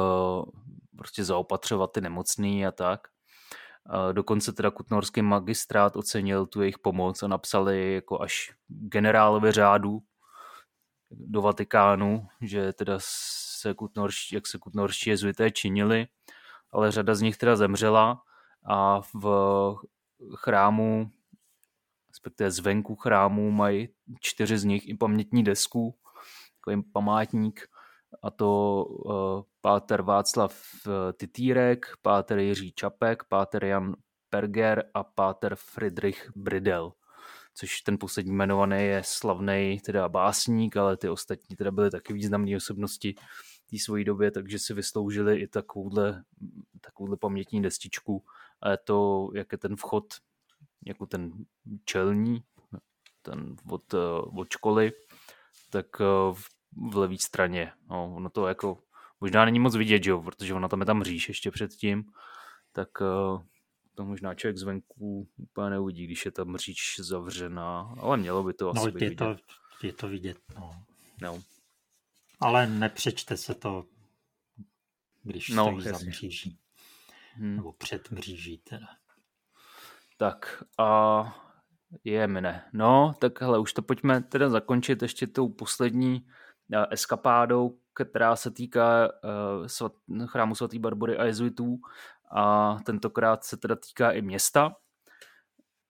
prostě 0.97 1.25
zaopatřovat 1.25 1.93
ty 1.93 2.01
nemocný 2.01 2.67
a 2.67 2.73
tak. 2.73 3.01
Dokonce 4.13 4.53
teda 4.53 4.71
Kutnorský 4.71 5.23
magistrát 5.23 5.97
ocenil 5.97 6.47
tu 6.47 6.61
jejich 6.61 6.79
pomoc 6.79 7.23
a 7.23 7.29
napsali 7.29 7.95
jako 7.95 8.21
až 8.21 8.53
generálovi 8.69 9.53
řádu 9.53 9.99
do 11.11 11.43
Vatikánu, 11.43 12.27
že 12.41 12.73
teda 12.73 12.99
se 13.01 13.75
kutnorští, 13.75 14.35
jak 14.35 14.47
se 14.47 14.59
kutnorští 14.59 15.11
jezuité 15.11 15.51
činili, 15.51 16.07
ale 16.73 16.93
řada 16.93 17.15
z 17.15 17.21
nich 17.21 17.37
teda 17.37 17.57
zemřela 17.57 18.23
a 18.69 19.01
v 19.15 19.75
chrámu, 20.35 21.11
respektive 22.17 22.51
zvenku 22.51 22.97
chrámu 22.97 23.51
mají 23.51 23.89
čtyři 24.21 24.59
z 24.59 24.65
nich 24.65 24.89
i 24.89 24.95
pamětní 24.95 25.45
desku, 25.45 25.99
takový 26.61 26.83
památník, 26.93 27.69
a 28.23 28.31
to 28.31 28.85
uh, 28.85 29.43
páter 29.61 30.03
Václav 30.03 30.63
eh, 30.87 31.13
Titýrek, 31.13 31.87
páter 32.03 32.39
Jiří 32.39 32.73
Čapek, 32.73 33.25
páter 33.25 33.65
Jan 33.65 33.97
Perger 34.31 34.85
a 34.95 35.05
páter 35.05 35.57
Friedrich 35.57 36.31
Bridel. 36.37 36.93
Což 37.55 37.81
ten 37.81 37.99
poslední 37.99 38.33
jmenovaný 38.33 38.77
je 38.77 39.03
slavný 39.05 39.81
teda 39.85 40.09
básník, 40.09 40.77
ale 40.77 40.97
ty 40.97 41.09
ostatní 41.09 41.57
teda 41.57 41.71
byly 41.71 41.91
taky 41.91 42.13
významné 42.13 42.57
osobnosti 42.57 43.15
té 43.71 43.79
své 43.79 44.05
době, 44.05 44.31
takže 44.31 44.59
si 44.59 44.75
vysloužili 44.75 45.41
i 45.41 45.47
takovouhle, 45.47 46.23
takovouhle 46.81 47.17
pamětní 47.17 47.63
destičku. 47.63 48.25
A 48.63 48.71
je 48.71 48.77
to, 48.85 49.29
jak 49.35 49.53
je 49.53 49.59
ten 49.59 49.77
vchod, 49.77 50.05
jako 50.87 51.07
ten 51.07 51.33
čelní, 51.85 52.43
ten 53.23 53.57
od, 53.71 53.95
eh, 53.95 53.99
od 54.37 54.51
školy, 54.51 54.93
tak 55.71 55.99
v 56.33 56.57
v 56.77 56.97
levé 56.97 57.19
straně. 57.19 57.73
No, 57.91 58.15
ono 58.17 58.31
to 58.31 58.47
jako 58.47 58.79
možná 59.21 59.45
není 59.45 59.59
moc 59.59 59.77
vidět, 59.77 60.07
jo, 60.07 60.23
protože 60.23 60.55
ona 60.55 60.69
tam 60.69 60.81
je 60.81 60.87
tam 60.87 61.03
říš 61.03 61.29
ještě 61.29 61.51
předtím, 61.51 62.05
tak 62.73 63.01
uh, 63.01 63.43
to 63.95 64.05
možná 64.05 64.35
člověk 64.35 64.57
zvenku 64.57 65.29
úplně 65.37 65.71
neuvidí, 65.71 66.05
když 66.05 66.25
je 66.25 66.31
tam 66.31 66.57
říč 66.57 67.01
zavřená, 67.01 67.95
ale 68.01 68.17
mělo 68.17 68.45
by 68.45 68.55
to 68.55 68.65
no, 68.65 68.71
asi 68.71 68.89
je 68.89 68.93
vidět. 68.93 69.15
To, 69.15 69.37
je 69.83 69.93
to 69.93 70.09
vidět, 70.09 70.39
no. 70.57 70.85
no. 71.23 71.43
Ale 72.41 72.67
nepřečte 72.67 73.37
se 73.37 73.55
to, 73.55 73.85
když 75.23 75.49
no, 75.49 75.65
stojí 75.65 75.77
jasně. 75.77 75.93
za 75.93 76.11
mříží. 76.11 76.59
Hmm. 77.35 77.57
Nebo 77.57 77.73
před 77.73 78.11
mříží 78.11 78.59
teda. 78.59 78.87
Tak 80.17 80.65
a 80.79 80.89
je 82.05 82.27
mne. 82.27 82.65
No, 82.73 83.15
tak 83.19 83.41
hele, 83.41 83.59
už 83.59 83.73
to 83.73 83.83
pojďme 83.83 84.23
teda 84.23 84.49
zakončit 84.49 85.03
ještě 85.03 85.27
tou 85.27 85.49
poslední 85.49 86.27
Eh, 86.73 86.87
eskapádou, 86.91 87.79
která 87.95 88.37
se 88.37 88.51
týká 88.51 89.09
uh, 89.09 89.67
svat, 89.67 89.93
chrámu 90.27 90.55
svatý 90.55 90.79
Barbory 90.79 91.19
a 91.19 91.25
jezuitů 91.25 91.79
a 92.31 92.77
tentokrát 92.87 93.45
se 93.45 93.57
teda 93.57 93.77
týká 93.77 94.11
i 94.11 94.23
města. 94.23 94.77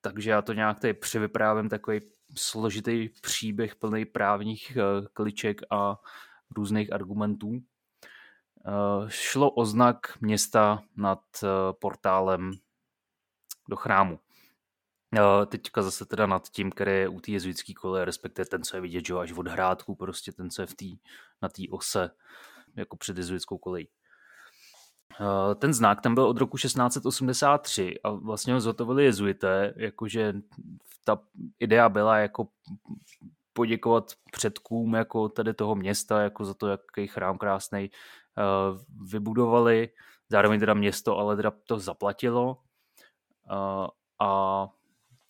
Takže 0.01 0.31
já 0.31 0.43
to 0.43 0.53
nějak 0.53 0.81
tady 0.81 0.95
přivyprávím 0.95 1.69
takový 1.69 2.01
složitý 2.37 3.09
příběh 3.23 3.77
plný 3.77 4.05
právních 4.05 4.77
uh, 4.77 5.07
kliček 5.13 5.61
a 5.71 5.97
různých 6.57 6.93
argumentů. 6.93 7.49
Uh, 7.49 9.09
šlo 9.09 9.51
o 9.51 9.65
znak 9.65 9.99
města 10.21 10.83
nad 10.97 11.21
uh, 11.43 11.49
portálem 11.81 12.53
do 13.69 13.77
chrámu. 13.77 14.19
Teďka 15.47 15.83
zase 15.83 16.07
teda 16.07 16.27
nad 16.27 16.49
tím, 16.49 16.71
který 16.71 16.93
je 16.93 17.09
u 17.09 17.21
té 17.21 17.31
jezuitské 17.31 17.75
kole, 17.75 18.05
respektive 18.05 18.47
ten, 18.47 18.63
co 18.63 18.77
je 18.77 18.81
vidět, 18.81 19.07
že 19.07 19.15
až 19.15 19.33
od 19.33 19.49
hrádku, 19.49 19.95
prostě 19.95 20.33
ten, 20.33 20.51
co 20.51 20.63
je 20.63 20.67
v 20.67 20.75
tý, 20.75 20.99
na 21.43 21.49
té 21.49 21.63
ose, 21.71 22.11
jako 22.77 22.97
před 22.97 23.17
jezuitskou 23.17 23.59
kolejí. 23.59 23.89
Ten 25.59 25.75
znak 25.75 26.01
tam 26.01 26.15
byl 26.15 26.25
od 26.25 26.39
roku 26.39 26.57
1683 26.57 28.01
a 28.05 28.11
vlastně 28.11 28.55
ho 28.55 28.61
zhotovili 28.61 29.05
jezuité, 29.05 29.75
jakože 29.77 30.35
ta 31.05 31.19
idea 31.59 31.89
byla 31.89 32.19
jako 32.19 32.49
poděkovat 33.53 34.13
předkům 34.33 34.95
jako 34.95 35.29
tady 35.29 35.55
toho 35.55 35.75
města, 35.75 36.23
jako 36.23 36.45
za 36.45 36.55
to, 36.55 36.69
jaký 36.69 37.07
chrám 37.07 37.39
krásný 37.39 37.91
vybudovali. 39.11 39.89
Zároveň 40.29 40.61
teda 40.61 40.75
město 40.75 41.19
ale 41.19 41.37
teda 41.37 41.53
to 41.67 41.79
zaplatilo 41.79 42.59
a 44.21 44.69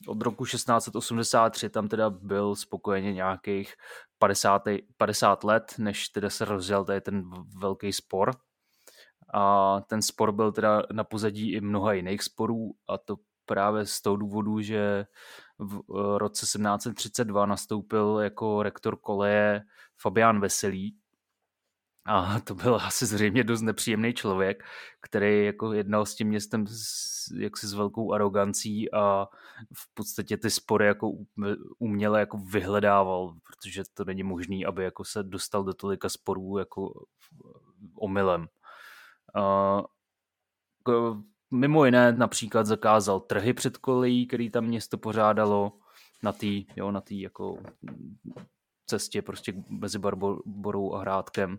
od 0.09 0.23
roku 0.23 0.45
1683 0.45 1.69
tam 1.69 1.89
teda 1.89 2.11
byl 2.11 2.57
spokojeně 2.57 3.13
nějakých 3.13 3.75
50, 4.19 4.63
50 4.97 5.45
let, 5.45 5.75
než 5.79 6.09
teda 6.09 6.31
se 6.31 6.45
rozjel 6.45 6.85
tady 6.85 7.01
ten 7.01 7.31
velký 7.61 7.93
spor. 7.93 8.35
A 9.35 9.81
ten 9.81 10.03
spor 10.03 10.33
byl 10.33 10.53
teda 10.53 10.83
na 10.93 11.05
pozadí 11.05 11.53
i 11.53 11.61
mnoha 11.61 11.93
jiných 11.93 12.23
sporů 12.23 12.75
a 12.89 12.99
to 12.99 13.17
právě 13.47 13.87
z 13.87 14.01
toho 14.01 14.17
důvodu, 14.17 14.61
že 14.61 15.07
v 15.59 15.83
roce 16.19 16.47
1732 16.47 17.47
nastoupil 17.47 18.19
jako 18.23 18.63
rektor 18.63 18.97
koleje 18.97 19.63
Fabián 20.03 20.41
Veselý, 20.41 20.97
a 22.07 22.41
to 22.41 22.55
byl 22.55 22.75
asi 22.75 23.07
zřejmě 23.07 23.45
dost 23.45 23.63
nepříjemný 23.63 24.15
člověk, 24.15 24.65
který 25.01 25.45
jako 25.45 25.73
jednal 25.73 26.07
s 26.07 26.15
tím 26.15 26.29
městem 26.29 26.67
s, 26.67 27.07
jaksi 27.39 27.67
s 27.67 27.75
velkou 27.75 28.13
arogancí 28.13 28.93
a 28.93 29.27
v 29.75 29.95
podstatě 29.95 30.37
ty 30.37 30.51
spory 30.51 30.87
jako 30.87 31.13
uměle 31.79 32.21
jako 32.21 32.39
vyhledával, 32.39 33.37
protože 33.47 33.83
to 33.95 34.05
není 34.05 34.23
možné, 34.23 34.57
aby 34.67 34.85
jako 34.85 35.05
se 35.05 35.23
dostal 35.23 35.65
do 35.65 35.75
tolika 35.75 36.09
sporů 36.09 36.59
jako 36.59 37.07
omylem. 37.95 38.47
A, 39.35 39.83
mimo 41.51 41.85
jiné 41.85 42.13
například 42.13 42.67
zakázal 42.67 43.21
trhy 43.21 43.53
před 43.53 43.77
kolejí, 43.77 44.27
který 44.27 44.51
tam 44.51 44.65
město 44.65 44.99
pořádalo 44.99 45.73
na 46.23 46.33
té 47.01 47.15
jako 47.15 47.59
cestě 48.87 49.23
prostě 49.23 49.53
mezi 49.69 49.99
Barborou 49.99 50.95
a 50.95 51.01
Hrádkem. 51.01 51.59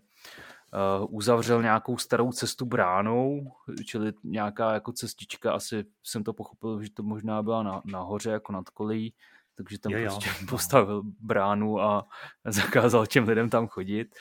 Uh, 0.99 1.15
uzavřel 1.15 1.61
nějakou 1.61 1.97
starou 1.97 2.31
cestu 2.31 2.65
bránou, 2.65 3.51
čili 3.85 4.13
nějaká 4.23 4.73
jako 4.73 4.91
cestička, 4.91 5.53
asi 5.53 5.85
jsem 6.03 6.23
to 6.23 6.33
pochopil, 6.33 6.83
že 6.83 6.89
to 6.89 7.03
možná 7.03 7.43
byla 7.43 7.63
na, 7.63 7.81
nahoře 7.85 8.31
jako 8.31 8.51
nad 8.51 8.69
kolejí, 8.69 9.13
takže 9.55 9.79
tam 9.79 9.91
jo, 9.91 9.99
jo. 9.99 10.05
prostě 10.11 10.45
postavil 10.49 11.03
bránu 11.19 11.81
a 11.81 12.07
zakázal 12.45 13.05
těm 13.05 13.27
lidem 13.27 13.49
tam 13.49 13.67
chodit. 13.67 14.15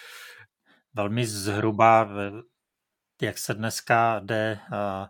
Velmi 0.95 1.27
zhruba, 1.27 2.09
jak 3.23 3.39
se 3.39 3.55
dneska 3.55 4.21
jde 4.25 4.59
uh, 4.73 5.07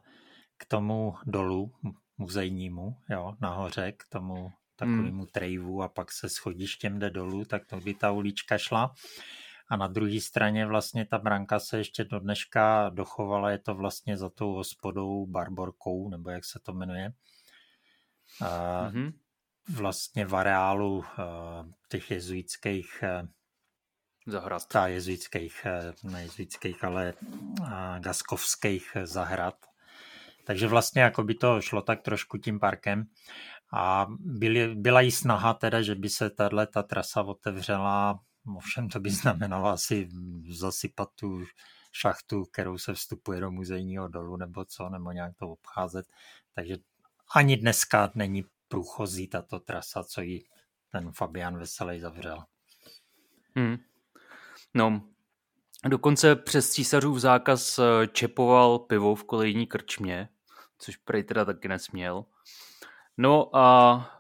k 0.57 0.65
tomu 0.65 1.15
dolu 1.27 1.73
muzejnímu, 2.19 2.97
jo, 3.11 3.35
nahoře, 3.41 3.93
k 3.93 4.05
tomu 4.09 4.53
takovému 4.77 5.23
hmm. 5.23 5.27
trejvu 5.27 5.83
a 5.83 5.89
pak 5.89 6.13
se 6.13 6.29
schodištěm 6.29 6.99
jde 6.99 7.11
dolů, 7.11 7.45
tak 7.45 7.67
to 7.67 7.77
by 7.77 7.95
ta 7.95 8.11
ulička 8.11 8.59
šla. 8.59 8.95
A 9.69 9.77
na 9.77 9.87
druhé 9.87 10.21
straně 10.21 10.67
vlastně 10.67 11.07
ta 11.07 11.19
branka 11.19 11.59
se 11.59 11.79
ještě 11.79 12.05
do 12.05 12.19
dneška 12.19 12.89
dochovala, 12.89 13.51
je 13.51 13.59
to 13.59 13.75
vlastně 13.75 14.17
za 14.17 14.31
tou 14.31 14.53
hospodou 14.53 15.27
Barborkou, 15.27 16.09
nebo 16.09 16.31
jak 16.31 16.45
se 16.45 16.59
to 16.59 16.73
jmenuje. 16.73 17.13
A 18.41 18.91
mm-hmm. 18.91 19.13
Vlastně 19.69 20.27
v 20.27 20.37
areálu 20.37 21.05
těch 21.89 22.11
jezuitských 22.11 23.05
zahrad. 24.27 24.67
Ta 24.67 24.87
jezuitských, 24.87 25.67
ne 26.05 26.23
jezuitských, 26.23 26.85
ale 26.85 27.15
gaskovských 27.99 28.97
zahrad. 29.05 29.55
Takže 30.45 30.67
vlastně 30.67 31.03
jako 31.03 31.23
by 31.23 31.35
to 31.35 31.61
šlo 31.61 31.83
tak 31.83 32.03
trošku 32.03 32.39
tím 32.39 32.61
parkem. 32.61 33.05
A 33.73 34.07
byly, 34.19 34.75
byla 34.75 35.01
jí 35.01 35.11
snaha 35.11 35.55
teda, 35.55 35.83
že 35.83 35.95
by 35.95 36.09
se 36.09 36.31
tahle 36.31 36.67
ta 36.67 36.83
trasa 36.83 37.23
otevřela, 37.23 38.21
ovšem 38.57 38.89
to 38.89 39.01
by 39.01 39.11
znamenalo 39.11 39.69
asi 39.69 40.09
zasypat 40.49 41.09
tu 41.15 41.45
šachtu, 41.93 42.45
kterou 42.45 42.79
se 42.79 42.95
vstupuje 42.95 43.41
do 43.41 43.51
muzejního 43.51 44.09
dolu 44.09 44.37
nebo 44.37 44.65
co, 44.65 44.89
nebo 44.89 45.13
nějak 45.13 45.33
to 45.37 45.49
obcházet. 45.49 46.07
Takže 46.55 46.77
ani 47.35 47.57
dneska 47.57 48.11
není 48.15 48.45
průchozí 48.69 49.29
tato 49.29 49.61
trasa, 49.61 50.05
co 50.05 50.21
ji 50.21 50.45
ten 50.93 51.13
Fabian 51.13 51.59
Veselý 51.59 52.01
zavřel. 52.01 52.45
Hmm. 53.57 53.77
No, 54.75 55.03
dokonce 55.89 56.37
přes 56.37 56.71
císařův 56.71 57.19
zákaz 57.19 57.79
eh, 57.79 58.07
čepoval 58.07 58.79
pivo 58.79 59.15
v 59.15 59.25
kolejní 59.25 59.67
krčmě, 59.67 60.29
což 60.79 60.97
prej 60.97 61.25
teda 61.25 61.45
taky 61.45 61.69
nesměl. 61.69 62.25
No 63.19 63.57
a 63.57 64.17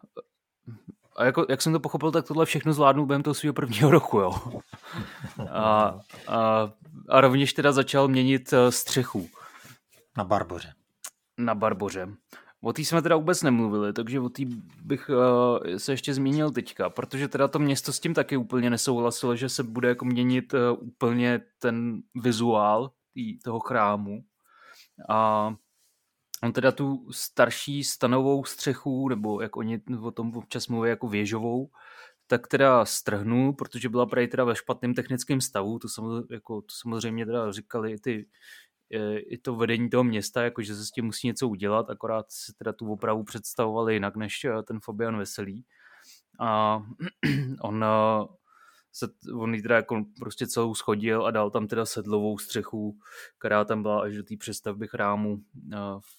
a 1.16 1.24
jako, 1.24 1.46
jak 1.48 1.62
jsem 1.62 1.72
to 1.72 1.80
pochopil, 1.80 2.12
tak 2.12 2.26
tohle 2.26 2.46
všechno 2.46 2.72
zvládnu 2.72 3.06
během 3.06 3.22
toho 3.22 3.34
svého 3.34 3.54
prvního 3.54 3.90
roku, 3.90 4.18
jo. 4.18 4.34
A, 5.50 6.00
a, 6.28 6.72
a 7.08 7.20
rovněž 7.20 7.52
teda 7.52 7.72
začal 7.72 8.08
měnit 8.08 8.52
eh, 8.52 8.72
střechu. 8.72 9.28
Na 10.16 10.24
Barboře. 10.24 10.72
Na 11.38 11.54
Barboře. 11.54 12.08
O 12.62 12.72
té 12.72 12.82
jsme 12.82 13.02
teda 13.02 13.16
vůbec 13.16 13.42
nemluvili, 13.42 13.92
takže 13.92 14.20
o 14.20 14.28
té 14.28 14.42
bych 14.82 15.10
uh, 15.10 15.76
se 15.76 15.92
ještě 15.92 16.14
zmínil 16.14 16.50
teďka, 16.50 16.90
protože 16.90 17.28
teda 17.28 17.48
to 17.48 17.58
město 17.58 17.92
s 17.92 18.00
tím 18.00 18.14
taky 18.14 18.36
úplně 18.36 18.70
nesouhlasilo, 18.70 19.36
že 19.36 19.48
se 19.48 19.62
bude 19.62 19.88
jako 19.88 20.04
měnit 20.04 20.54
uh, 20.54 20.60
úplně 20.88 21.40
ten 21.58 22.02
vizuál 22.14 22.90
tý, 23.14 23.38
toho 23.38 23.60
chrámu. 23.60 24.20
A 25.08 25.50
on 26.42 26.52
teda 26.52 26.72
tu 26.72 27.12
starší 27.12 27.84
stanovou 27.84 28.44
střechu, 28.44 29.08
nebo 29.08 29.40
jak 29.40 29.56
oni 29.56 29.80
o 30.02 30.10
tom 30.10 30.36
občas 30.36 30.68
mluví 30.68 30.88
jako 30.88 31.08
věžovou, 31.08 31.70
tak 32.26 32.48
teda 32.48 32.84
strhnul, 32.84 33.52
protože 33.52 33.88
byla 33.88 34.06
právě 34.06 34.28
teda 34.28 34.44
ve 34.44 34.56
špatném 34.56 34.94
technickém 34.94 35.40
stavu, 35.40 35.78
to 35.78 35.88
samozřejmě, 35.88 36.34
jako, 36.34 36.60
to 36.60 36.74
samozřejmě 36.82 37.26
teda 37.26 37.52
říkali 37.52 37.92
i 37.92 37.98
ty 37.98 38.26
i 39.16 39.38
to 39.38 39.56
vedení 39.56 39.90
toho 39.90 40.04
města, 40.04 40.42
jako 40.42 40.62
že 40.62 40.74
se 40.74 40.86
s 40.86 40.90
tím 40.90 41.04
musí 41.04 41.26
něco 41.26 41.48
udělat, 41.48 41.90
akorát 41.90 42.26
se 42.28 42.52
teda 42.58 42.72
tu 42.72 42.92
opravu 42.92 43.24
představovali 43.24 43.94
jinak 43.94 44.16
než 44.16 44.44
eh, 44.44 44.62
ten 44.62 44.80
Fabian 44.80 45.18
Veselý. 45.18 45.64
A 46.40 46.82
on 47.60 47.84
eh, 47.84 47.88
se, 48.96 49.08
on 49.34 49.54
ji 49.54 49.62
teda 49.62 49.76
jako 49.76 50.04
prostě 50.18 50.46
celou 50.46 50.74
schodil 50.74 51.26
a 51.26 51.30
dal 51.30 51.50
tam 51.50 51.66
teda 51.66 51.86
sedlovou 51.86 52.38
střechu, 52.38 52.98
která 53.38 53.64
tam 53.64 53.82
byla 53.82 54.02
až 54.02 54.16
do 54.16 54.22
té 54.22 54.36
přestavby 54.36 54.88
chrámu 54.88 55.42
eh, 55.72 55.76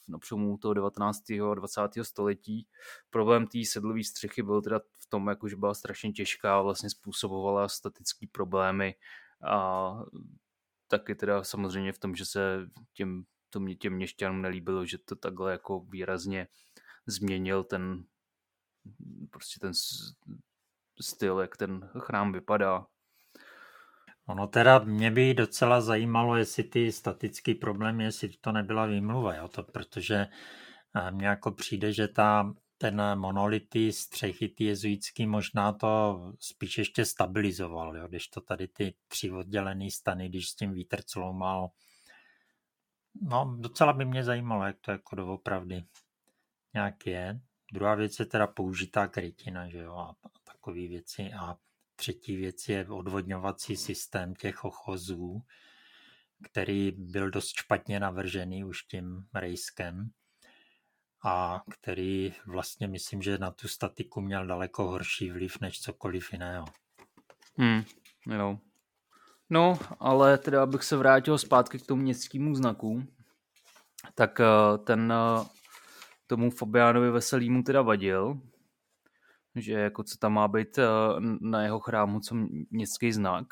na 0.08 0.20
přelomu 0.20 0.58
toho 0.58 0.74
19. 0.74 1.30
a 1.30 1.56
20. 1.56 1.82
století. 2.02 2.68
Problém 3.10 3.48
té 3.48 3.60
sedlové 3.66 4.04
střechy 4.04 4.44
byl 4.44 4.62
teda 4.62 4.80
v 4.80 5.10
tom, 5.10 5.28
jako 5.28 5.50
že 5.50 5.56
byla 5.56 5.74
strašně 5.74 6.12
těžká, 6.12 6.62
vlastně 6.62 6.90
způsobovala 6.90 7.70
statické 7.70 8.26
problémy 8.32 8.96
a 9.48 9.92
taky 10.88 11.16
teda 11.16 11.44
samozřejmě 11.44 11.94
v 11.94 12.00
tom, 12.00 12.16
že 12.16 12.26
se 12.26 12.70
těm, 12.94 13.24
to 13.50 13.60
mě 13.60 13.76
těm 13.76 13.94
měšťanům 13.94 14.42
nelíbilo, 14.42 14.86
že 14.86 14.98
to 14.98 15.16
takhle 15.16 15.52
jako 15.52 15.80
výrazně 15.80 16.48
změnil 17.06 17.64
ten 17.64 18.04
prostě 19.30 19.60
ten 19.60 19.74
styl, 21.02 21.40
jak 21.40 21.58
ten 21.58 21.90
chrám 22.00 22.32
vypadá. 22.32 22.86
Ono 24.26 24.48
teda 24.48 24.80
mě 24.80 25.12
by 25.12 25.34
docela 25.34 25.82
zajímalo, 25.82 26.36
jestli 26.36 26.64
ty 26.64 26.92
statický 26.92 27.56
problém, 27.56 28.02
jestli 28.02 28.30
to 28.42 28.52
nebyla 28.52 28.86
výmluva, 28.86 29.36
jo? 29.36 29.48
To, 29.48 29.64
protože 29.64 30.28
eh, 30.96 31.12
mně 31.12 31.28
jako 31.28 31.52
přijde, 31.52 31.94
že 31.94 32.08
ta 32.08 32.54
ten 32.78 33.16
monolity 33.16 33.92
střechy, 33.92 34.50
ty 34.50 34.64
jezuitský, 34.64 35.28
možná 35.28 35.74
to 35.74 36.22
spíš 36.40 36.78
ještě 36.78 37.06
stabilizoval, 37.06 37.98
jo? 37.98 38.08
když 38.08 38.28
to 38.28 38.42
tady 38.42 38.68
ty 38.68 38.94
tři 39.08 39.32
oddělené 39.32 39.92
stany, 39.92 40.30
když 40.30 40.50
s 40.50 40.56
tím 40.56 40.74
vítr 40.74 41.02
mal. 41.32 41.70
No, 43.22 43.58
docela 43.60 43.94
by 43.94 44.06
mě 44.06 44.24
zajímalo, 44.24 44.66
jak 44.66 44.78
to 44.82 44.92
jako 44.92 45.16
doopravdy 45.16 45.84
nějak 46.74 47.08
je. 47.08 47.40
Druhá 47.74 47.96
věc 47.96 48.20
je 48.20 48.26
teda 48.26 48.48
použitá 48.48 49.08
krytina, 49.08 49.70
že 49.70 49.78
jo, 49.78 49.96
a 49.96 50.16
takové 50.68 50.88
věci. 50.88 51.32
A 51.40 51.56
třetí 51.96 52.36
věc 52.36 52.70
je 52.70 52.88
odvodňovací 52.88 53.76
systém 53.76 54.36
těch 54.36 54.66
ochozů, 54.66 55.42
který 56.44 56.92
byl 56.92 57.30
dost 57.32 57.48
špatně 57.48 58.00
navržený 58.00 58.64
už 58.64 58.84
tím 58.84 59.28
rejskem 59.34 60.10
a 61.26 61.62
který 61.72 62.34
vlastně 62.46 62.88
myslím, 62.88 63.22
že 63.22 63.38
na 63.38 63.52
tu 63.52 63.68
statiku 63.68 64.22
měl 64.22 64.48
daleko 64.48 64.88
horší 64.88 65.32
vliv 65.32 65.58
než 65.62 65.82
cokoliv 65.82 66.34
jiného. 66.34 66.66
Hmm, 67.58 67.84
jo. 68.38 68.60
No, 69.50 69.80
ale 70.00 70.38
teda 70.38 70.64
abych 70.64 70.84
se 70.84 70.98
vrátil 70.98 71.38
zpátky 71.38 71.80
k 71.80 71.86
tomu 71.86 72.02
městskému 72.02 72.56
znaku, 72.56 73.04
tak 74.16 74.40
eh, 74.40 74.78
ten 74.78 75.14
eh, 75.14 75.46
tomu 76.28 76.52
Fabiánovi 76.52 77.12
Veselýmu 77.12 77.64
teda 77.64 77.82
vadil, 77.82 78.42
že 79.62 79.74
jako 79.74 80.04
co 80.04 80.18
tam 80.18 80.34
má 80.34 80.48
být 80.48 80.78
eh, 80.78 80.86
na 81.42 81.64
jeho 81.64 81.80
chrámu, 81.80 82.20
co 82.20 82.36
městský 82.72 83.12
znak. 83.12 83.46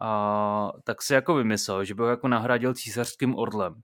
A 0.00 0.72
tak 0.84 1.02
si 1.02 1.14
jako 1.14 1.34
vymyslel, 1.34 1.84
že 1.84 1.94
by 1.94 2.02
ho 2.02 2.08
jako 2.08 2.28
nahradil 2.28 2.74
císařským 2.74 3.34
orlem 3.34 3.82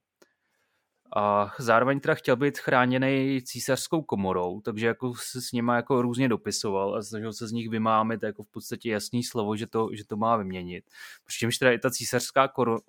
a 1.16 1.52
zároveň 1.58 2.00
teda 2.00 2.14
chtěl 2.14 2.36
být 2.36 2.58
chráněný 2.58 3.42
císařskou 3.42 4.02
komorou, 4.02 4.60
takže 4.60 4.86
jako 4.86 5.14
se 5.14 5.42
s 5.42 5.52
nima 5.52 5.76
jako 5.76 6.02
různě 6.02 6.28
dopisoval 6.28 6.96
a 6.96 7.02
snažil 7.02 7.32
se 7.32 7.48
z 7.48 7.52
nich 7.52 7.68
vymámit 7.68 8.22
jako 8.22 8.42
v 8.42 8.48
podstatě 8.48 8.90
jasný 8.90 9.22
slovo, 9.22 9.56
že 9.56 9.66
to, 9.66 9.88
že 9.92 10.04
to 10.04 10.16
má 10.16 10.36
vyměnit. 10.36 10.84
Přičemž 11.26 11.58
teda 11.58 11.72
i 11.72 11.78
ta 11.78 11.90
císařská 11.90 12.48
kor, 12.48 12.80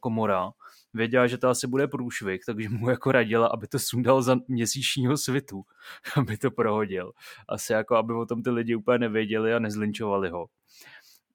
komora 0.00 0.50
věděla, 0.94 1.26
že 1.26 1.38
to 1.38 1.48
asi 1.48 1.66
bude 1.66 1.88
průšvih, 1.88 2.44
takže 2.46 2.68
mu 2.68 2.90
jako 2.90 3.12
radila, 3.12 3.46
aby 3.46 3.66
to 3.66 3.78
sundal 3.78 4.22
za 4.22 4.36
měsíčního 4.48 5.16
svitu, 5.16 5.64
aby 6.16 6.36
to 6.36 6.50
prohodil. 6.50 7.12
Asi 7.48 7.72
jako, 7.72 7.96
aby 7.96 8.12
o 8.12 8.26
tom 8.26 8.42
ty 8.42 8.50
lidi 8.50 8.74
úplně 8.74 8.98
nevěděli 8.98 9.54
a 9.54 9.58
nezlinčovali 9.58 10.30
ho. 10.30 10.46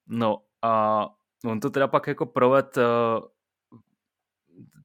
No 0.08 0.38
a 0.62 1.06
on 1.46 1.60
to 1.60 1.70
teda 1.70 1.88
pak 1.88 2.08
jako 2.08 2.26
proved 2.26 2.78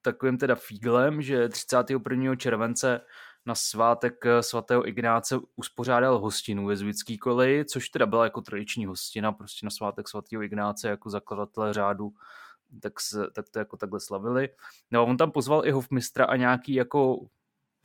takovým 0.04 0.38
teda 0.38 0.54
fíglem, 0.54 1.22
že 1.22 1.48
31. 1.48 2.36
července 2.36 3.00
na 3.46 3.54
svátek 3.54 4.26
eh, 4.26 4.42
svatého 4.42 4.88
Ignáce 4.88 5.38
uspořádal 5.56 6.18
hostinu 6.18 6.66
ve 6.66 6.76
Zvický 6.76 7.18
koleji, 7.18 7.64
což 7.64 7.88
teda 7.88 8.06
byla 8.06 8.24
jako 8.24 8.40
tradiční 8.40 8.86
hostina, 8.86 9.32
prostě 9.32 9.66
na 9.66 9.70
svátek 9.70 10.08
svatého 10.08 10.42
Ignáce 10.42 10.88
jako 10.88 11.10
zakladatele 11.10 11.72
řádu, 11.72 12.12
tak, 12.80 13.00
se, 13.00 13.30
tak 13.34 13.48
to 13.50 13.58
jako 13.58 13.76
takhle 13.76 14.00
slavili. 14.00 14.48
No 14.90 15.00
a 15.00 15.02
on 15.02 15.16
tam 15.16 15.30
pozval 15.30 15.66
i 15.66 15.70
hofmistra 15.70 16.24
a 16.24 16.36
nějaký 16.36 16.74
jako 16.74 17.28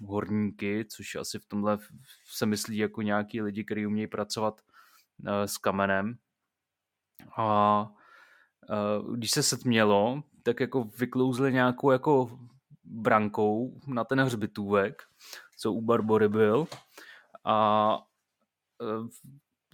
horníky, 0.01 0.85
což 0.85 1.15
asi 1.15 1.39
v 1.39 1.45
tomhle 1.45 1.77
se 2.25 2.45
myslí 2.45 2.77
jako 2.77 3.01
nějaký 3.01 3.41
lidi, 3.41 3.63
kteří 3.63 3.87
umějí 3.87 4.07
pracovat 4.07 4.61
uh, 4.61 5.29
s 5.45 5.57
kamenem. 5.57 6.17
A 7.37 7.81
uh, 8.69 9.15
když 9.15 9.31
se 9.31 9.43
setmělo, 9.43 10.23
tak 10.49 10.59
jako 10.59 10.83
vyklouzli 10.83 11.53
nějakou 11.53 11.91
jako 11.91 12.39
brankou 12.83 13.79
na 13.87 14.03
ten 14.03 14.21
hřbitůvek, 14.21 15.03
co 15.57 15.73
u 15.73 15.81
Barbory 15.81 16.29
byl. 16.29 16.67
A 17.45 17.97
e, 18.81 18.85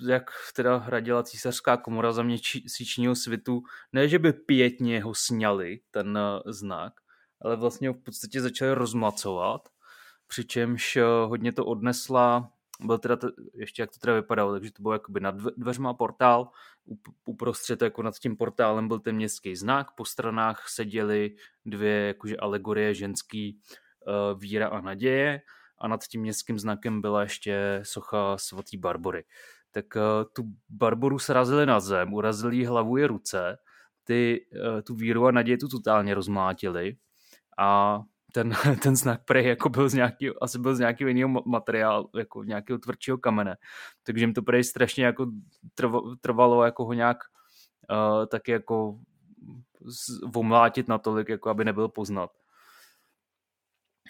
jak 0.08 0.32
teda 0.56 0.78
hradila 0.78 1.24
císařská 1.24 1.78
komora 1.78 2.12
za 2.12 2.24
měsíčního 2.24 3.16
svitu, 3.16 3.64
ne, 3.94 4.08
že 4.08 4.20
by 4.20 4.34
pětně 4.34 5.04
ho 5.04 5.14
sněli, 5.16 5.80
ten 5.92 6.18
e, 6.18 6.52
znak, 6.54 6.94
ale 7.42 7.56
vlastně 7.56 7.88
ho 7.88 7.94
v 7.94 8.04
podstatě 8.04 8.42
začali 8.42 8.74
rozmlacovat, 8.74 9.70
přičemž 10.28 10.96
e, 10.96 11.04
hodně 11.26 11.52
to 11.52 11.66
odnesla 11.66 12.52
byl 12.82 12.98
teda, 12.98 13.16
t- 13.16 13.28
ještě 13.54 13.82
jak 13.82 13.92
to 13.92 14.00
teda 14.00 14.14
vypadalo, 14.14 14.52
takže 14.52 14.72
to 14.72 14.82
bylo 14.82 14.94
jakoby 14.94 15.20
nad 15.20 15.36
dveřma 15.36 15.94
portál, 15.94 16.50
uprostřed 17.26 17.82
jako 17.82 18.04
nad 18.04 18.20
tím 18.20 18.38
portálem 18.38 18.88
byl 18.88 19.00
ten 19.00 19.16
městský 19.16 19.56
znak, 19.56 19.92
po 19.92 20.06
stranách 20.06 20.70
seděly 20.70 21.36
dvě 21.66 22.08
jakože 22.08 22.38
alegorie 22.38 22.94
ženský 22.94 23.60
uh, 24.08 24.40
víra 24.40 24.68
a 24.68 24.82
naděje 24.82 25.42
a 25.78 25.88
nad 25.88 26.04
tím 26.04 26.22
městským 26.22 26.60
znakem 26.60 27.02
byla 27.02 27.22
ještě 27.22 27.80
socha 27.84 28.38
svatý 28.38 28.78
Barbory. 28.78 29.24
Tak 29.72 29.86
uh, 29.96 30.02
tu 30.34 30.44
Barboru 30.70 31.20
srazili 31.20 31.66
na 31.66 31.80
zem, 31.80 32.14
urazili 32.14 32.58
jí 32.58 32.66
hlavu 32.66 32.98
i 32.98 33.06
ruce, 33.06 33.58
ty, 34.04 34.46
uh, 34.76 34.82
tu 34.82 34.96
víru 34.96 35.26
a 35.26 35.32
naději 35.32 35.58
tu 35.58 35.68
totálně 35.68 36.14
rozmlátili 36.14 36.98
a 37.58 38.02
ten, 38.36 38.52
ten 38.84 38.96
znak 38.96 39.26
prej 39.26 39.46
jako 39.46 39.70
byl 39.70 39.90
z 39.90 39.94
nějaký, 39.94 40.30
asi 40.42 40.60
byl 40.60 40.76
z 40.76 40.80
nějakého 40.80 41.08
jiného 41.08 41.44
materiálu, 41.46 42.10
jako 42.18 42.44
nějakého 42.44 42.80
tvrdšího 42.80 43.18
kamene. 43.18 43.56
Takže 44.04 44.24
jim 44.24 44.34
to 44.34 44.42
prej 44.42 44.64
strašně 44.64 45.06
jako 45.06 45.32
trvalo 46.22 46.64
jako 46.64 46.86
ho 46.86 46.94
nějak 46.94 47.18
uh, 47.92 48.26
taky 48.26 48.52
jako 48.52 49.00
vomlátit 50.34 50.88
natolik, 50.88 51.30
jako 51.30 51.50
aby 51.50 51.66
nebyl 51.66 51.88
poznat. 51.88 52.32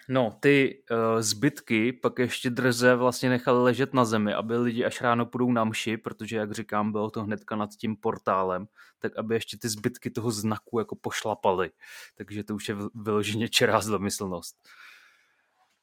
No, 0.08 0.36
ty 0.40 0.82
uh, 0.90 1.20
zbytky 1.20 1.92
pak 1.92 2.18
ještě 2.18 2.50
drze 2.50 2.94
vlastně 2.94 3.28
nechali 3.28 3.62
ležet 3.62 3.94
na 3.94 4.04
zemi, 4.04 4.34
aby 4.34 4.56
lidi 4.56 4.84
až 4.84 5.00
ráno 5.00 5.26
půjdou 5.26 5.52
na 5.52 5.64
mši, 5.64 5.96
protože, 5.96 6.36
jak 6.36 6.52
říkám, 6.52 6.92
bylo 6.92 7.10
to 7.10 7.22
hnedka 7.22 7.56
nad 7.56 7.70
tím 7.70 7.96
portálem, 7.96 8.66
tak 8.98 9.16
aby 9.16 9.34
ještě 9.34 9.58
ty 9.58 9.68
zbytky 9.68 10.10
toho 10.10 10.30
znaku 10.30 10.78
jako 10.78 10.96
pošlapali. 10.96 11.70
Takže 12.14 12.44
to 12.44 12.54
už 12.54 12.68
je 12.68 12.76
vyloženě 12.94 13.48
čerá 13.48 13.80
zlomyslnost. 13.80 14.56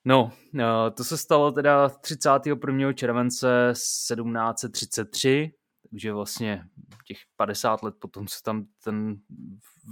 No, 0.05 0.31
uh, 0.53 0.61
to 0.93 1.03
se 1.03 1.17
stalo 1.17 1.51
teda 1.51 1.89
31. 1.89 2.93
července 2.93 3.69
1733, 3.71 5.51
takže 5.89 6.13
vlastně 6.13 6.65
těch 7.07 7.17
50 7.35 7.83
let 7.83 7.95
potom 7.99 8.27
se 8.27 8.43
tam 8.43 8.65
ten 8.83 9.17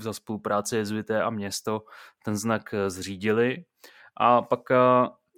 za 0.01 0.13
spolupráci 0.13 0.75
jezuité 0.75 1.21
a 1.21 1.29
město 1.29 1.85
ten 2.25 2.35
znak 2.35 2.73
eh, 2.73 2.89
zřídili 2.89 3.65
a 4.17 4.41
pak 4.41 4.59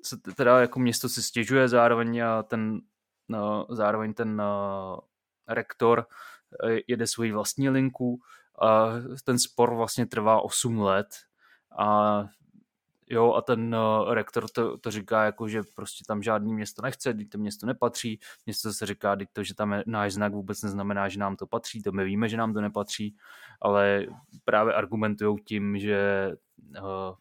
se 0.03 0.17
teda 0.35 0.61
jako 0.61 0.79
město 0.79 1.09
si 1.09 1.23
stěžuje 1.23 1.67
zároveň 1.67 2.23
a 2.23 2.43
ten 2.43 2.81
no, 3.29 3.67
zároveň 3.69 4.13
ten 4.13 4.41
rektor 5.47 6.05
jede 6.87 7.07
svoji 7.07 7.31
vlastní 7.31 7.69
linku 7.69 8.19
a 8.61 8.87
ten 9.23 9.39
spor 9.39 9.75
vlastně 9.75 10.05
trvá 10.05 10.41
8 10.41 10.79
let 10.79 11.07
a 11.79 12.23
Jo, 13.09 13.33
a 13.33 13.41
ten 13.41 13.75
uh, 13.75 14.13
rektor 14.13 14.49
to, 14.49 14.77
to 14.77 14.91
říká 14.91 15.25
jako, 15.25 15.47
že 15.47 15.61
prostě 15.75 16.03
tam 16.07 16.23
žádný 16.23 16.53
město 16.53 16.81
nechce, 16.81 17.13
teď 17.13 17.29
to 17.29 17.37
město 17.37 17.65
nepatří. 17.65 18.19
Město 18.45 18.73
se 18.73 18.85
říká, 18.85 19.15
teď 19.15 19.29
to, 19.33 19.43
že 19.43 19.55
tam 19.55 19.73
je 19.73 19.83
náš 19.87 20.13
znak 20.13 20.33
vůbec 20.33 20.61
neznamená, 20.61 21.09
že 21.09 21.19
nám 21.19 21.35
to 21.35 21.47
patří, 21.47 21.81
to 21.81 21.91
my 21.91 22.05
víme, 22.05 22.29
že 22.29 22.37
nám 22.37 22.53
to 22.53 22.61
nepatří, 22.61 23.15
ale 23.61 24.05
právě 24.45 24.73
argumentují 24.73 25.37
tím, 25.45 25.79
že 25.79 26.31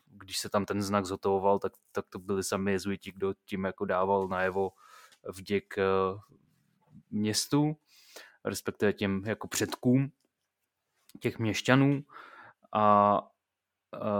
když 0.07 0.39
se 0.39 0.49
tam 0.49 0.65
ten 0.65 0.83
znak 0.83 1.05
zhotovoval, 1.05 1.59
tak, 1.59 1.73
tak 1.93 2.05
to 2.09 2.19
byli 2.19 2.45
sami 2.45 2.73
jezuiti, 2.73 3.13
kdo 3.13 3.35
tím 3.45 3.65
jako 3.65 3.85
dával 3.85 4.29
najevo 4.29 4.71
vděk 5.35 5.75
uh, 5.79 6.21
městu, 7.11 7.77
respektive 8.45 8.93
těm 8.93 9.23
jako 9.27 9.49
předkům 9.49 10.13
těch 11.21 11.39
měšťanů. 11.39 12.05
A 12.73 13.19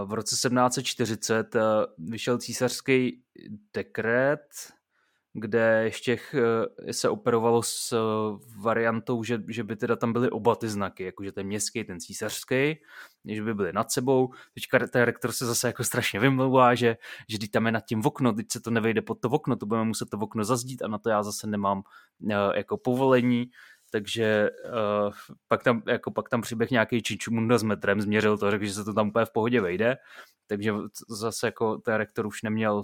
v 0.05 0.13
roce 0.13 0.35
1740 0.35 1.55
eh, 1.55 1.61
vyšel 1.97 2.37
císařský 2.37 3.23
dekret, 3.73 4.73
kde 5.33 5.81
ještě 5.83 6.17
eh, 6.87 6.93
se 6.93 7.09
operovalo 7.09 7.63
s 7.63 7.93
eh, 7.93 7.97
variantou, 8.61 9.23
že, 9.23 9.43
že 9.47 9.63
by 9.63 9.75
teda 9.75 9.95
tam 9.95 10.13
byly 10.13 10.29
oba 10.29 10.55
ty 10.55 10.69
znaky, 10.69 11.03
jakože 11.03 11.31
ten 11.31 11.47
městský, 11.47 11.83
ten 11.83 11.99
císařský, 11.99 12.75
že 13.25 13.43
by 13.43 13.53
byly 13.53 13.73
nad 13.73 13.91
sebou. 13.91 14.33
Teďka 14.53 14.79
ten 14.87 15.01
rektor 15.01 15.31
se 15.31 15.45
zase 15.45 15.67
jako 15.67 15.83
strašně 15.83 16.19
vymlouvá, 16.19 16.75
že, 16.75 16.97
že 17.29 17.37
když 17.37 17.49
tam 17.49 17.65
je 17.65 17.71
nad 17.71 17.85
tím 17.85 18.01
okno, 18.05 18.33
teď 18.33 18.45
se 18.51 18.61
to 18.61 18.71
nevejde 18.71 19.01
pod 19.01 19.21
to 19.21 19.29
okno, 19.29 19.55
to 19.55 19.65
budeme 19.65 19.85
muset 19.85 20.09
to 20.09 20.17
okno 20.17 20.43
zazdít 20.43 20.81
a 20.81 20.87
na 20.87 20.97
to 20.97 21.09
já 21.09 21.23
zase 21.23 21.47
nemám 21.47 21.83
jako 22.55 22.77
povolení, 22.77 23.45
takže 23.91 24.49
uh, 24.65 25.13
pak, 25.47 25.63
tam, 25.63 25.81
jako 25.87 26.11
pak 26.11 26.29
tam 26.29 26.41
přiběh 26.41 26.71
nějaký 26.71 27.01
Čičumunda 27.01 27.57
s 27.57 27.63
metrem, 27.63 28.01
změřil 28.01 28.37
to, 28.37 28.51
řekl, 28.51 28.65
že 28.65 28.73
se 28.73 28.83
to 28.83 28.93
tam 28.93 29.07
úplně 29.07 29.25
v 29.25 29.33
pohodě 29.33 29.61
vejde, 29.61 29.97
takže 30.47 30.73
zase 31.09 31.47
jako 31.47 31.77
ten 31.77 31.95
rektor 31.95 32.27
už 32.27 32.41
neměl 32.41 32.81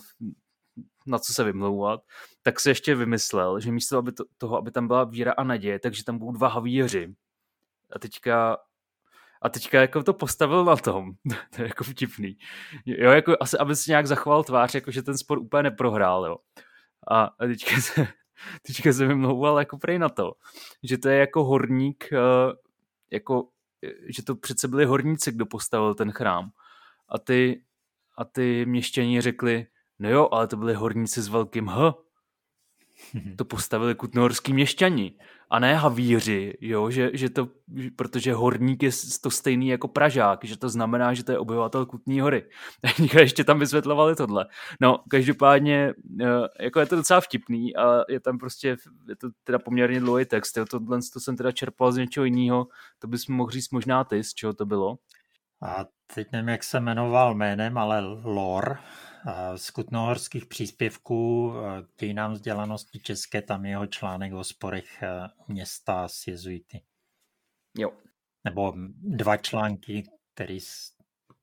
na 1.05 1.19
co 1.19 1.33
se 1.33 1.43
vymlouvat, 1.43 2.01
tak 2.41 2.59
se 2.59 2.69
ještě 2.69 2.95
vymyslel, 2.95 3.59
že 3.59 3.71
místo 3.71 3.97
aby 3.97 4.11
to, 4.11 4.23
toho, 4.37 4.57
aby 4.57 4.71
tam 4.71 4.87
byla 4.87 5.03
víra 5.03 5.33
a 5.37 5.43
naděje, 5.43 5.79
takže 5.79 6.03
tam 6.03 6.17
budou 6.17 6.31
dva 6.31 6.47
havíři. 6.47 7.15
A 7.95 7.99
teďka 7.99 8.57
a 9.41 9.49
teďka 9.49 9.81
jako 9.81 10.03
to 10.03 10.13
postavil 10.13 10.65
na 10.65 10.75
tom. 10.75 11.11
to 11.55 11.61
je 11.61 11.67
jako 11.67 11.83
vtipný. 11.83 12.37
Jo, 12.85 13.11
jako 13.11 13.37
asi, 13.39 13.57
aby 13.57 13.75
si 13.75 13.91
nějak 13.91 14.07
zachoval 14.07 14.43
tvář, 14.43 14.75
jako 14.75 14.91
že 14.91 15.03
ten 15.03 15.17
spor 15.17 15.37
úplně 15.37 15.63
neprohrál, 15.63 16.25
jo. 16.25 16.37
A, 17.11 17.23
a 17.23 17.45
teďka 17.47 17.81
se, 17.81 18.07
teďka 18.67 18.93
se 18.93 19.07
vymlouval 19.07 19.59
jako 19.59 19.77
prej 19.77 19.99
na 19.99 20.09
to, 20.09 20.33
že 20.83 20.97
to 20.97 21.09
je 21.09 21.17
jako 21.17 21.43
horník, 21.43 22.13
eh, 22.13 22.53
jako, 23.11 23.47
eh, 23.83 24.13
že 24.15 24.23
to 24.23 24.35
přece 24.35 24.67
byli 24.67 24.85
horníci, 24.85 25.31
kdo 25.31 25.45
postavil 25.45 25.95
ten 25.95 26.11
chrám. 26.11 26.49
A 27.09 27.19
ty, 27.19 27.63
a 28.17 28.25
ty 28.25 28.65
měšťani 28.65 29.21
řekli, 29.21 29.67
no 29.99 30.09
jo, 30.09 30.29
ale 30.31 30.47
to 30.47 30.57
byli 30.57 30.73
horníci 30.73 31.21
s 31.21 31.27
velkým 31.27 31.67
H. 31.67 31.93
To 33.37 33.45
postavili 33.45 33.95
kutnohorský 33.95 34.53
měšťani 34.53 35.13
a 35.49 35.59
ne 35.59 35.75
havíři, 35.75 36.53
jo, 36.61 36.89
že, 36.89 37.09
že 37.13 37.29
to, 37.29 37.47
protože 37.95 38.33
horník 38.33 38.83
je 38.83 38.89
to 39.21 39.31
stejný 39.31 39.67
jako 39.67 39.87
Pražák, 39.87 40.45
že 40.45 40.57
to 40.57 40.69
znamená, 40.69 41.13
že 41.13 41.23
to 41.23 41.31
je 41.31 41.39
obyvatel 41.39 41.85
Kutní 41.85 42.19
hory. 42.19 42.45
Tak 42.81 43.13
ještě 43.13 43.43
tam 43.43 43.59
vysvětlovali 43.59 44.15
tohle. 44.15 44.45
No, 44.81 44.99
každopádně, 45.09 45.93
eh, 46.21 46.25
jako 46.63 46.79
je 46.79 46.85
to 46.85 46.95
docela 46.95 47.21
vtipný 47.21 47.75
a 47.75 48.03
je 48.09 48.19
tam 48.19 48.37
prostě, 48.37 48.77
je 49.07 49.15
to 49.15 49.29
teda 49.43 49.59
poměrně 49.59 49.99
dlouhý 49.99 50.25
text, 50.25 50.57
jo, 50.57 50.65
tohle 50.65 50.99
to 51.13 51.19
jsem 51.19 51.37
teda 51.37 51.51
čerpal 51.51 51.91
z 51.91 51.97
něčeho 51.97 52.23
jiného, 52.23 52.67
to 52.99 53.07
bys 53.07 53.27
mohl 53.27 53.51
říct 53.51 53.69
možná 53.71 54.03
ty, 54.03 54.23
z 54.23 54.33
čeho 54.33 54.53
to 54.53 54.65
bylo. 54.65 54.97
A 55.61 55.85
teď 56.15 56.27
nevím, 56.31 56.49
jak 56.49 56.63
se 56.63 56.79
jmenoval 56.79 57.35
jménem, 57.35 57.77
ale 57.77 57.99
Lor, 58.23 58.77
z 59.55 59.71
kutnohorských 59.71 60.45
příspěvků 60.45 61.53
k 61.95 61.99
dějinám 61.99 62.33
vzdělanosti 62.33 62.99
české, 62.99 63.41
tam 63.41 63.65
jeho 63.65 63.87
článek 63.87 64.33
o 64.33 64.43
sporech 64.43 65.03
eh, 65.03 65.27
města 65.47 66.07
s 66.07 66.27
jezuity. 66.27 66.81
Jo. 67.77 67.91
Nebo 68.43 68.73
dva 68.93 69.37
články, 69.37 70.03
které 70.33 70.57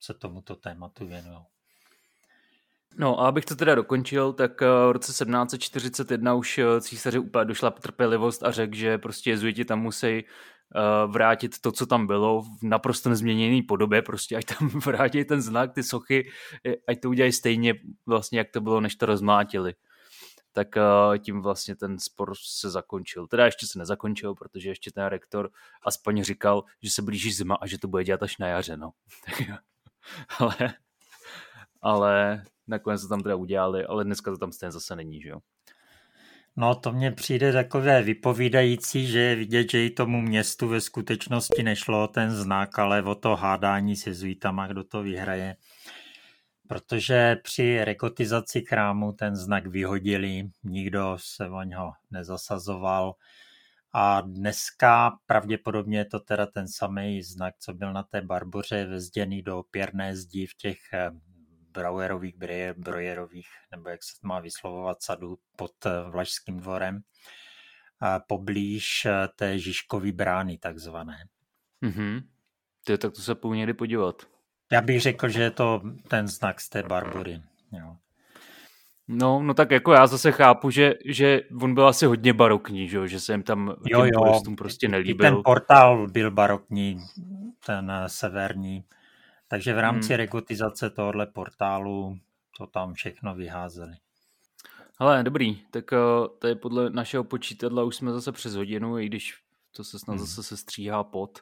se 0.01 0.15
tomuto 0.15 0.57
tématu 0.57 1.07
věnují. 1.07 1.39
No 2.99 3.21
a 3.21 3.29
abych 3.29 3.45
to 3.45 3.57
teda 3.57 3.75
dokončil, 3.75 4.33
tak 4.33 4.63
eh, 4.63 4.67
v 4.67 4.93
roce 4.93 5.13
1741 5.13 6.35
už 6.35 6.59
eh, 6.59 6.81
císaři 6.81 7.19
úplně 7.19 7.45
došla 7.45 7.71
trpělivost 7.71 8.43
a 8.43 8.51
řekl, 8.51 8.75
že 8.75 8.99
prostě 8.99 9.31
jezuiti 9.31 9.65
tam 9.65 9.81
musí 9.81 10.25
vrátit 11.07 11.61
to, 11.61 11.73
co 11.73 11.87
tam 11.87 12.07
bylo 12.07 12.43
v 12.43 12.63
naprosto 12.63 13.11
nezměněné 13.11 13.63
podobě, 13.69 14.03
prostě 14.03 14.37
ať 14.37 14.45
tam 14.45 14.69
vrátí 14.85 15.25
ten 15.25 15.43
znak, 15.43 15.73
ty 15.73 15.83
sochy, 15.83 16.31
ať 16.89 17.01
to 17.01 17.09
udělají 17.09 17.33
stejně 17.33 17.75
vlastně, 18.07 18.39
jak 18.39 18.51
to 18.51 18.61
bylo, 18.61 18.81
než 18.81 18.97
to 18.97 19.07
rozmlátili. 19.07 19.75
Tak 20.53 20.69
uh, 20.77 21.19
tím 21.19 21.43
vlastně 21.43 21.77
ten 21.77 21.99
spor 21.99 22.33
se 22.45 22.71
zakončil. 22.71 23.27
Teda 23.27 23.45
ještě 23.45 23.67
se 23.67 23.79
nezakončil, 23.79 24.35
protože 24.35 24.69
ještě 24.69 24.91
ten 24.91 25.07
rektor 25.07 25.51
aspoň 25.83 26.23
říkal, 26.23 26.65
že 26.83 26.91
se 26.91 27.03
blíží 27.03 27.33
zima 27.33 27.55
a 27.55 27.67
že 27.67 27.79
to 27.79 27.89
bude 27.89 28.05
dělat 28.05 28.23
až 28.23 28.39
na 28.39 28.47
jaře, 28.47 28.77
no. 28.77 28.91
ale, 30.39 30.75
ale 31.83 32.45
nakonec 32.67 33.03
to 33.03 33.09
tam 33.09 33.23
teda 33.23 33.37
udělali, 33.37 33.85
ale 33.85 34.05
dneska 34.05 34.31
to 34.31 34.37
tam 34.37 34.53
stejně 34.53 34.73
zase 34.73 34.97
není, 34.97 35.21
že 35.21 35.29
jo. 35.29 35.39
No 36.59 36.75
to 36.75 36.93
mně 36.93 37.13
přijde 37.13 37.53
takové 37.53 38.03
vypovídající, 38.03 39.07
že 39.07 39.19
je 39.19 39.37
vidět, 39.37 39.71
že 39.71 39.85
i 39.85 39.91
tomu 39.91 40.21
městu 40.21 40.69
ve 40.69 40.81
skutečnosti 40.81 41.63
nešlo 41.63 42.05
o 42.05 42.09
ten 42.09 42.31
znak, 42.31 42.79
ale 42.79 43.03
o 43.03 43.15
to 43.15 43.37
hádání 43.37 43.97
se 43.97 44.11
jezuitama, 44.11 44.67
kdo 44.67 44.85
to 44.85 45.03
vyhraje. 45.03 45.57
Protože 46.69 47.37
při 47.43 47.85
rekotizaci 47.85 48.65
chrámu 48.65 49.13
ten 49.13 49.37
znak 49.37 49.67
vyhodili, 49.67 50.51
nikdo 50.65 51.17
se 51.21 51.49
o 51.49 51.63
něho 51.63 51.93
nezasazoval. 52.11 53.15
A 53.93 54.21
dneska 54.21 55.19
pravděpodobně 55.27 55.99
je 55.99 56.05
to 56.05 56.21
teda 56.21 56.47
ten 56.47 56.69
samý 56.69 57.23
znak, 57.23 57.55
co 57.59 57.75
byl 57.75 57.93
na 57.93 58.03
té 58.03 58.21
barboře 58.21 58.85
vezděný 58.85 59.43
do 59.43 59.63
pěrné 59.71 60.17
zdi 60.17 60.47
v 60.47 60.55
těch 60.55 60.79
eh, 60.93 61.11
Brauerových, 61.77 62.35
Brojerových, 62.77 63.49
nebo 63.71 63.89
jak 63.89 64.03
se 64.03 64.21
to 64.21 64.29
má 64.29 64.41
vyslovovat, 64.41 65.03
sadu 65.03 65.39
pod 65.57 65.73
eh, 65.87 66.11
Vlašským 66.11 66.61
dvorem, 66.61 67.01
poblíž 68.27 69.05
eh, 69.05 69.29
té 69.37 69.59
Žižkový 69.59 70.13
brány 70.13 70.59
takzvané. 70.59 71.29
Mhm. 71.81 72.21
Ty, 72.85 72.99
tak 72.99 73.13
to 73.13 73.23
se 73.23 73.35
půjde 73.35 73.59
někdy 73.59 73.75
podívat. 73.75 74.23
Já 74.73 74.81
bych 74.81 75.01
řekl, 75.01 75.29
že 75.29 75.43
je 75.43 75.51
to 75.51 75.83
ten 76.09 76.29
znak 76.29 76.61
z 76.61 76.69
té 76.69 76.83
Barbory. 76.83 77.43
Jo. 77.73 77.97
No, 79.09 79.43
no 79.43 79.55
tak 79.55 79.71
jako 79.71 79.93
já 79.93 80.07
zase 80.07 80.33
chápu, 80.33 80.71
že, 80.71 80.95
že 81.05 81.41
on 81.63 81.75
byl 81.75 81.89
asi 81.89 82.07
hodně 82.07 82.33
barokní, 82.33 82.89
že, 82.89 83.09
že 83.09 83.21
se 83.21 83.33
jim 83.33 83.43
tam 83.43 83.77
jo, 83.85 84.05
jo. 84.05 84.11
turistům 84.21 84.57
prostě 84.57 84.89
nelíbil. 84.89 85.27
I 85.27 85.31
ten 85.31 85.43
portál 85.45 86.09
byl 86.09 86.31
barokní, 86.31 86.99
ten 87.67 87.91
eh, 87.91 88.09
severní. 88.09 88.85
Takže 89.49 89.75
v 89.75 89.79
rámci 89.79 90.09
hmm. 90.09 90.17
regotizace 90.17 90.91
tohohle 90.91 91.27
portálu 91.27 92.19
to 92.59 92.67
tam 92.67 92.95
všechno 92.95 93.35
vyházeli. 93.35 93.93
Ale 94.99 95.23
dobrý, 95.23 95.67
tak 95.71 95.93
uh, 95.93 96.39
tady 96.39 96.55
podle 96.55 96.91
našeho 96.91 97.25
počítadla 97.25 97.85
už 97.85 97.97
jsme 97.97 98.13
zase 98.13 98.33
přes 98.33 98.55
hodinu, 98.55 98.99
i 98.99 99.07
když 99.07 99.43
to 99.73 99.85
se 99.85 99.99
snad 99.99 100.17
hmm. 100.17 100.27
zase 100.27 100.43
se 100.43 100.57
stříhá 100.57 101.05
pod, 101.05 101.41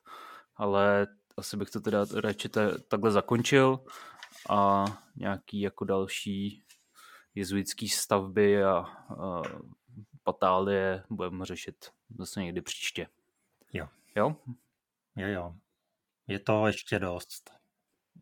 ale 0.57 1.07
asi 1.37 1.57
bych 1.57 1.71
to 1.71 1.81
teda 1.81 2.07
radši 2.15 2.49
takhle 2.89 3.11
zakončil 3.11 3.85
a 4.49 4.85
nějaký 5.17 5.61
jako 5.61 5.85
další 5.85 6.63
jezuitský 7.35 7.89
stavby 7.89 8.65
a, 8.65 8.71
a 8.73 9.43
patálie 10.23 11.05
budeme 11.11 11.45
řešit 11.45 11.91
zase 12.19 12.43
někdy 12.43 12.61
příště. 12.61 13.07
Jo. 13.73 13.89
Jo? 14.17 14.37
Jo, 15.17 15.29
jo. 15.29 15.55
Je 16.27 16.39
to 16.39 16.67
ještě 16.67 16.99
dost. 16.99 17.64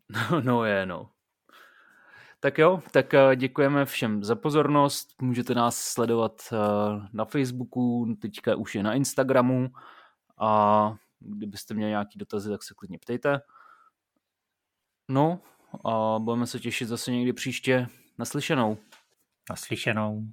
No, 0.31 0.41
no 0.41 0.65
je, 0.65 0.85
no. 0.85 1.09
Tak 2.39 2.57
jo, 2.57 2.81
tak 2.91 3.13
eh, 3.13 3.35
děkujeme 3.35 3.85
všem 3.85 4.23
za 4.23 4.35
pozornost. 4.35 5.21
Můžete 5.21 5.55
nás 5.55 5.77
sledovat 5.79 6.41
eh, 6.51 7.07
na 7.13 7.25
Facebooku, 7.25 8.15
teďka 8.21 8.55
už 8.55 8.75
je 8.75 8.83
na 8.83 8.93
Instagramu 8.93 9.69
a 10.37 10.95
kdybyste 11.19 11.73
měli 11.73 11.89
nějaký 11.89 12.19
dotazy, 12.19 12.49
tak 12.49 12.63
se 12.63 12.73
klidně 12.77 12.99
ptejte. 12.99 13.41
No 15.09 15.39
a 15.85 16.19
budeme 16.19 16.47
se 16.47 16.59
těšit 16.59 16.87
zase 16.87 17.11
někdy 17.11 17.33
příště. 17.33 17.87
Naslyšenou. 18.17 18.77
Naslyšenou. 19.49 20.23